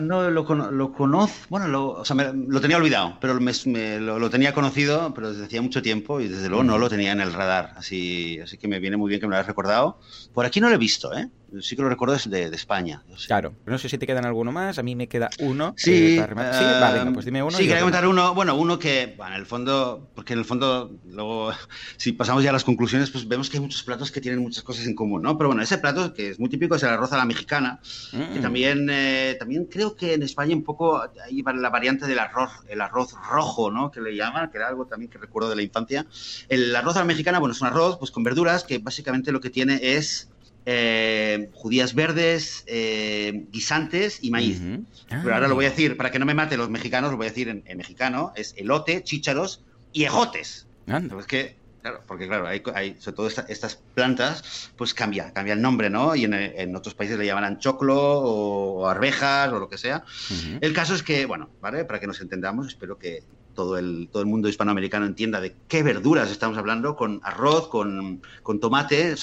no, 0.00 0.30
lo, 0.30 0.70
lo 0.72 0.92
conozco, 0.92 1.46
bueno, 1.48 1.68
lo, 1.68 1.90
o 1.90 2.04
sea, 2.04 2.16
lo 2.32 2.60
tenía 2.60 2.76
olvidado, 2.76 3.18
pero 3.20 3.38
me, 3.40 4.00
lo, 4.00 4.30
tenía 4.30 4.52
conocido, 4.52 5.14
pero 5.14 5.30
desde 5.30 5.44
hacía 5.44 5.62
mucho 5.62 5.82
tiempo 5.82 6.20
y 6.20 6.26
desde 6.26 6.48
luego 6.48 6.64
no 6.64 6.78
lo 6.78 6.88
tenía 6.88 7.12
en 7.12 7.20
el 7.20 7.32
radar, 7.32 7.74
así, 7.76 8.40
así 8.40 8.58
que 8.58 8.66
me 8.66 8.80
viene 8.80 8.96
muy 8.96 9.08
bien 9.08 9.20
que 9.20 9.26
me 9.26 9.30
lo 9.30 9.36
hayas 9.36 9.46
recordado. 9.46 10.00
Por 10.34 10.44
aquí 10.44 10.60
no 10.60 10.68
lo 10.68 10.74
he 10.74 10.78
visto, 10.78 11.16
¿eh? 11.16 11.28
Sí 11.60 11.76
que 11.76 11.82
lo 11.82 11.88
recuerdo 11.88 12.14
es 12.14 12.28
de, 12.30 12.44
España. 12.44 13.02
Claro, 13.26 13.54
no 13.66 13.78
sé 13.78 13.88
si 13.88 13.98
te 13.98 14.06
quedan 14.06 14.24
alguno 14.24 14.52
más, 14.52 14.78
a 14.78 14.82
mí 14.82 14.94
me 14.94 15.08
queda 15.08 15.30
uno. 15.40 15.74
Sí, 15.76 16.18
eh, 16.18 16.26
sí 16.52 17.12
pues 17.14 17.24
dime 17.24 17.42
uno. 17.42 17.56
Sí, 17.56 17.64
quería 17.64 17.80
comentar 17.80 18.06
uno, 18.06 18.34
bueno, 18.34 18.54
uno 18.54 18.78
que, 18.78 19.14
bueno, 19.16 19.34
en 19.34 19.40
el 19.40 19.46
fondo, 19.46 20.10
porque 20.14 20.32
en 20.32 20.40
el 20.40 20.44
fondo, 20.44 20.98
luego, 21.06 21.52
si 21.96 22.12
pasamos 22.12 22.42
ya 22.42 22.50
a 22.50 22.52
las 22.52 22.64
conclusiones, 22.64 23.10
pues 23.10 23.26
vemos 23.26 23.48
que 23.50 23.56
hay 23.56 23.62
muchos 23.62 23.82
platos 23.82 24.10
que 24.10 24.20
tienen 24.20 24.40
muchas 24.40 24.62
cosas 24.62 24.86
en 24.86 24.94
común, 24.94 25.22
¿no? 25.22 25.36
Pero 25.38 25.48
bueno, 25.48 25.62
ese 25.62 25.78
plato 25.78 26.14
que 26.14 26.30
es 26.30 26.38
muy 26.38 26.48
típico 26.48 26.74
es 26.74 26.82
el 26.82 26.90
arroz 26.90 27.12
a 27.12 27.16
la 27.16 27.24
mexicana, 27.24 27.80
que 28.10 28.38
mm. 28.38 28.42
también, 28.42 28.88
eh, 28.90 29.36
también 29.38 29.66
creo 29.66 29.94
que 29.94 30.14
en 30.14 30.22
España 30.22 30.54
un 30.54 30.64
poco 30.64 31.00
hay 31.00 31.42
la 31.42 31.70
variante 31.70 32.06
del 32.06 32.18
arroz, 32.18 32.50
el 32.68 32.80
arroz 32.80 33.14
rojo, 33.30 33.70
¿no? 33.70 33.90
Que 33.90 34.00
le 34.00 34.14
llaman, 34.14 34.50
que 34.50 34.58
era 34.58 34.68
algo 34.68 34.86
también 34.86 35.10
que 35.10 35.18
recuerdo 35.18 35.50
de 35.50 35.56
la 35.56 35.62
infancia. 35.62 36.06
El 36.48 36.74
arroz 36.74 36.96
a 36.96 37.00
la 37.00 37.06
mexicana, 37.06 37.38
bueno, 37.38 37.52
es 37.52 37.60
un 37.60 37.68
arroz 37.68 37.98
pues 37.98 38.10
con 38.10 38.22
verduras 38.22 38.64
que 38.64 38.78
básicamente 38.78 39.32
lo 39.32 39.40
que 39.40 39.50
tiene 39.50 39.78
es 39.82 40.28
eh, 40.70 41.48
judías 41.54 41.94
verdes, 41.94 42.62
eh, 42.66 43.46
guisantes 43.50 44.18
y 44.20 44.30
maíz. 44.30 44.60
Pero 45.08 45.34
ahora 45.34 45.48
lo 45.48 45.54
voy 45.54 45.64
a 45.64 45.70
decir, 45.70 45.96
para 45.96 46.10
que 46.10 46.18
no 46.18 46.26
me 46.26 46.34
mate 46.34 46.58
los 46.58 46.68
mexicanos, 46.68 47.10
lo 47.10 47.16
voy 47.16 47.24
a 47.24 47.30
decir 47.30 47.48
en, 47.48 47.78
mexicano, 47.78 48.34
es 48.36 48.52
elote, 48.58 49.02
chícharos 49.02 49.64
y 49.94 50.04
ejotes. 50.04 50.66
Es 51.18 51.26
que, 51.26 51.56
claro, 51.80 52.02
porque 52.06 52.26
claro, 52.26 52.46
hay, 52.46 52.96
sobre 52.98 53.16
todo 53.16 53.28
estas 53.28 53.76
plantas, 53.94 54.70
pues 54.76 54.92
cambia, 54.92 55.32
cambia 55.32 55.54
el 55.54 55.62
nombre, 55.62 55.88
¿no? 55.88 56.14
Y 56.14 56.24
en, 56.24 56.76
otros 56.76 56.94
países 56.94 57.16
le 57.18 57.24
llaman 57.24 57.58
choclo 57.60 57.96
o, 57.98 58.88
arvejas 58.88 59.50
o 59.50 59.58
lo 59.58 59.70
que 59.70 59.78
sea. 59.78 60.04
El 60.60 60.74
caso 60.74 60.94
es 60.94 61.02
que, 61.02 61.24
bueno, 61.24 61.48
¿vale? 61.62 61.86
Para 61.86 61.98
que 61.98 62.06
nos 62.06 62.20
entendamos, 62.20 62.66
espero 62.66 62.98
que, 62.98 63.22
todo 63.58 63.76
el, 63.76 64.08
todo 64.12 64.22
el 64.22 64.28
mundo 64.28 64.48
hispanoamericano 64.48 65.04
entienda 65.04 65.40
de 65.40 65.56
qué 65.66 65.82
verduras 65.82 66.30
estamos 66.30 66.56
hablando, 66.56 66.94
con 66.94 67.20
arroz, 67.24 67.66
con, 67.66 68.22
con 68.44 68.60
tomate, 68.60 69.16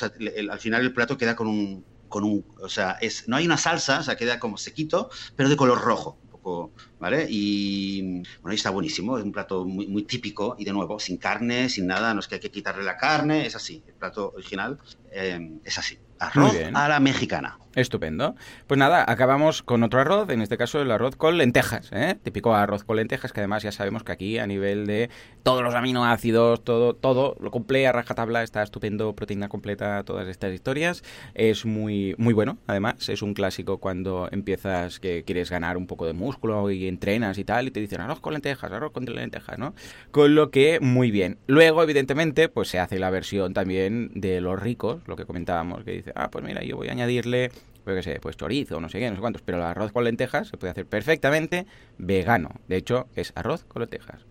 al 0.52 0.60
final 0.60 0.82
el 0.82 0.93
plato 0.93 1.17
queda 1.17 1.38
con 1.38 1.48
un, 1.48 1.86
con 2.10 2.26
un, 2.26 2.43
o 2.60 2.67
sea, 2.67 2.98
es, 3.00 3.30
no 3.30 3.38
hay 3.38 3.45
una 3.45 3.56
salsa, 3.56 4.00
o 4.00 4.04
sea, 4.04 4.17
queda 4.17 4.38
como 4.38 4.58
sequito, 4.58 5.10
pero 5.38 5.48
de 5.48 5.56
color 5.56 5.80
rojo, 5.80 6.17
poco, 6.30 6.74
¿vale? 7.00 7.28
Y 7.30 8.24
bueno, 8.41 8.54
está 8.54 8.71
buenísimo, 8.71 9.17
es 9.17 9.24
un 9.24 9.32
plato 9.32 9.63
muy, 9.63 9.88
muy 9.88 10.04
típico 10.04 10.58
y 10.60 10.65
de 10.65 10.74
nuevo, 10.74 11.00
sin 11.00 11.15
carne, 11.15 11.69
sin 11.69 11.88
nada, 11.88 12.13
no 12.13 12.19
es 12.19 12.28
que 12.28 12.36
hay 12.36 12.41
que 12.41 12.52
quitarle 12.52 12.84
la 12.84 12.98
carne, 12.98 13.45
es 13.45 13.56
así, 13.56 13.82
el 13.88 13.93
plato 13.93 14.34
original 14.36 14.78
eh, 15.15 15.60
es 15.63 15.78
así, 15.78 15.97
arroz 16.19 16.56
a 16.73 16.88
la 16.88 16.99
mexicana. 16.99 17.58
Estupendo. 17.75 18.36
Pues 18.67 18.78
nada, 18.78 19.04
acabamos 19.06 19.62
con 19.62 19.84
otro 19.84 19.99
arroz, 19.99 20.30
en 20.30 20.41
este 20.41 20.58
caso 20.58 20.82
el 20.82 20.89
arroz 20.91 21.17
con 21.17 21.38
lentejas, 21.38 21.89
¿eh? 21.91 22.15
típico 22.23 22.56
arroz 22.56 22.86
con 22.86 22.95
lentejas, 22.95 23.34
que 23.34 23.41
además 23.41 23.63
ya 23.63 23.73
sabemos 23.73 24.04
que 24.04 24.13
aquí 24.13 24.38
a 24.38 24.47
nivel 24.47 24.88
de 24.88 25.10
todos 25.43 25.62
los 25.62 25.75
aminoácidos, 25.75 26.63
todo, 26.63 26.95
todo 26.95 27.36
lo 27.41 27.51
cumple 27.51 27.86
a 27.86 27.91
rajatabla, 27.91 28.43
está 28.43 28.63
estupendo, 28.63 29.13
proteína 29.13 29.49
completa, 29.49 30.04
todas 30.04 30.30
estas 30.30 30.54
historias. 30.54 31.04
Es 31.34 31.65
muy, 31.65 32.15
muy 32.17 32.34
bueno, 32.34 32.60
además, 32.65 33.10
es 33.10 33.21
un 33.21 33.34
clásico 33.34 33.80
cuando 33.80 34.30
empiezas 34.32 35.01
que 35.01 35.25
quieres 35.25 35.51
ganar 35.51 35.75
un 35.75 35.86
poco 35.86 36.06
de 36.06 36.13
músculo 36.13 36.71
y 36.71 36.88
entrenas 36.88 37.38
y 37.38 37.43
tal, 37.43 37.67
y 37.67 37.71
te 37.71 37.82
dicen 37.82 37.99
arroz 37.99 38.21
con 38.21 38.32
lentejas, 38.32 38.71
arroz 38.71 38.93
con 38.93 39.04
lentejas, 39.04 39.60
¿no? 39.60 39.75
Con 40.12 40.34
lo 40.34 40.49
que, 40.49 40.80
muy 40.80 41.12
bien. 41.12 41.39
Luego, 41.45 41.84
evidentemente, 41.84 42.47
pues 42.47 42.69
se 42.69 42.80
hace 42.80 42.99
la 42.99 43.10
versión 43.10 43.54
también 43.54 44.12
de 44.15 44.39
los 44.39 44.58
ricos, 44.58 45.05
lo 45.06 45.15
que 45.15 45.26
comentábamos, 45.26 45.84
que 45.84 45.91
dice, 45.91 46.12
ah, 46.15 46.30
pues 46.30 46.44
mira, 46.44 46.63
yo 46.63 46.78
voy 46.78 46.89
a 46.89 46.91
añadirle 46.91 47.52
pues 47.86 47.98
qué 47.98 48.13
sé, 48.13 48.20
pues 48.20 48.36
chorizo, 48.36 48.82
no 48.82 48.89
sé 48.89 49.00
qué, 49.00 49.10
no 49.10 49.15
sé 49.15 49.22
cuántos, 49.22 49.44
pero 49.44 49.60
el 49.60 49.63
arroz 49.63 49.91
con 49.91 50.04
lentejas 50.04 50.48
se 50.48 50.58
puede 50.58 50.72
hacer 50.72 50.88
perfectamente 50.88 51.68
vegano. 52.00 52.50
De 52.68 52.78
hecho, 52.78 53.08
es 53.15 53.32
arroz 53.36 53.63
con 53.65 53.82
lentejas. 53.84 54.26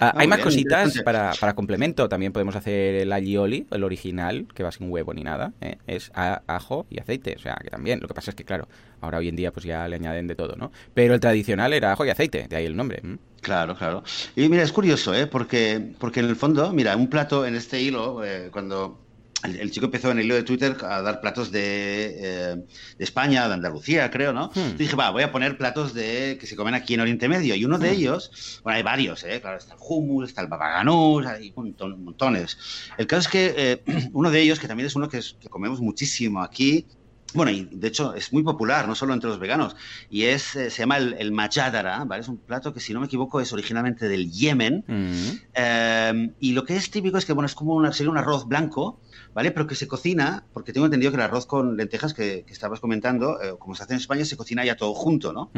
Ah, 0.00 0.12
hay 0.16 0.26
más 0.26 0.40
cositas 0.40 1.00
para, 1.04 1.32
para, 1.40 1.54
complemento. 1.54 2.08
También 2.08 2.32
podemos 2.32 2.56
hacer 2.56 2.96
el 2.96 3.12
aglioli, 3.12 3.68
el 3.70 3.84
original, 3.84 4.48
que 4.52 4.64
va 4.64 4.72
sin 4.72 4.90
huevo 4.90 5.14
ni 5.14 5.22
nada. 5.22 5.52
¿eh? 5.60 5.78
Es 5.86 6.10
ajo 6.14 6.86
y 6.90 6.98
aceite. 6.98 7.36
O 7.36 7.38
sea, 7.38 7.56
que 7.62 7.70
también. 7.70 8.00
Lo 8.00 8.08
que 8.08 8.14
pasa 8.14 8.32
es 8.32 8.34
que, 8.34 8.44
claro, 8.44 8.66
ahora 9.00 9.18
hoy 9.18 9.28
en 9.28 9.36
día 9.36 9.52
pues 9.52 9.64
ya 9.64 9.86
le 9.86 9.94
añaden 9.94 10.26
de 10.26 10.34
todo, 10.34 10.56
¿no? 10.56 10.72
Pero 10.92 11.14
el 11.14 11.20
tradicional 11.20 11.72
era 11.72 11.92
ajo 11.92 12.04
y 12.04 12.10
aceite, 12.10 12.48
de 12.48 12.56
ahí 12.56 12.66
el 12.66 12.76
nombre. 12.76 13.00
Claro, 13.42 13.76
claro. 13.76 14.02
Y 14.34 14.48
mira, 14.48 14.64
es 14.64 14.72
curioso, 14.72 15.14
¿eh? 15.14 15.28
Porque, 15.28 15.94
porque 16.00 16.18
en 16.18 16.26
el 16.26 16.34
fondo, 16.34 16.72
mira, 16.72 16.96
un 16.96 17.08
plato 17.08 17.46
en 17.46 17.54
este 17.54 17.80
hilo, 17.80 18.24
eh, 18.24 18.48
cuando 18.50 18.98
el, 19.44 19.70
chico 19.70 19.86
empezó 19.86 20.10
en 20.10 20.18
el 20.18 20.24
hilo 20.24 20.34
de 20.34 20.42
Twitter 20.42 20.76
a 20.82 21.00
dar 21.00 21.20
platos 21.20 21.52
de, 21.52 22.16
eh, 22.18 22.56
de 22.98 23.04
España, 23.04 23.46
de 23.46 23.54
Andalucía, 23.54 24.10
creo, 24.10 24.32
¿no? 24.32 24.50
Hmm. 24.54 24.76
dije, 24.76 24.96
va, 24.96 25.10
voy 25.10 25.22
a 25.22 25.30
poner 25.30 25.56
platos 25.56 25.94
de 25.94 26.38
que 26.40 26.46
se 26.46 26.56
comen 26.56 26.74
aquí 26.74 26.94
en 26.94 27.00
Oriente 27.00 27.28
Medio. 27.28 27.54
Y 27.54 27.64
uno 27.64 27.78
de 27.78 27.90
hmm. 27.90 27.94
ellos, 27.94 28.60
bueno, 28.64 28.76
hay 28.76 28.82
varios, 28.82 29.22
¿eh? 29.24 29.40
Claro, 29.40 29.58
está 29.58 29.74
el 29.74 29.80
hummus, 29.80 30.28
está 30.28 30.42
el 30.42 30.48
babaganús, 30.48 31.26
hay 31.26 31.52
montones. 31.54 32.58
El 32.96 33.06
caso 33.06 33.20
es 33.20 33.28
que 33.28 33.54
eh, 33.56 34.10
uno 34.12 34.30
de 34.30 34.40
ellos, 34.40 34.58
que 34.58 34.66
también 34.66 34.86
es 34.86 34.96
uno 34.96 35.08
que, 35.08 35.20
que 35.40 35.48
comemos 35.48 35.80
muchísimo 35.80 36.42
aquí, 36.42 36.86
bueno, 37.34 37.50
y 37.50 37.68
de 37.70 37.88
hecho 37.88 38.14
es 38.14 38.32
muy 38.32 38.42
popular, 38.42 38.88
no 38.88 38.94
solo 38.94 39.12
entre 39.12 39.28
los 39.28 39.38
veganos, 39.38 39.76
y 40.08 40.24
es, 40.24 40.56
eh, 40.56 40.70
se 40.70 40.78
llama 40.78 40.96
el, 40.96 41.14
el 41.18 41.30
majadara, 41.30 42.04
¿vale? 42.04 42.22
Es 42.22 42.28
un 42.28 42.38
plato 42.38 42.72
que, 42.72 42.80
si 42.80 42.94
no 42.94 43.00
me 43.00 43.06
equivoco, 43.06 43.40
es 43.40 43.52
originalmente 43.52 44.08
del 44.08 44.30
Yemen. 44.30 44.84
Mm. 44.86 45.30
Eh, 45.52 46.30
y 46.40 46.52
lo 46.52 46.64
que 46.64 46.76
es 46.76 46.90
típico 46.90 47.18
es 47.18 47.26
que, 47.26 47.34
bueno, 47.34 47.46
es 47.46 47.54
como 47.54 47.74
una, 47.74 47.92
sería 47.92 48.10
un 48.10 48.18
arroz 48.18 48.48
blanco, 48.48 49.00
¿vale? 49.38 49.52
Pero 49.52 49.68
que 49.68 49.76
se 49.76 49.86
cocina, 49.86 50.42
porque 50.52 50.72
tengo 50.72 50.86
entendido 50.86 51.12
que 51.12 51.16
el 51.16 51.22
arroz 51.22 51.46
con 51.46 51.76
lentejas 51.76 52.12
que, 52.12 52.44
estabas 52.48 52.80
comentando, 52.80 53.40
eh, 53.40 53.54
como 53.56 53.76
se 53.76 53.84
hace 53.84 53.92
en 53.92 54.00
España, 54.00 54.24
se 54.24 54.36
cocina 54.36 54.64
ya 54.64 54.76
todo 54.76 54.94
junto, 54.94 55.32
¿no? 55.32 55.52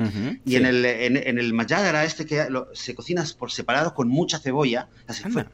y 0.45 0.57
en, 0.57 0.67
el, 0.67 0.85
en, 0.85 1.39
el 1.39 1.55
majadara 1.55 2.05
este 2.05 2.27
que 2.27 2.47
se 2.75 2.95
cocina 2.95 3.25
por 3.39 3.51
separado 3.51 3.95
con 3.95 4.07
mucha 4.09 4.39
cebolla, 4.39 4.91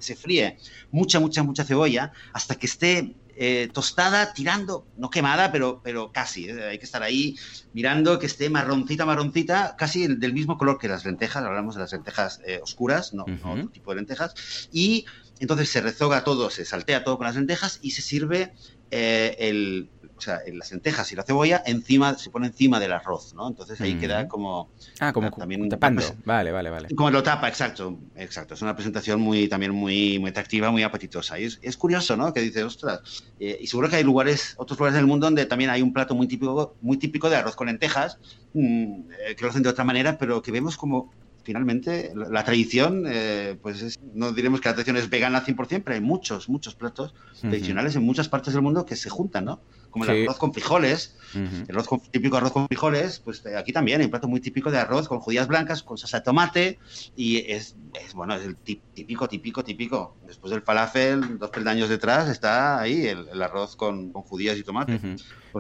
se 0.01 0.17
fríe 0.17 0.57
mucha, 0.91 1.21
mucha, 1.21 1.45
mucha 1.45 1.63
cebolla 1.63 2.11
hasta 2.33 2.57
que 2.57 2.67
esté 2.67 3.15
eh, 3.39 3.69
tostada, 3.71 4.33
tirando, 4.33 4.87
no 4.97 5.11
quemada, 5.11 5.53
pero, 5.53 5.83
pero 5.85 6.11
casi. 6.11 6.49
¿eh? 6.49 6.69
Hay 6.71 6.79
que 6.79 6.87
estar 6.87 7.03
ahí 7.03 7.37
mirando 7.75 8.19
que 8.19 8.25
esté 8.25 8.49
marroncita, 8.49 9.05
marroncita, 9.05 9.77
casi 9.77 10.07
del 10.07 10.33
mismo 10.33 10.57
color 10.57 10.79
que 10.79 10.89
las 10.89 11.05
lentejas. 11.05 11.45
Hablamos 11.45 11.75
de 11.75 11.83
las 11.83 11.93
lentejas 11.93 12.41
eh, 12.47 12.61
oscuras, 12.63 13.13
no, 13.13 13.25
otro 13.25 13.69
tipo 13.69 13.91
de 13.91 13.97
lentejas. 13.97 14.69
Y 14.73 15.05
entonces 15.41 15.69
se 15.69 15.81
rezoga 15.81 16.25
todo, 16.25 16.51
se 16.51 16.65
saltea 16.65 17.05
todo 17.05 17.17
con 17.19 17.27
las 17.27 17.37
lentejas 17.37 17.79
y 17.83 17.93
se 17.93 18.03
sirve 18.03 18.53
el, 18.91 19.91
o 20.17 20.21
sea, 20.21 20.41
las 20.53 20.71
lentejas 20.71 21.13
y 21.13 21.17
la 21.17 21.23
cebolla 21.23 21.63
encima, 21.67 22.17
se 22.17 22.31
pone 22.31 22.47
encima 22.47 22.81
del 22.81 22.93
arroz, 22.93 23.35
¿no? 23.35 23.49
Entonces 23.49 23.81
ahí 23.81 23.97
queda 23.97 24.27
como... 24.29 24.71
Ah, 24.99 25.13
como 25.13 25.31
también 25.31 25.69
tapando. 25.69 26.03
Vale, 26.25 26.53
vale, 26.53 26.71
vale. 26.71 26.89
Como 26.95 27.11
lo 27.11 27.23
tapa, 27.23 27.49
exacto, 27.49 27.99
exacto. 28.17 28.55
Es 28.55 28.63
una 28.63 28.75
presentación 28.75 29.21
muy, 29.21 29.49
también 29.49 29.73
muy, 29.73 30.19
muy 30.19 30.31
atractiva, 30.31 30.71
muy 30.71 30.83
apetitosa. 30.83 31.39
Y 31.39 31.45
es, 31.45 31.77
curioso, 31.77 32.17
¿no? 32.17 32.33
Que 32.33 32.41
dices, 32.41 32.65
ostras, 32.65 33.25
eh, 33.39 33.59
y 33.61 33.67
seguro 33.67 33.91
que 33.91 33.97
hay 33.97 34.05
lugares, 34.05 34.55
otros 34.57 34.79
lugares 34.79 34.97
del 34.97 35.07
mundo 35.07 35.27
donde 35.27 35.45
también 35.45 35.71
hay 35.71 35.83
un 35.83 35.93
plato 35.93 36.15
muy 36.15 36.27
típico, 36.27 36.77
muy 36.81 36.97
típico 36.97 37.29
de 37.29 37.37
arroz 37.37 37.55
con 37.55 37.67
lentejas, 37.67 38.19
mm, 38.55 39.11
eh, 39.29 39.37
que 39.37 39.45
lo 39.45 39.51
hacen 39.51 39.63
de 39.63 39.69
otra 39.69 39.85
manera, 39.85 40.17
pero 40.17 40.41
que 40.41 40.51
vemos 40.51 40.79
como 40.79 41.13
finalmente 41.47 42.13
la, 42.15 42.43
tradición, 42.43 43.05
eh, 43.07 43.57
pues 43.63 44.01
no 44.15 44.33
diremos 44.33 44.61
que 44.61 44.69
la 44.69 44.75
tradición 44.75 44.97
es 44.97 45.09
vegana 45.09 45.39
al 45.39 45.45
100%, 45.45 45.83
pero 45.85 45.95
hay 45.95 46.01
muchos, 46.01 46.49
muchos 46.49 46.75
platos 46.75 47.15
tradicionales 47.41 47.95
en 47.95 48.03
muchas 48.03 48.29
partes 48.29 48.53
del 48.53 48.65
mundo 48.65 48.85
que 48.85 48.97
se 48.97 49.11
juntan, 49.11 49.45
¿no? 49.45 49.61
Como 49.91 50.05
el 50.05 50.25
arroz 50.25 50.39
con 50.39 50.53
frijoles, 50.53 51.17
el 51.35 51.67
arroz 51.71 51.89
típico 52.11 52.37
arroz 52.37 52.53
con 52.53 52.67
frijoles, 52.67 53.21
pues 53.21 53.45
eh, 53.47 53.57
aquí 53.57 53.73
también 53.73 54.01
hay 54.01 54.07
un 54.07 54.11
plato 54.11 54.29
muy 54.29 54.41
típico 54.41 54.71
de 54.71 54.79
arroz 54.79 55.09
con 55.09 55.21
judías 55.21 55.49
blancas, 55.49 55.83
con 55.83 55.99
salsa 55.99 56.19
de 56.19 56.25
tomate, 56.25 56.79
y 57.17 57.39
es, 57.51 57.77
bueno, 58.15 58.35
es 58.35 58.45
el 58.45 58.57
típico, 58.57 59.29
típico, 59.29 59.65
típico. 59.65 60.17
Después 60.27 60.51
del 60.51 60.63
falafel, 60.63 61.39
dos 61.39 61.51
peldaños 61.51 61.89
detrás, 61.89 62.29
está 62.29 62.81
ahí 62.81 63.07
el, 63.07 63.43
arroz 63.43 63.77
con, 63.77 64.13
judías 64.13 64.57
y 64.57 64.63
tomate. 64.63 64.99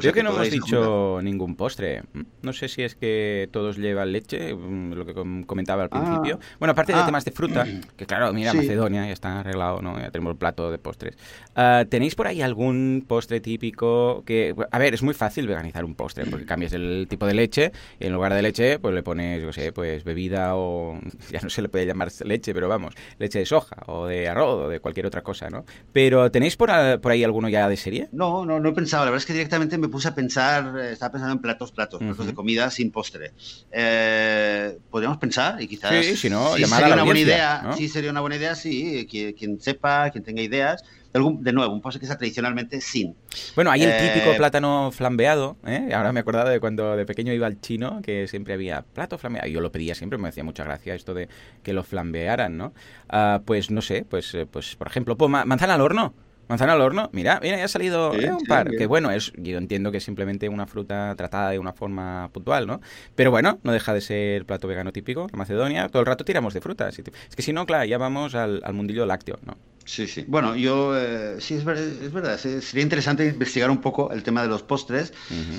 Creo 0.00 0.12
que, 0.12 0.22
no 0.22 0.30
hemos 0.30 0.50
dicho 0.50 1.20
ningún 1.22 1.56
postre. 1.56 2.02
No 2.42 2.52
sé 2.52 2.68
si 2.68 2.82
es 2.82 2.94
que 2.94 3.48
todos 3.50 3.78
llevan 3.78 4.12
leche, 4.12 4.54
mm, 4.54 4.92
lo 4.92 5.06
que 5.06 5.14
comentaba 5.46 5.84
al 5.84 5.88
ah. 5.92 6.00
principio. 6.00 6.38
bueno, 6.58 6.72
aparte 6.72 6.92
de 6.92 6.98
ah. 6.98 7.06
temas 7.06 7.24
de 7.24 7.30
fruta, 7.30 7.66
que 7.96 8.06
claro, 8.06 8.32
mira, 8.32 8.52
Macedonia 8.52 9.06
ya 9.06 9.12
está 9.12 9.40
arreglado, 9.40 9.80
¿no? 9.80 9.98
Ya 9.98 10.10
tenemos 10.10 10.32
el 10.32 10.38
plato 10.38 10.70
de 10.70 10.78
postres. 10.78 11.16
Ah, 11.54 11.84
¿Tenéis 11.88 12.14
por 12.14 12.26
ahí 12.26 12.42
algún 12.42 13.04
postre 13.06 13.40
típico 13.40 14.22
que... 14.26 14.54
A 14.70 14.78
ver, 14.78 14.92
es 14.92 15.02
muy 15.02 15.14
fácil 15.14 15.46
veganizar 15.46 15.84
un 15.84 15.94
postre, 15.94 16.26
porque 16.26 16.44
cambias 16.46 16.74
el 16.74 17.06
tipo 17.08 17.26
de 17.26 17.32
leche 17.32 17.72
y 17.98 18.06
en 18.06 18.12
lugar 18.12 18.34
de 18.34 18.42
leche, 18.42 18.78
pues 18.78 18.94
le 18.94 19.02
pones, 19.02 19.42
yo 19.42 19.52
sé, 19.52 19.72
pues 19.72 20.04
bebida 20.04 20.56
o... 20.56 21.00
Ya 21.30 21.40
no 21.40 21.50
se 21.50 21.60
le 21.62 21.68
puede 21.68 21.86
llamar 21.86 22.10
leche, 22.24 22.54
pero 22.54 22.68
vamos, 22.68 22.94
leche 23.18 23.38
de 23.38 23.46
soja 23.46 23.76
o 23.86 24.06
de 24.06 24.28
arroz 24.28 24.66
o 24.66 24.68
de 24.68 24.80
cualquier 24.80 25.06
otra 25.06 25.22
cosa, 25.22 25.48
¿no? 25.48 25.64
Pero 25.92 26.30
¿tenéis 26.30 26.56
por, 26.56 26.70
por 27.00 27.12
ahí 27.12 27.24
alguno 27.24 27.48
ya 27.48 27.68
de 27.68 27.76
serie? 27.76 28.08
No, 28.12 28.44
no, 28.44 28.60
no 28.60 28.68
he 28.68 28.72
pensado. 28.72 29.04
La 29.04 29.10
verdad 29.10 29.22
es 29.22 29.26
que 29.26 29.32
directamente 29.32 29.78
me 29.78 29.88
puse 29.88 30.08
a 30.08 30.14
pensar, 30.14 30.78
eh, 30.78 30.92
estaba 30.92 31.12
pensando 31.12 31.34
en 31.34 31.40
platos, 31.40 31.72
platos, 31.72 32.00
platos 32.00 32.26
de 32.26 32.34
comida 32.34 32.70
sin 32.70 32.90
postre. 32.90 33.32
Eh, 33.70 34.78
podríamos 34.90 35.18
pensar 35.18 35.60
y 35.60 35.68
quizás... 35.68 36.04
Sí, 36.04 36.16
si 36.16 36.30
no, 36.30 36.52
sería 36.52 36.94
una 36.94 37.04
buena 37.04 37.20
idea. 37.20 37.72
Sí, 37.76 37.88
sería 37.88 38.10
una 38.10 38.20
buena 38.20 38.36
idea, 38.36 38.54
sí. 38.54 39.06
Quien, 39.10 39.32
quien 39.32 39.60
sepa, 39.60 40.10
quien 40.10 40.24
tenga 40.24 40.42
ideas 40.42 40.84
de 41.18 41.52
nuevo, 41.52 41.72
un 41.72 41.80
postre 41.80 42.00
que 42.00 42.06
sea 42.06 42.16
tradicionalmente 42.16 42.80
sin. 42.80 43.16
Bueno, 43.54 43.70
hay 43.70 43.82
el 43.82 44.12
típico 44.12 44.32
eh, 44.32 44.36
plátano 44.36 44.90
flambeado, 44.92 45.56
¿eh? 45.66 45.90
Ahora 45.94 46.12
me 46.12 46.20
he 46.20 46.22
acordado 46.22 46.48
de 46.48 46.60
cuando 46.60 46.96
de 46.96 47.06
pequeño 47.06 47.32
iba 47.32 47.46
al 47.46 47.60
chino, 47.60 48.00
que 48.02 48.28
siempre 48.28 48.54
había 48.54 48.82
plato 48.82 49.18
flambeado. 49.18 49.48
Yo 49.48 49.60
lo 49.60 49.72
pedía 49.72 49.94
siempre, 49.94 50.18
me 50.18 50.28
hacía 50.28 50.44
mucha 50.44 50.64
gracia 50.64 50.94
esto 50.94 51.14
de 51.14 51.28
que 51.62 51.72
lo 51.72 51.82
flambearan, 51.82 52.56
¿no? 52.56 52.72
Ah, 53.08 53.42
pues 53.44 53.70
no 53.70 53.82
sé, 53.82 54.04
pues, 54.08 54.36
pues 54.50 54.76
por 54.76 54.86
ejemplo, 54.86 55.16
manzana 55.28 55.74
al 55.74 55.80
horno. 55.80 56.14
Manzana 56.48 56.74
al 56.74 56.80
horno, 56.80 57.10
mira, 57.12 57.40
mira, 57.42 57.58
ya 57.58 57.64
ha 57.64 57.68
salido 57.68 58.14
eh, 58.14 58.32
un 58.32 58.44
par. 58.44 58.70
Que 58.70 58.86
bueno, 58.86 59.10
es, 59.10 59.32
yo 59.36 59.58
entiendo 59.58 59.90
que 59.90 59.98
es 59.98 60.04
simplemente 60.04 60.48
una 60.48 60.68
fruta 60.68 61.12
tratada 61.16 61.50
de 61.50 61.58
una 61.58 61.72
forma 61.72 62.30
puntual, 62.32 62.68
¿no? 62.68 62.80
Pero 63.16 63.32
bueno, 63.32 63.58
no 63.64 63.72
deja 63.72 63.92
de 63.92 64.00
ser 64.00 64.46
plato 64.46 64.68
vegano 64.68 64.92
típico 64.92 65.26
en 65.32 65.36
Macedonia. 65.36 65.88
Todo 65.88 66.00
el 66.00 66.06
rato 66.06 66.24
tiramos 66.24 66.54
de 66.54 66.60
frutas. 66.60 66.96
Es 67.00 67.34
que 67.34 67.42
si 67.42 67.52
no, 67.52 67.66
claro, 67.66 67.84
ya 67.84 67.98
vamos 67.98 68.36
al, 68.36 68.60
al 68.62 68.74
mundillo 68.74 69.06
lácteo, 69.06 69.40
¿no? 69.44 69.56
Sí, 69.86 70.08
sí. 70.08 70.24
Bueno, 70.26 70.56
yo 70.56 70.98
eh, 70.98 71.40
sí, 71.40 71.54
es, 71.54 71.66
es 71.66 72.12
verdad. 72.12 72.38
Sería 72.38 72.82
interesante 72.82 73.24
investigar 73.26 73.70
un 73.70 73.80
poco 73.80 74.10
el 74.10 74.24
tema 74.24 74.42
de 74.42 74.48
los 74.48 74.62
postres. 74.64 75.12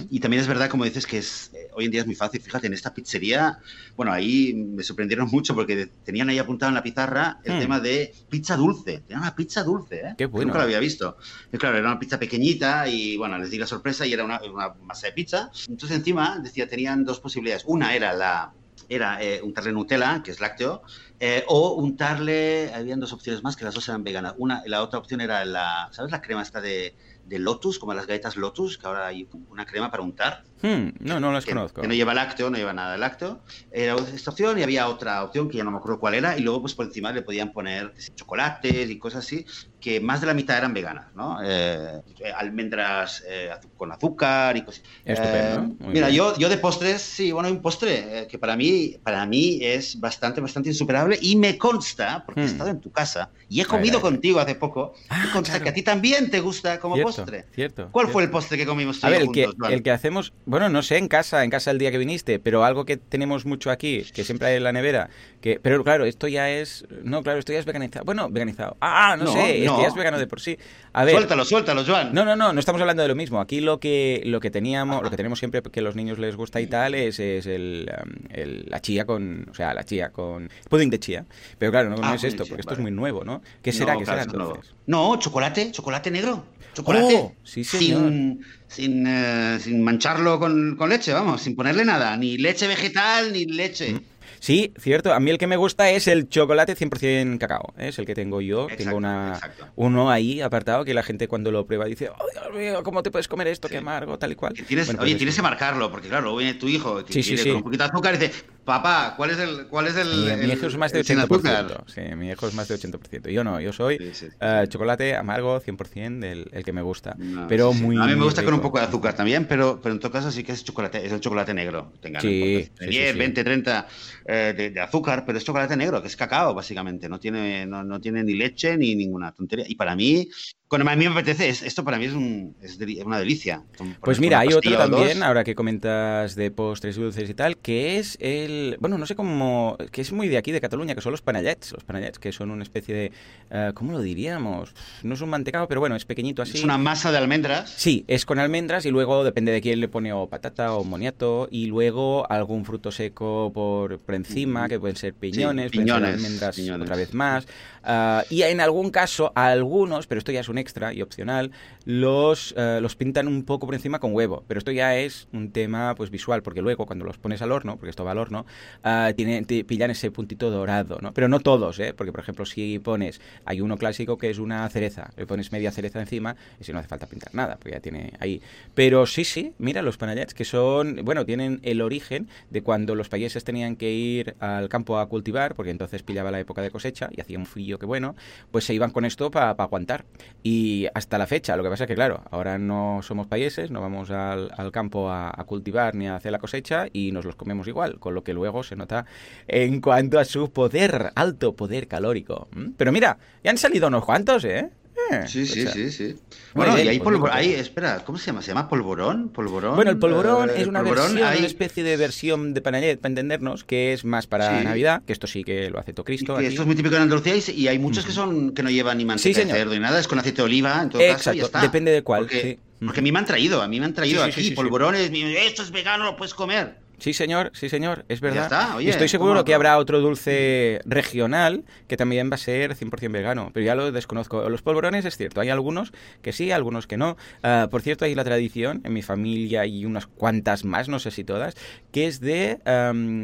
Y 0.09 0.19
también 0.19 0.41
es 0.41 0.47
verdad, 0.47 0.69
como 0.69 0.83
dices, 0.83 1.07
que 1.07 1.19
es 1.19 1.51
eh, 1.53 1.69
hoy 1.73 1.85
en 1.85 1.91
día 1.91 2.01
es 2.01 2.05
muy 2.05 2.15
fácil. 2.15 2.41
Fíjate, 2.41 2.67
en 2.67 2.73
esta 2.73 2.93
pizzería, 2.93 3.59
bueno, 3.95 4.11
ahí 4.11 4.53
me 4.53 4.83
sorprendieron 4.83 5.29
mucho 5.31 5.55
porque 5.55 5.87
tenían 6.03 6.29
ahí 6.29 6.39
apuntado 6.39 6.69
en 6.69 6.75
la 6.75 6.83
pizarra 6.83 7.39
el 7.45 7.55
hmm. 7.55 7.59
tema 7.59 7.79
de 7.79 8.13
pizza 8.29 8.57
dulce. 8.57 8.99
Tenían 8.99 9.21
una 9.21 9.35
pizza 9.35 9.63
dulce, 9.63 10.01
¿eh? 10.01 10.15
Qué 10.17 10.25
bueno. 10.25 10.47
Nunca 10.47 10.59
lo 10.59 10.65
había 10.65 10.79
visto. 10.79 11.17
Y 11.51 11.57
claro, 11.57 11.77
era 11.77 11.87
una 11.87 11.99
pizza 11.99 12.19
pequeñita 12.19 12.87
y, 12.89 13.15
bueno, 13.15 13.37
les 13.37 13.49
di 13.49 13.57
la 13.57 13.65
sorpresa 13.65 14.05
y 14.05 14.11
era 14.11 14.25
una, 14.25 14.41
una 14.43 14.73
masa 14.83 15.07
de 15.07 15.13
pizza. 15.13 15.49
Entonces, 15.69 15.97
encima, 15.97 16.39
decía, 16.43 16.67
tenían 16.67 17.05
dos 17.05 17.21
posibilidades. 17.21 17.63
Una 17.65 17.95
era 17.95 18.11
la 18.13 18.51
era 18.89 19.21
eh, 19.21 19.41
untarle 19.41 19.71
Nutella, 19.71 20.21
que 20.23 20.31
es 20.31 20.39
lácteo, 20.39 20.81
eh, 21.19 21.43
o 21.47 21.73
untarle, 21.73 22.71
habían 22.73 22.99
dos 22.99 23.13
opciones 23.13 23.43
más, 23.43 23.55
que 23.55 23.65
las 23.65 23.73
dos 23.73 23.87
eran 23.89 24.03
veganas. 24.03 24.35
Una, 24.37 24.61
la 24.65 24.81
otra 24.83 24.99
opción 24.99 25.21
era 25.21 25.43
la, 25.45 25.89
¿sabes 25.91 26.11
la 26.11 26.21
crema 26.21 26.41
esta 26.41 26.61
de, 26.61 26.95
de 27.23 27.39
Lotus, 27.39 27.79
como 27.79 27.93
las 27.93 28.07
galletas 28.07 28.35
Lotus, 28.35 28.77
que 28.77 28.87
ahora 28.87 29.07
hay 29.07 29.27
una 29.49 29.65
crema 29.65 29.89
para 29.89 30.03
untar? 30.03 30.43
Hmm, 30.61 30.89
no, 30.99 31.19
no 31.19 31.31
las 31.31 31.45
conozco. 31.45 31.81
Que 31.81 31.87
no 31.87 31.93
lleva 31.93 32.13
lácteo, 32.13 32.49
no 32.49 32.57
lleva 32.57 32.73
nada 32.73 32.93
de 32.93 32.97
lácteo. 32.97 33.43
Era 33.71 33.95
esta 33.95 34.31
opción 34.31 34.57
y 34.59 34.63
había 34.63 34.87
otra 34.87 35.23
opción 35.23 35.49
que 35.49 35.57
ya 35.57 35.63
no 35.63 35.71
me 35.71 35.77
acuerdo 35.77 35.99
cuál 35.99 36.13
era, 36.13 36.37
y 36.37 36.41
luego 36.41 36.61
pues 36.61 36.73
por 36.73 36.85
encima 36.85 37.11
le 37.11 37.21
podían 37.21 37.51
poner 37.51 37.93
chocolates 38.15 38.89
y 38.89 38.99
cosas 38.99 39.25
así, 39.25 39.45
que 39.87 40.01
más 40.01 40.19
de 40.19 40.27
la 40.27 40.33
mitad 40.33 40.57
eran 40.57 40.73
veganas, 40.73 41.05
¿no? 41.15 41.37
Eh, 41.41 42.01
almendras 42.35 43.23
eh, 43.25 43.51
con 43.77 43.89
azúcar 43.89 44.57
y 44.57 44.61
cosas. 44.63 44.83
Estupendo. 45.05 45.85
Eh, 45.85 45.89
mira, 45.93 46.09
yo, 46.09 46.37
yo 46.37 46.49
de 46.49 46.57
postres, 46.57 47.01
sí, 47.01 47.31
bueno, 47.31 47.47
hay 47.47 47.53
un 47.53 47.61
postre 47.61 48.27
que 48.29 48.37
para 48.37 48.57
mí, 48.57 48.97
para 49.01 49.25
mí 49.25 49.59
es 49.61 49.97
bastante, 49.97 50.41
bastante 50.41 50.67
insuperable 50.67 51.17
y 51.21 51.37
me 51.37 51.57
consta, 51.57 52.21
porque 52.25 52.41
he 52.41 52.43
hmm. 52.43 52.47
estado 52.47 52.69
en 52.69 52.81
tu 52.81 52.91
casa 52.91 53.29
y 53.47 53.61
he 53.61 53.65
comido 53.65 54.01
contigo 54.01 54.41
hace 54.41 54.55
poco, 54.55 54.93
me 55.09 55.15
ah, 55.15 55.29
consta 55.31 55.63
que 55.63 55.69
a 55.69 55.73
ti 55.73 55.83
también 55.83 56.29
te 56.29 56.41
gusta 56.41 56.81
como 56.81 57.01
postre. 57.01 57.45
Cierto. 57.53 57.87
¿Cuál 57.93 58.09
fue 58.09 58.23
el 58.23 58.29
postre 58.29 58.57
que 58.57 58.65
comimos 58.65 59.01
A 59.05 59.09
ver, 59.09 59.21
el, 59.21 59.31
que, 59.31 59.47
el 59.69 59.83
que 59.83 59.91
hacemos, 59.91 60.33
bueno, 60.45 60.67
no 60.67 60.83
sé, 60.83 60.97
en 60.97 61.07
casa, 61.07 61.45
en 61.45 61.49
casa 61.49 61.71
el 61.71 61.77
día 61.77 61.91
que 61.91 61.97
viniste, 61.97 62.39
pero 62.39 62.65
algo 62.65 62.83
que 62.83 62.97
tenemos 62.97 63.45
mucho 63.45 63.71
aquí, 63.71 64.03
que 64.13 64.25
siempre 64.25 64.49
hay 64.49 64.57
en 64.57 64.65
la 64.65 64.73
nevera, 64.73 65.09
que, 65.47 65.59
pero 65.61 65.83
claro, 65.83 66.05
esto 66.05 66.27
ya 66.27 66.49
es, 66.49 66.85
no, 67.03 67.23
claro, 67.23 67.39
esto 67.39 67.53
ya 67.53 67.59
es 67.59 67.65
veganizado. 67.65 68.03
Bueno, 68.03 68.29
veganizado. 68.29 68.75
Ah, 68.81 69.15
no, 69.17 69.31
sé, 69.31 69.39
que 69.39 69.63
ya 69.63 69.87
es 69.87 69.95
vegano 69.95 70.19
de 70.19 70.27
por 70.27 70.41
sí. 70.41 70.57
A 70.93 71.05
ver, 71.05 71.15
suéltalo, 71.15 71.45
suéltalo, 71.45 71.85
Joan. 71.85 72.13
No, 72.13 72.25
no, 72.25 72.35
no, 72.35 72.51
no 72.51 72.59
estamos 72.59 72.81
hablando 72.81 73.01
de 73.01 73.07
lo 73.07 73.15
mismo. 73.15 73.39
Aquí 73.39 73.61
lo 73.61 73.79
que, 73.79 74.21
lo 74.25 74.39
que 74.39 74.51
teníamos, 74.51 75.01
lo 75.01 75.09
que 75.09 75.15
tenemos 75.15 75.39
siempre 75.39 75.61
que 75.61 75.79
a 75.79 75.83
los 75.83 75.95
niños 75.95 76.19
les 76.19 76.35
gusta 76.35 76.59
y 76.59 76.67
tal 76.67 76.95
es, 76.95 77.19
es 77.19 77.45
el, 77.45 77.89
um, 78.03 78.65
la 78.67 78.81
chía 78.81 79.05
con, 79.05 79.47
o 79.49 79.53
sea, 79.53 79.73
la 79.73 79.83
chía 79.83 80.11
con 80.11 80.49
pudding 80.69 80.89
de 80.89 80.99
chía. 80.99 81.25
Pero 81.57 81.71
claro, 81.71 81.89
no, 81.89 81.97
ah, 82.01 82.15
es 82.15 82.23
esto, 82.23 82.45
porque 82.45 82.61
esto 82.61 82.73
es 82.73 82.79
muy 82.79 82.91
nuevo, 82.91 83.23
¿no? 83.23 83.41
¿Qué 83.61 83.71
será? 83.71 83.97
¿Qué 83.97 84.05
será 84.05 84.23
entonces? 84.23 84.73
No, 84.85 85.17
chocolate, 85.17 85.71
chocolate 85.71 86.11
negro. 86.11 86.43
Chocolate. 86.73 87.15
Oh, 87.15 87.33
sí, 87.43 87.63
señor. 87.63 88.09
Sin, 88.09 88.45
sin, 88.67 89.07
eh, 89.07 89.57
sin 89.59 89.83
mancharlo 89.83 90.39
con, 90.39 90.75
con, 90.75 90.89
leche, 90.89 91.13
vamos, 91.13 91.41
sin 91.41 91.55
ponerle 91.55 91.85
nada, 91.85 92.15
ni 92.17 92.37
leche 92.37 92.67
vegetal 92.67 93.33
ni 93.33 93.45
leche. 93.45 93.93
Mm. 93.93 94.16
Sí, 94.39 94.73
cierto. 94.79 95.13
A 95.13 95.19
mí 95.19 95.31
el 95.31 95.37
que 95.37 95.47
me 95.47 95.57
gusta 95.57 95.89
es 95.89 96.07
el 96.07 96.29
chocolate 96.29 96.75
100% 96.75 97.37
cacao. 97.37 97.73
¿eh? 97.77 97.89
Es 97.89 97.99
el 97.99 98.05
que 98.05 98.15
tengo 98.15 98.41
yo. 98.41 98.67
tengo 98.77 98.97
una, 98.97 99.39
uno 99.75 100.11
ahí 100.11 100.41
apartado 100.41 100.85
que 100.85 100.93
la 100.93 101.03
gente 101.03 101.27
cuando 101.27 101.51
lo 101.51 101.65
prueba 101.65 101.85
dice, 101.85 102.09
oh 102.09 102.25
Dios 102.31 102.55
mío, 102.55 102.83
¿cómo 102.83 103.03
te 103.03 103.11
puedes 103.11 103.27
comer 103.27 103.47
esto? 103.47 103.67
Qué 103.67 103.77
amargo, 103.77 104.17
tal 104.17 104.31
y 104.31 104.35
cual. 104.35 104.53
Tienes, 104.53 104.89
oye, 104.89 104.97
pues 104.97 105.17
tienes 105.17 105.35
que 105.35 105.41
marcarlo, 105.41 105.91
porque 105.91 106.07
claro, 106.07 106.23
luego 106.23 106.37
viene 106.37 106.53
tu 106.55 106.67
hijo 106.67 107.03
que 107.03 107.21
sí, 107.21 107.35
con 107.37 107.57
un 107.57 107.63
poquito 107.63 107.83
de 107.83 107.89
azúcar 107.89 108.15
y 108.15 108.17
dice, 108.17 108.33
papá, 108.67 109.13
¿cuál 109.15 109.31
es 109.31 109.39
el...? 109.39 109.67
Cuál 109.67 109.87
es 109.87 109.95
el, 109.95 110.37
mi, 110.37 110.53
hijo 110.53 110.67
es 110.67 110.77
más 110.77 110.91
de 110.91 111.01
80%. 111.01 111.85
Sí, 111.87 112.01
mi 112.15 112.29
hijo 112.29 112.47
es 112.47 112.53
más 112.53 112.67
de 112.67 112.75
80%. 112.75 113.31
Yo 113.31 113.43
no, 113.43 113.59
yo 113.61 113.71
soy 113.71 113.95
uh, 113.95 114.67
chocolate 114.67 115.15
amargo 115.15 115.59
100% 115.59 116.19
del 116.19 116.49
el 116.51 116.63
que 116.65 116.73
me 116.73 116.81
gusta. 116.81 117.15
pero 117.47 117.73
muy 117.73 117.97
A 117.97 118.05
mí 118.05 118.15
me 118.15 118.25
gusta 118.25 118.43
con 118.43 118.53
un 118.53 118.59
poco 118.59 118.77
de 118.77 118.85
azúcar 118.85 119.15
también, 119.15 119.45
pero, 119.45 119.79
pero 119.81 119.95
en 119.95 119.99
todo 119.99 120.11
caso 120.11 120.29
sí 120.29 120.43
que 120.43 120.51
es 120.51 120.63
chocolate, 120.63 121.03
es 121.03 121.11
el 121.13 121.21
chocolate 121.21 121.53
negro. 121.53 121.93
Tengan 122.01 122.21
sí, 122.21 122.69
10, 122.79 123.17
20, 123.17 123.43
30 123.43 123.87
de, 124.25 124.71
de, 124.71 124.79
azúcar, 124.81 125.23
pero 125.25 125.37
es 125.37 125.45
chocolate 125.45 125.77
negro, 125.77 126.01
que 126.01 126.09
es 126.09 126.17
cacao, 126.17 126.53
básicamente. 126.53 127.07
No 127.07 127.19
tiene, 127.19 127.65
no, 127.65 127.83
no 127.83 128.01
tiene 128.01 128.23
ni 128.23 128.33
leche 128.33 128.77
ni 128.77 128.95
ninguna 128.95 129.31
tontería. 129.31 129.65
Y 129.67 129.75
para 129.75 129.95
mí, 129.95 130.27
cuando 130.67 130.89
a 130.89 130.95
mí 130.95 131.05
me 131.05 131.11
apetece, 131.11 131.47
esto 131.47 131.83
para 131.85 131.97
mí 131.97 132.05
es, 132.05 132.13
un, 132.13 132.55
es 132.61 132.77
una 133.05 133.19
delicia. 133.19 133.63
Pues 134.01 134.19
mira, 134.19 134.39
hay 134.39 134.49
otro 134.49 134.77
también, 134.77 135.23
ahora 135.23 135.45
que 135.45 135.55
comentas 135.55 136.35
de 136.35 136.51
postres 136.51 136.97
dulces 136.97 137.29
y 137.29 137.33
tal, 137.33 137.57
que 137.57 137.97
es 137.97 138.17
el. 138.19 138.75
Bueno, 138.81 138.97
no 138.97 139.05
sé 139.05 139.15
cómo. 139.15 139.77
que 139.91 140.01
es 140.01 140.11
muy 140.11 140.27
de 140.27 140.37
aquí, 140.37 140.51
de 140.51 140.59
Cataluña, 140.59 140.93
que 140.93 141.01
son 141.01 141.11
los 141.11 141.21
panallets. 141.21 141.71
Los 141.71 141.85
panallets, 141.85 142.19
que 142.19 142.33
son 142.33 142.51
una 142.51 142.63
especie 142.63 142.93
de. 142.95 143.11
Uh, 143.49 143.73
¿Cómo 143.73 143.93
lo 143.93 144.01
diríamos? 144.01 144.73
No 145.03 145.13
es 145.13 145.21
un 145.21 145.29
mantecado, 145.29 145.69
pero 145.69 145.79
bueno, 145.79 145.95
es 145.95 146.03
pequeñito 146.03 146.41
así. 146.41 146.57
Es 146.57 146.63
una 146.65 146.77
masa 146.77 147.13
de 147.13 147.17
almendras. 147.17 147.69
Sí, 147.69 148.03
es 148.07 148.25
con 148.25 148.37
almendras 148.37 148.85
y 148.85 148.91
luego 148.91 149.23
depende 149.23 149.53
de 149.53 149.61
quién 149.61 149.79
le 149.79 149.87
pone 149.87 150.11
o 150.11 150.27
patata 150.27 150.73
o 150.73 150.83
moniato 150.83 151.47
y 151.49 151.67
luego 151.67 152.29
algún 152.29 152.65
fruto 152.65 152.91
seco 152.91 153.51
por, 153.53 153.99
por 153.99 154.15
encima, 154.15 154.67
que 154.67 154.79
pueden 154.79 154.97
ser 154.97 155.13
piñones, 155.13 155.71
piñones 155.71 156.15
almendras 156.15 156.59
otra 156.59 156.95
vez 156.97 157.13
más. 157.13 157.47
Uh, 157.87 158.21
y 158.29 158.41
en 158.41 158.59
algún 158.59 158.91
caso, 158.91 159.31
algunos, 159.33 160.07
pero 160.07 160.19
esto 160.19 160.33
ya 160.33 160.41
es 160.41 160.49
un 160.49 160.56
extra 160.57 160.93
y 160.93 161.01
opcional, 161.01 161.51
los, 161.85 162.53
eh, 162.57 162.79
los 162.81 162.95
pintan 162.95 163.27
un 163.27 163.43
poco 163.43 163.65
por 163.65 163.75
encima 163.75 163.99
con 163.99 164.13
huevo. 164.13 164.43
Pero 164.47 164.57
esto 164.57 164.71
ya 164.71 164.97
es 164.97 165.27
un 165.33 165.51
tema 165.51 165.95
pues 165.95 166.09
visual, 166.09 166.43
porque 166.43 166.61
luego 166.61 166.85
cuando 166.85 167.05
los 167.05 167.17
pones 167.17 167.41
al 167.41 167.51
horno, 167.51 167.77
porque 167.77 167.89
esto 167.89 168.03
va 168.05 168.11
al 168.11 168.17
horno, 168.17 168.45
uh, 168.83 169.13
tiene, 169.13 169.43
te 169.43 169.63
pillan 169.63 169.91
ese 169.91 170.11
puntito 170.11 170.49
dorado, 170.49 170.99
¿no? 171.01 171.13
Pero 171.13 171.27
no 171.27 171.39
todos, 171.39 171.79
¿eh? 171.79 171.93
Porque, 171.93 172.11
por 172.11 172.21
ejemplo, 172.21 172.45
si 172.45 172.79
pones, 172.79 173.21
hay 173.45 173.61
uno 173.61 173.77
clásico 173.77 174.17
que 174.17 174.29
es 174.29 174.39
una 174.39 174.67
cereza, 174.69 175.11
le 175.17 175.25
pones 175.25 175.51
media 175.51 175.71
cereza 175.71 175.99
encima, 175.99 176.35
y 176.59 176.63
si 176.63 176.73
no 176.73 176.79
hace 176.79 176.87
falta 176.87 177.07
pintar 177.07 177.33
nada, 177.33 177.55
porque 177.55 177.71
ya 177.71 177.79
tiene 177.79 178.13
ahí. 178.19 178.41
Pero 178.73 179.05
sí, 179.05 179.23
sí, 179.23 179.53
mira 179.57 179.81
los 179.81 179.97
panallets, 179.97 180.33
que 180.33 180.45
son, 180.45 181.01
bueno, 181.03 181.25
tienen 181.25 181.59
el 181.63 181.81
origen 181.81 182.27
de 182.49 182.61
cuando 182.61 182.95
los 182.95 183.09
países 183.09 183.43
tenían 183.43 183.75
que 183.75 183.91
ir 183.91 184.35
al 184.39 184.69
campo 184.69 184.99
a 184.99 185.07
cultivar, 185.07 185.55
porque 185.55 185.71
entonces 185.71 186.03
pillaba 186.03 186.31
la 186.31 186.39
época 186.39 186.61
de 186.61 186.71
cosecha 186.71 187.09
y 187.11 187.21
hacía 187.21 187.37
un 187.37 187.45
frío 187.45 187.79
que 187.79 187.85
bueno, 187.85 188.15
pues 188.51 188.65
se 188.65 188.73
iban 188.73 188.91
con 188.91 189.05
esto 189.05 189.31
para 189.31 189.51
aguantar. 189.51 190.05
Y 190.49 190.87
hasta 190.93 191.17
la 191.17 191.27
fecha, 191.27 191.57
lo 191.57 191.63
que 191.63 191.69
pasa 191.69 191.83
es 191.83 191.89
que, 191.89 191.95
claro, 191.95 192.23
ahora 192.31 192.57
no 192.57 193.01
somos 193.03 193.27
países, 193.27 193.69
no 193.69 193.81
vamos 193.81 194.11
al, 194.11 194.71
campo 194.71 195.11
a, 195.11 195.33
cultivar 195.45 195.93
ni 195.93 196.07
a 196.07 196.15
hacer 196.15 196.31
la 196.31 196.39
cosecha 196.39 196.85
y 196.93 197.11
nos 197.11 197.25
los 197.25 197.35
comemos 197.35 197.67
igual, 197.67 197.99
con 197.99 198.15
lo 198.15 198.23
que 198.23 198.33
luego 198.33 198.63
se 198.63 198.77
nota 198.77 199.05
en 199.49 199.81
cuanto 199.81 200.19
a 200.19 200.23
su 200.23 200.49
poder, 200.53 201.11
alto 201.15 201.53
poder 201.53 201.89
calórico. 201.89 202.47
¿Mm? 202.53 202.69
Pero 202.77 202.93
mira, 202.93 203.17
ya 203.43 203.51
han 203.51 203.57
salido 203.57 203.89
unos 203.89 204.05
cuantos, 204.05 204.45
¿eh? 204.45 204.69
Eh, 205.11 205.25
sí, 205.27 205.45
sí, 205.45 205.67
sí, 205.67 205.91
sí. 205.91 206.15
Bueno, 206.53 206.77
y 206.77 206.87
hay 206.87 206.99
polvorón, 206.99 207.35
ahí, 207.35 207.53
espera, 207.53 208.03
¿cómo 208.03 208.17
se 208.17 208.27
llama? 208.27 208.41
¿Se 208.41 208.49
llama 208.49 208.67
polvorón? 208.67 209.29
¿Polvorón? 209.29 209.75
Bueno, 209.75 209.91
el 209.91 209.97
polvorón 209.97 210.49
eh, 210.49 210.53
es 210.57 210.67
una 210.67 210.81
versión, 210.81 211.17
una 211.17 211.33
especie 211.33 211.83
de 211.83 211.97
versión 211.97 212.53
de 212.53 212.61
panellet, 212.61 212.99
para 212.99 213.09
entendernos, 213.09 213.63
que 213.63 213.93
es 213.93 214.03
más 214.05 214.27
para 214.27 214.63
Navidad, 214.63 215.03
que 215.05 215.13
esto 215.13 215.27
sí 215.27 215.43
que 215.43 215.69
lo 215.69 215.79
hace 215.79 215.93
todo 215.93 216.03
Cristo. 216.03 216.39
esto 216.39 216.61
es 216.61 216.67
muy 216.67 216.75
típico 216.75 216.95
en 216.95 217.03
Andalucía 217.03 217.35
y 217.35 217.67
hay 217.67 217.79
muchos 217.79 218.05
que 218.05 218.11
son 218.11 218.53
que 218.53 218.63
no 218.63 218.69
llevan 218.69 218.97
ni 218.97 219.05
manteca 219.05 219.39
de 219.39 219.45
cerdo 219.45 219.73
ni 219.73 219.79
nada, 219.79 219.99
es 219.99 220.07
con 220.07 220.19
aceite 220.19 220.37
de 220.37 220.43
oliva, 220.43 220.81
en 220.81 220.89
todo 220.89 221.01
Exacto, 221.01 221.51
caso, 221.51 221.65
depende 221.65 221.91
de 221.91 222.01
cuál, 222.01 222.23
porque, 222.23 222.59
porque, 222.83 222.99
a 222.99 223.03
mí 223.03 223.11
me 223.11 223.19
han 223.19 223.25
traído, 223.25 223.61
a 223.61 223.67
mí 223.67 223.79
me 223.79 223.85
han 223.85 223.93
traído 223.93 224.23
aquí 224.23 224.51
polvorones, 224.51 225.11
esto 225.13 225.61
es 225.61 225.71
vegano, 225.71 226.05
lo 226.05 226.17
puedes 226.17 226.33
comer. 226.33 226.86
Sí, 226.99 227.13
señor, 227.13 227.51
sí, 227.53 227.69
señor, 227.69 228.05
es 228.09 228.21
verdad. 228.21 228.81
Estoy 228.81 229.07
seguro 229.07 229.45
que 229.45 229.53
habrá 229.53 229.77
otro 229.77 229.99
dulce 230.01 230.81
regional 230.85 231.63
que 231.87 231.95
también 231.95 232.31
va 232.31 232.35
a 232.35 232.39
ser 232.39 232.75
100% 232.75 233.11
vegano, 233.11 233.51
pero 233.53 233.65
ya 233.65 233.75
lo 233.75 233.91
desconozco. 233.91 234.49
Los 234.49 234.63
polvorones 234.63 235.05
es 235.05 235.15
cierto, 235.15 235.39
hay 235.39 235.49
algunos 235.49 235.93
que 236.23 236.33
sí, 236.33 236.51
algunos 236.51 236.87
que 236.87 236.97
no. 236.97 237.15
Ah, 237.43 237.67
por 237.69 237.81
cierto, 237.83 238.05
hay 238.05 238.15
la 238.15 238.23
tradición 238.23 238.81
en 238.83 238.93
mi 238.93 239.03
familia 239.03 239.65
y 239.67 239.85
unas 239.85 240.07
cuantas 240.07 240.65
más, 240.65 240.89
no 240.89 240.97
sé 240.97 241.11
si 241.11 241.23
todas, 241.23 241.55
que 241.91 242.07
es 242.07 242.19
de 242.19 242.59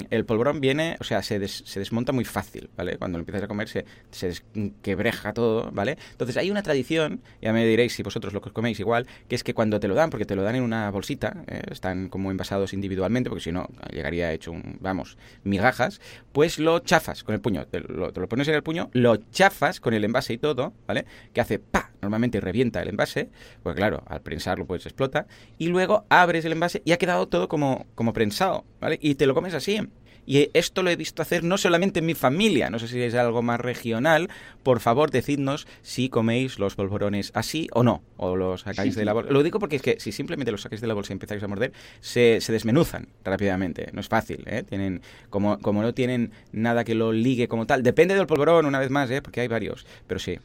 el 0.09 0.25
polvorón 0.25 0.61
viene, 0.61 0.97
o 0.99 1.03
sea, 1.03 1.23
se, 1.23 1.39
desmonta 1.39 2.11
muy 2.11 2.25
fácil, 2.25 2.69
¿vale? 2.77 2.97
Cuando 2.97 3.17
lo 3.17 3.21
empiezas 3.21 3.43
a 3.43 3.47
comer 3.47 3.69
se, 3.69 3.85
se 4.11 4.27
desquebreja 4.27 5.33
todo, 5.33 5.71
¿vale? 5.71 5.97
Entonces 6.11 6.37
hay 6.37 6.51
una 6.51 6.61
tradición, 6.61 7.21
ya 7.41 7.53
me 7.53 7.65
diréis 7.65 7.93
si 7.93 8.03
vosotros 8.03 8.33
lo 8.33 8.41
que 8.41 8.49
os 8.49 8.53
coméis 8.53 8.79
igual, 8.79 9.07
que 9.27 9.35
es 9.35 9.43
que 9.43 9.53
cuando 9.53 9.79
te 9.79 9.87
lo 9.87 9.95
dan, 9.95 10.11
porque 10.11 10.25
te 10.25 10.35
lo 10.35 10.43
dan 10.43 10.55
en 10.55 10.63
una 10.63 10.89
bolsita, 10.91 11.43
eh, 11.47 11.61
están 11.71 12.09
como 12.09 12.29
envasados 12.29 12.73
individualmente, 12.73 13.29
porque 13.29 13.43
si 13.43 13.51
no 13.51 13.62
llegaría 13.91 14.31
hecho, 14.31 14.51
un, 14.51 14.77
vamos, 14.79 15.17
migajas, 15.43 16.01
pues 16.31 16.59
lo 16.59 16.79
chafas 16.79 17.23
con 17.23 17.35
el 17.35 17.41
puño, 17.41 17.65
te 17.67 17.79
lo, 17.79 18.11
pones 18.27 18.47
en 18.47 18.55
el 18.55 18.63
puño, 18.63 18.89
lo 18.93 19.17
chafas 19.31 19.79
con 19.79 19.93
el 19.93 20.03
envase 20.03 20.33
y 20.33 20.37
todo, 20.37 20.73
¿vale? 20.87 21.05
Que 21.33 21.41
hace 21.41 21.59
pa, 21.59 21.91
normalmente 22.01 22.39
revienta 22.41 22.81
el 22.81 22.89
envase, 22.89 23.29
pues 23.61 23.75
claro, 23.75 24.03
al 24.07 24.21
prensarlo 24.21 24.65
pues 24.65 24.85
explota, 24.85 25.27
y 25.57 25.67
luego 25.67 26.05
abres 26.09 26.45
el 26.45 26.53
envase 26.53 26.81
y 26.85 26.91
ha 26.91 26.97
quedado 26.97 27.27
todo 27.27 27.47
como, 27.47 27.85
como 27.95 28.13
prensado, 28.13 28.65
¿vale? 28.79 28.99
Y 29.01 29.15
te 29.15 29.25
lo 29.25 29.33
comes 29.33 29.53
así. 29.53 29.79
Y 30.25 30.49
esto 30.53 30.83
lo 30.83 30.89
he 30.89 30.95
visto 30.95 31.21
hacer 31.21 31.43
no 31.43 31.57
solamente 31.57 31.99
en 31.99 32.05
mi 32.05 32.13
familia, 32.13 32.69
no 32.69 32.79
sé 32.79 32.87
si 32.87 33.01
es 33.01 33.13
algo 33.15 33.41
más 33.41 33.59
regional. 33.59 34.29
Por 34.63 34.79
favor, 34.79 35.11
decidnos 35.11 35.67
si 35.81 36.09
coméis 36.09 36.59
los 36.59 36.75
polvorones 36.75 37.31
así 37.33 37.67
o 37.73 37.83
no, 37.83 38.01
o 38.17 38.35
los 38.35 38.61
sacáis 38.61 38.95
de 38.95 39.05
la 39.05 39.13
bolsa. 39.13 39.31
Lo 39.31 39.43
digo 39.43 39.59
porque 39.59 39.75
es 39.75 39.81
que 39.81 39.99
si 39.99 40.11
simplemente 40.11 40.51
los 40.51 40.61
sacáis 40.61 40.81
de 40.81 40.87
la 40.87 40.93
bolsa 40.93 41.11
y 41.11 41.15
empezáis 41.15 41.43
a 41.43 41.47
morder, 41.47 41.73
se, 41.99 42.39
se 42.41 42.51
desmenuzan 42.53 43.07
rápidamente. 43.23 43.89
No 43.93 43.99
es 43.99 44.07
fácil, 44.07 44.43
¿eh? 44.45 44.63
Tienen, 44.63 45.01
como, 45.29 45.59
como 45.59 45.81
no 45.81 45.93
tienen 45.93 46.31
nada 46.51 46.83
que 46.83 46.95
lo 46.95 47.11
ligue 47.11 47.47
como 47.47 47.65
tal, 47.65 47.83
depende 47.83 48.15
del 48.15 48.27
polvorón, 48.27 48.65
una 48.65 48.79
vez 48.79 48.89
más, 48.89 49.11
¿eh? 49.11 49.21
Porque 49.21 49.41
hay 49.41 49.47
varios, 49.47 49.85
pero 50.07 50.19
sí. 50.19 50.39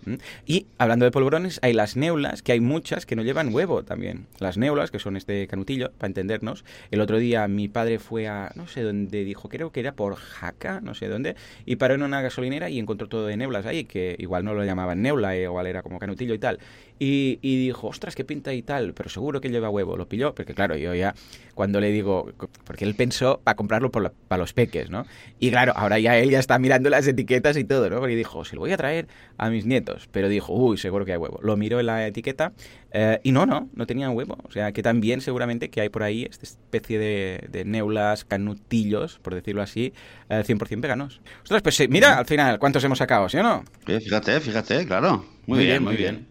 Y 0.46 0.66
hablando 0.78 1.04
de 1.04 1.10
polvorones, 1.10 1.60
hay 1.62 1.72
las 1.72 1.96
neulas, 1.96 2.42
que 2.42 2.52
hay 2.52 2.60
muchas 2.60 3.06
que 3.06 3.16
no 3.16 3.22
llevan 3.22 3.54
huevo 3.54 3.84
también. 3.84 4.26
Las 4.38 4.58
neulas, 4.58 4.90
que 4.90 4.98
son 4.98 5.16
este 5.16 5.46
canutillo, 5.46 5.92
para 5.92 6.08
entendernos. 6.08 6.64
El 6.90 7.00
otro 7.00 7.18
día 7.18 7.46
mi 7.48 7.68
padre 7.68 7.98
fue 7.98 8.28
a, 8.28 8.52
no 8.54 8.66
sé 8.66 8.82
dónde 8.82 9.24
dijo, 9.24 9.48
creo 9.48 9.67
que 9.72 9.80
era 9.80 9.92
por 9.94 10.16
Jaca, 10.16 10.80
no 10.80 10.94
sé 10.94 11.08
dónde, 11.08 11.36
y 11.64 11.76
paró 11.76 11.94
en 11.94 12.02
una 12.02 12.20
gasolinera 12.22 12.70
y 12.70 12.78
encontró 12.78 13.08
todo 13.08 13.26
de 13.26 13.36
neulas 13.36 13.66
ahí, 13.66 13.84
que 13.84 14.16
igual 14.18 14.44
no 14.44 14.54
lo 14.54 14.64
llamaban 14.64 15.02
neula, 15.02 15.36
eh, 15.36 15.42
igual 15.42 15.66
era 15.66 15.82
como 15.82 15.98
canutillo 15.98 16.34
y 16.34 16.38
tal. 16.38 16.58
Y, 16.98 17.38
dijo, 17.42 17.88
ostras, 17.88 18.14
qué 18.14 18.24
pinta 18.24 18.52
y 18.52 18.62
tal, 18.62 18.92
pero 18.94 19.08
seguro 19.08 19.40
que 19.40 19.50
lleva 19.50 19.70
huevo. 19.70 19.96
Lo 19.96 20.08
pilló, 20.08 20.34
porque 20.34 20.54
claro, 20.54 20.76
yo 20.76 20.94
ya, 20.94 21.14
cuando 21.54 21.80
le 21.80 21.90
digo, 21.90 22.32
porque 22.64 22.84
él 22.84 22.94
pensó 22.94 23.40
para 23.42 23.54
comprarlo 23.54 23.90
para 23.90 24.12
los 24.38 24.52
peques, 24.52 24.90
¿no? 24.90 25.06
Y 25.38 25.50
claro, 25.50 25.72
ahora 25.76 25.98
ya 25.98 26.16
él 26.18 26.30
ya 26.30 26.38
está 26.38 26.58
mirando 26.58 26.90
las 26.90 27.06
etiquetas 27.06 27.56
y 27.56 27.64
todo, 27.64 27.88
¿no? 27.88 28.00
Porque 28.00 28.16
dijo, 28.16 28.44
se 28.44 28.56
lo 28.56 28.60
voy 28.60 28.72
a 28.72 28.76
traer 28.76 29.06
a 29.36 29.50
mis 29.50 29.66
nietos. 29.66 30.08
Pero 30.10 30.28
dijo, 30.28 30.52
uy, 30.52 30.76
seguro 30.78 31.04
que 31.04 31.12
hay 31.12 31.18
huevo. 31.18 31.38
Lo 31.42 31.56
miró 31.56 31.80
en 31.80 31.86
la 31.86 32.06
etiqueta 32.06 32.52
eh, 32.92 33.20
y 33.22 33.32
no, 33.32 33.46
no, 33.46 33.68
no 33.74 33.86
tenía 33.86 34.10
huevo. 34.10 34.38
O 34.44 34.50
sea, 34.50 34.72
que 34.72 34.82
también 34.82 35.20
seguramente 35.20 35.70
que 35.70 35.80
hay 35.80 35.88
por 35.88 36.02
ahí 36.02 36.24
esta 36.24 36.44
especie 36.44 36.98
de, 36.98 37.46
de 37.50 37.64
neulas, 37.64 38.24
canutillos, 38.24 39.18
por 39.20 39.34
decirlo 39.34 39.62
así, 39.62 39.92
100% 40.28 40.72
eh, 40.72 40.76
veganos. 40.76 41.20
Ostras, 41.42 41.62
pues 41.62 41.88
mira, 41.88 42.18
al 42.18 42.26
final, 42.26 42.58
¿cuántos 42.58 42.82
hemos 42.84 42.98
sacado, 42.98 43.28
sí 43.28 43.36
o 43.38 43.42
no? 43.42 43.64
Fíjate, 43.86 44.40
fíjate, 44.40 44.86
claro. 44.86 45.24
Muy, 45.46 45.64
bien, 45.64 45.82
muy 45.82 45.96
bien. 45.96 46.26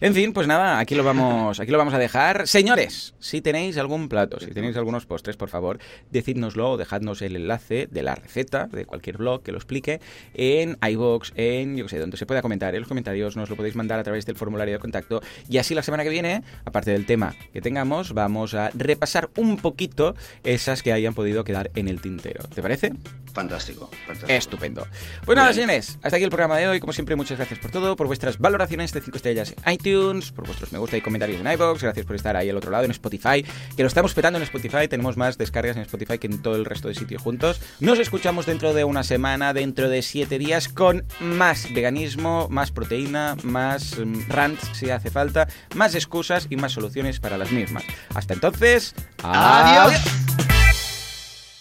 En 0.00 0.11
fin, 0.14 0.32
pues 0.32 0.46
nada, 0.46 0.78
aquí 0.78 0.94
lo 0.94 1.04
vamos, 1.04 1.60
aquí 1.60 1.70
lo 1.70 1.76
vamos 1.76 1.92
a 1.92 1.98
dejar. 1.98 2.48
Señores, 2.48 3.14
si 3.18 3.42
tenéis 3.42 3.76
algún 3.76 4.08
plato, 4.08 4.40
si 4.40 4.46
tenéis 4.52 4.76
algunos 4.76 5.04
postres, 5.04 5.36
por 5.36 5.48
favor, 5.48 5.78
decídnoslo 6.10 6.70
o 6.70 6.76
dejadnos 6.76 7.20
el 7.20 7.36
enlace 7.36 7.88
de 7.90 8.02
la 8.02 8.14
receta 8.14 8.68
de 8.68 8.86
cualquier 8.86 9.18
blog 9.18 9.42
que 9.42 9.52
lo 9.52 9.58
explique 9.58 10.00
en 10.34 10.78
iBox, 10.80 11.32
en 11.36 11.76
yo 11.76 11.84
qué 11.84 11.90
sé, 11.90 11.98
donde 11.98 12.16
se 12.16 12.24
pueda 12.24 12.40
comentar. 12.40 12.74
En 12.74 12.80
los 12.80 12.88
comentarios 12.88 13.36
nos 13.36 13.50
lo 13.50 13.56
podéis 13.56 13.74
mandar 13.74 13.98
a 13.98 14.02
través 14.02 14.24
del 14.24 14.36
formulario 14.36 14.74
de 14.74 14.78
contacto. 14.78 15.20
Y 15.48 15.58
así 15.58 15.74
la 15.74 15.82
semana 15.82 16.04
que 16.04 16.10
viene, 16.10 16.42
aparte 16.64 16.92
del 16.92 17.04
tema 17.04 17.34
que 17.52 17.60
tengamos, 17.60 18.14
vamos 18.14 18.54
a 18.54 18.70
repasar 18.74 19.30
un 19.36 19.56
poquito 19.56 20.14
esas 20.44 20.82
que 20.82 20.92
hayan 20.92 21.14
podido 21.14 21.44
quedar 21.44 21.70
en 21.74 21.88
el 21.88 22.00
tintero. 22.00 22.44
¿Te 22.54 22.62
parece? 22.62 22.92
Fantástico, 23.32 23.90
Estupendo. 24.28 24.86
Pues 25.24 25.36
nada, 25.36 25.52
señores, 25.52 25.98
hasta 26.02 26.16
aquí 26.16 26.24
el 26.24 26.30
programa 26.30 26.58
de 26.58 26.68
hoy. 26.68 26.80
Como 26.80 26.92
siempre, 26.92 27.16
muchas 27.16 27.38
gracias 27.38 27.58
por 27.58 27.70
todo, 27.70 27.96
por 27.96 28.06
vuestras 28.06 28.38
valoraciones 28.38 28.62
valoraciones 28.62 28.92
de 28.92 29.00
5 29.00 29.16
estrellas 29.16 29.54
en 29.56 29.72
iTunes, 29.72 29.92
por 30.02 30.46
vuestros 30.46 30.72
me 30.72 30.78
gusta 30.78 30.96
y 30.96 31.00
comentarios 31.00 31.40
en 31.40 31.50
iBox. 31.52 31.82
Gracias 31.82 32.04
por 32.04 32.16
estar 32.16 32.36
ahí 32.36 32.50
al 32.50 32.56
otro 32.56 32.70
lado 32.70 32.84
en 32.84 32.90
Spotify, 32.90 33.44
que 33.76 33.82
lo 33.82 33.86
estamos 33.86 34.14
petando 34.14 34.38
en 34.38 34.42
Spotify. 34.42 34.88
Tenemos 34.88 35.16
más 35.16 35.38
descargas 35.38 35.76
en 35.76 35.82
Spotify 35.82 36.18
que 36.18 36.26
en 36.26 36.42
todo 36.42 36.56
el 36.56 36.64
resto 36.64 36.88
de 36.88 36.94
sitios 36.94 37.22
juntos. 37.22 37.60
Nos 37.80 37.98
escuchamos 37.98 38.46
dentro 38.46 38.74
de 38.74 38.84
una 38.84 39.04
semana, 39.04 39.52
dentro 39.54 39.88
de 39.88 40.02
7 40.02 40.38
días, 40.38 40.68
con 40.68 41.04
más 41.20 41.72
veganismo, 41.72 42.48
más 42.50 42.72
proteína, 42.72 43.36
más 43.44 43.98
mm, 43.98 44.28
rants 44.28 44.70
si 44.72 44.90
hace 44.90 45.10
falta, 45.10 45.48
más 45.74 45.94
excusas 45.94 46.46
y 46.50 46.56
más 46.56 46.72
soluciones 46.72 47.20
para 47.20 47.38
las 47.38 47.52
mismas. 47.52 47.84
Hasta 48.14 48.34
entonces, 48.34 48.94
adiós. 49.22 50.51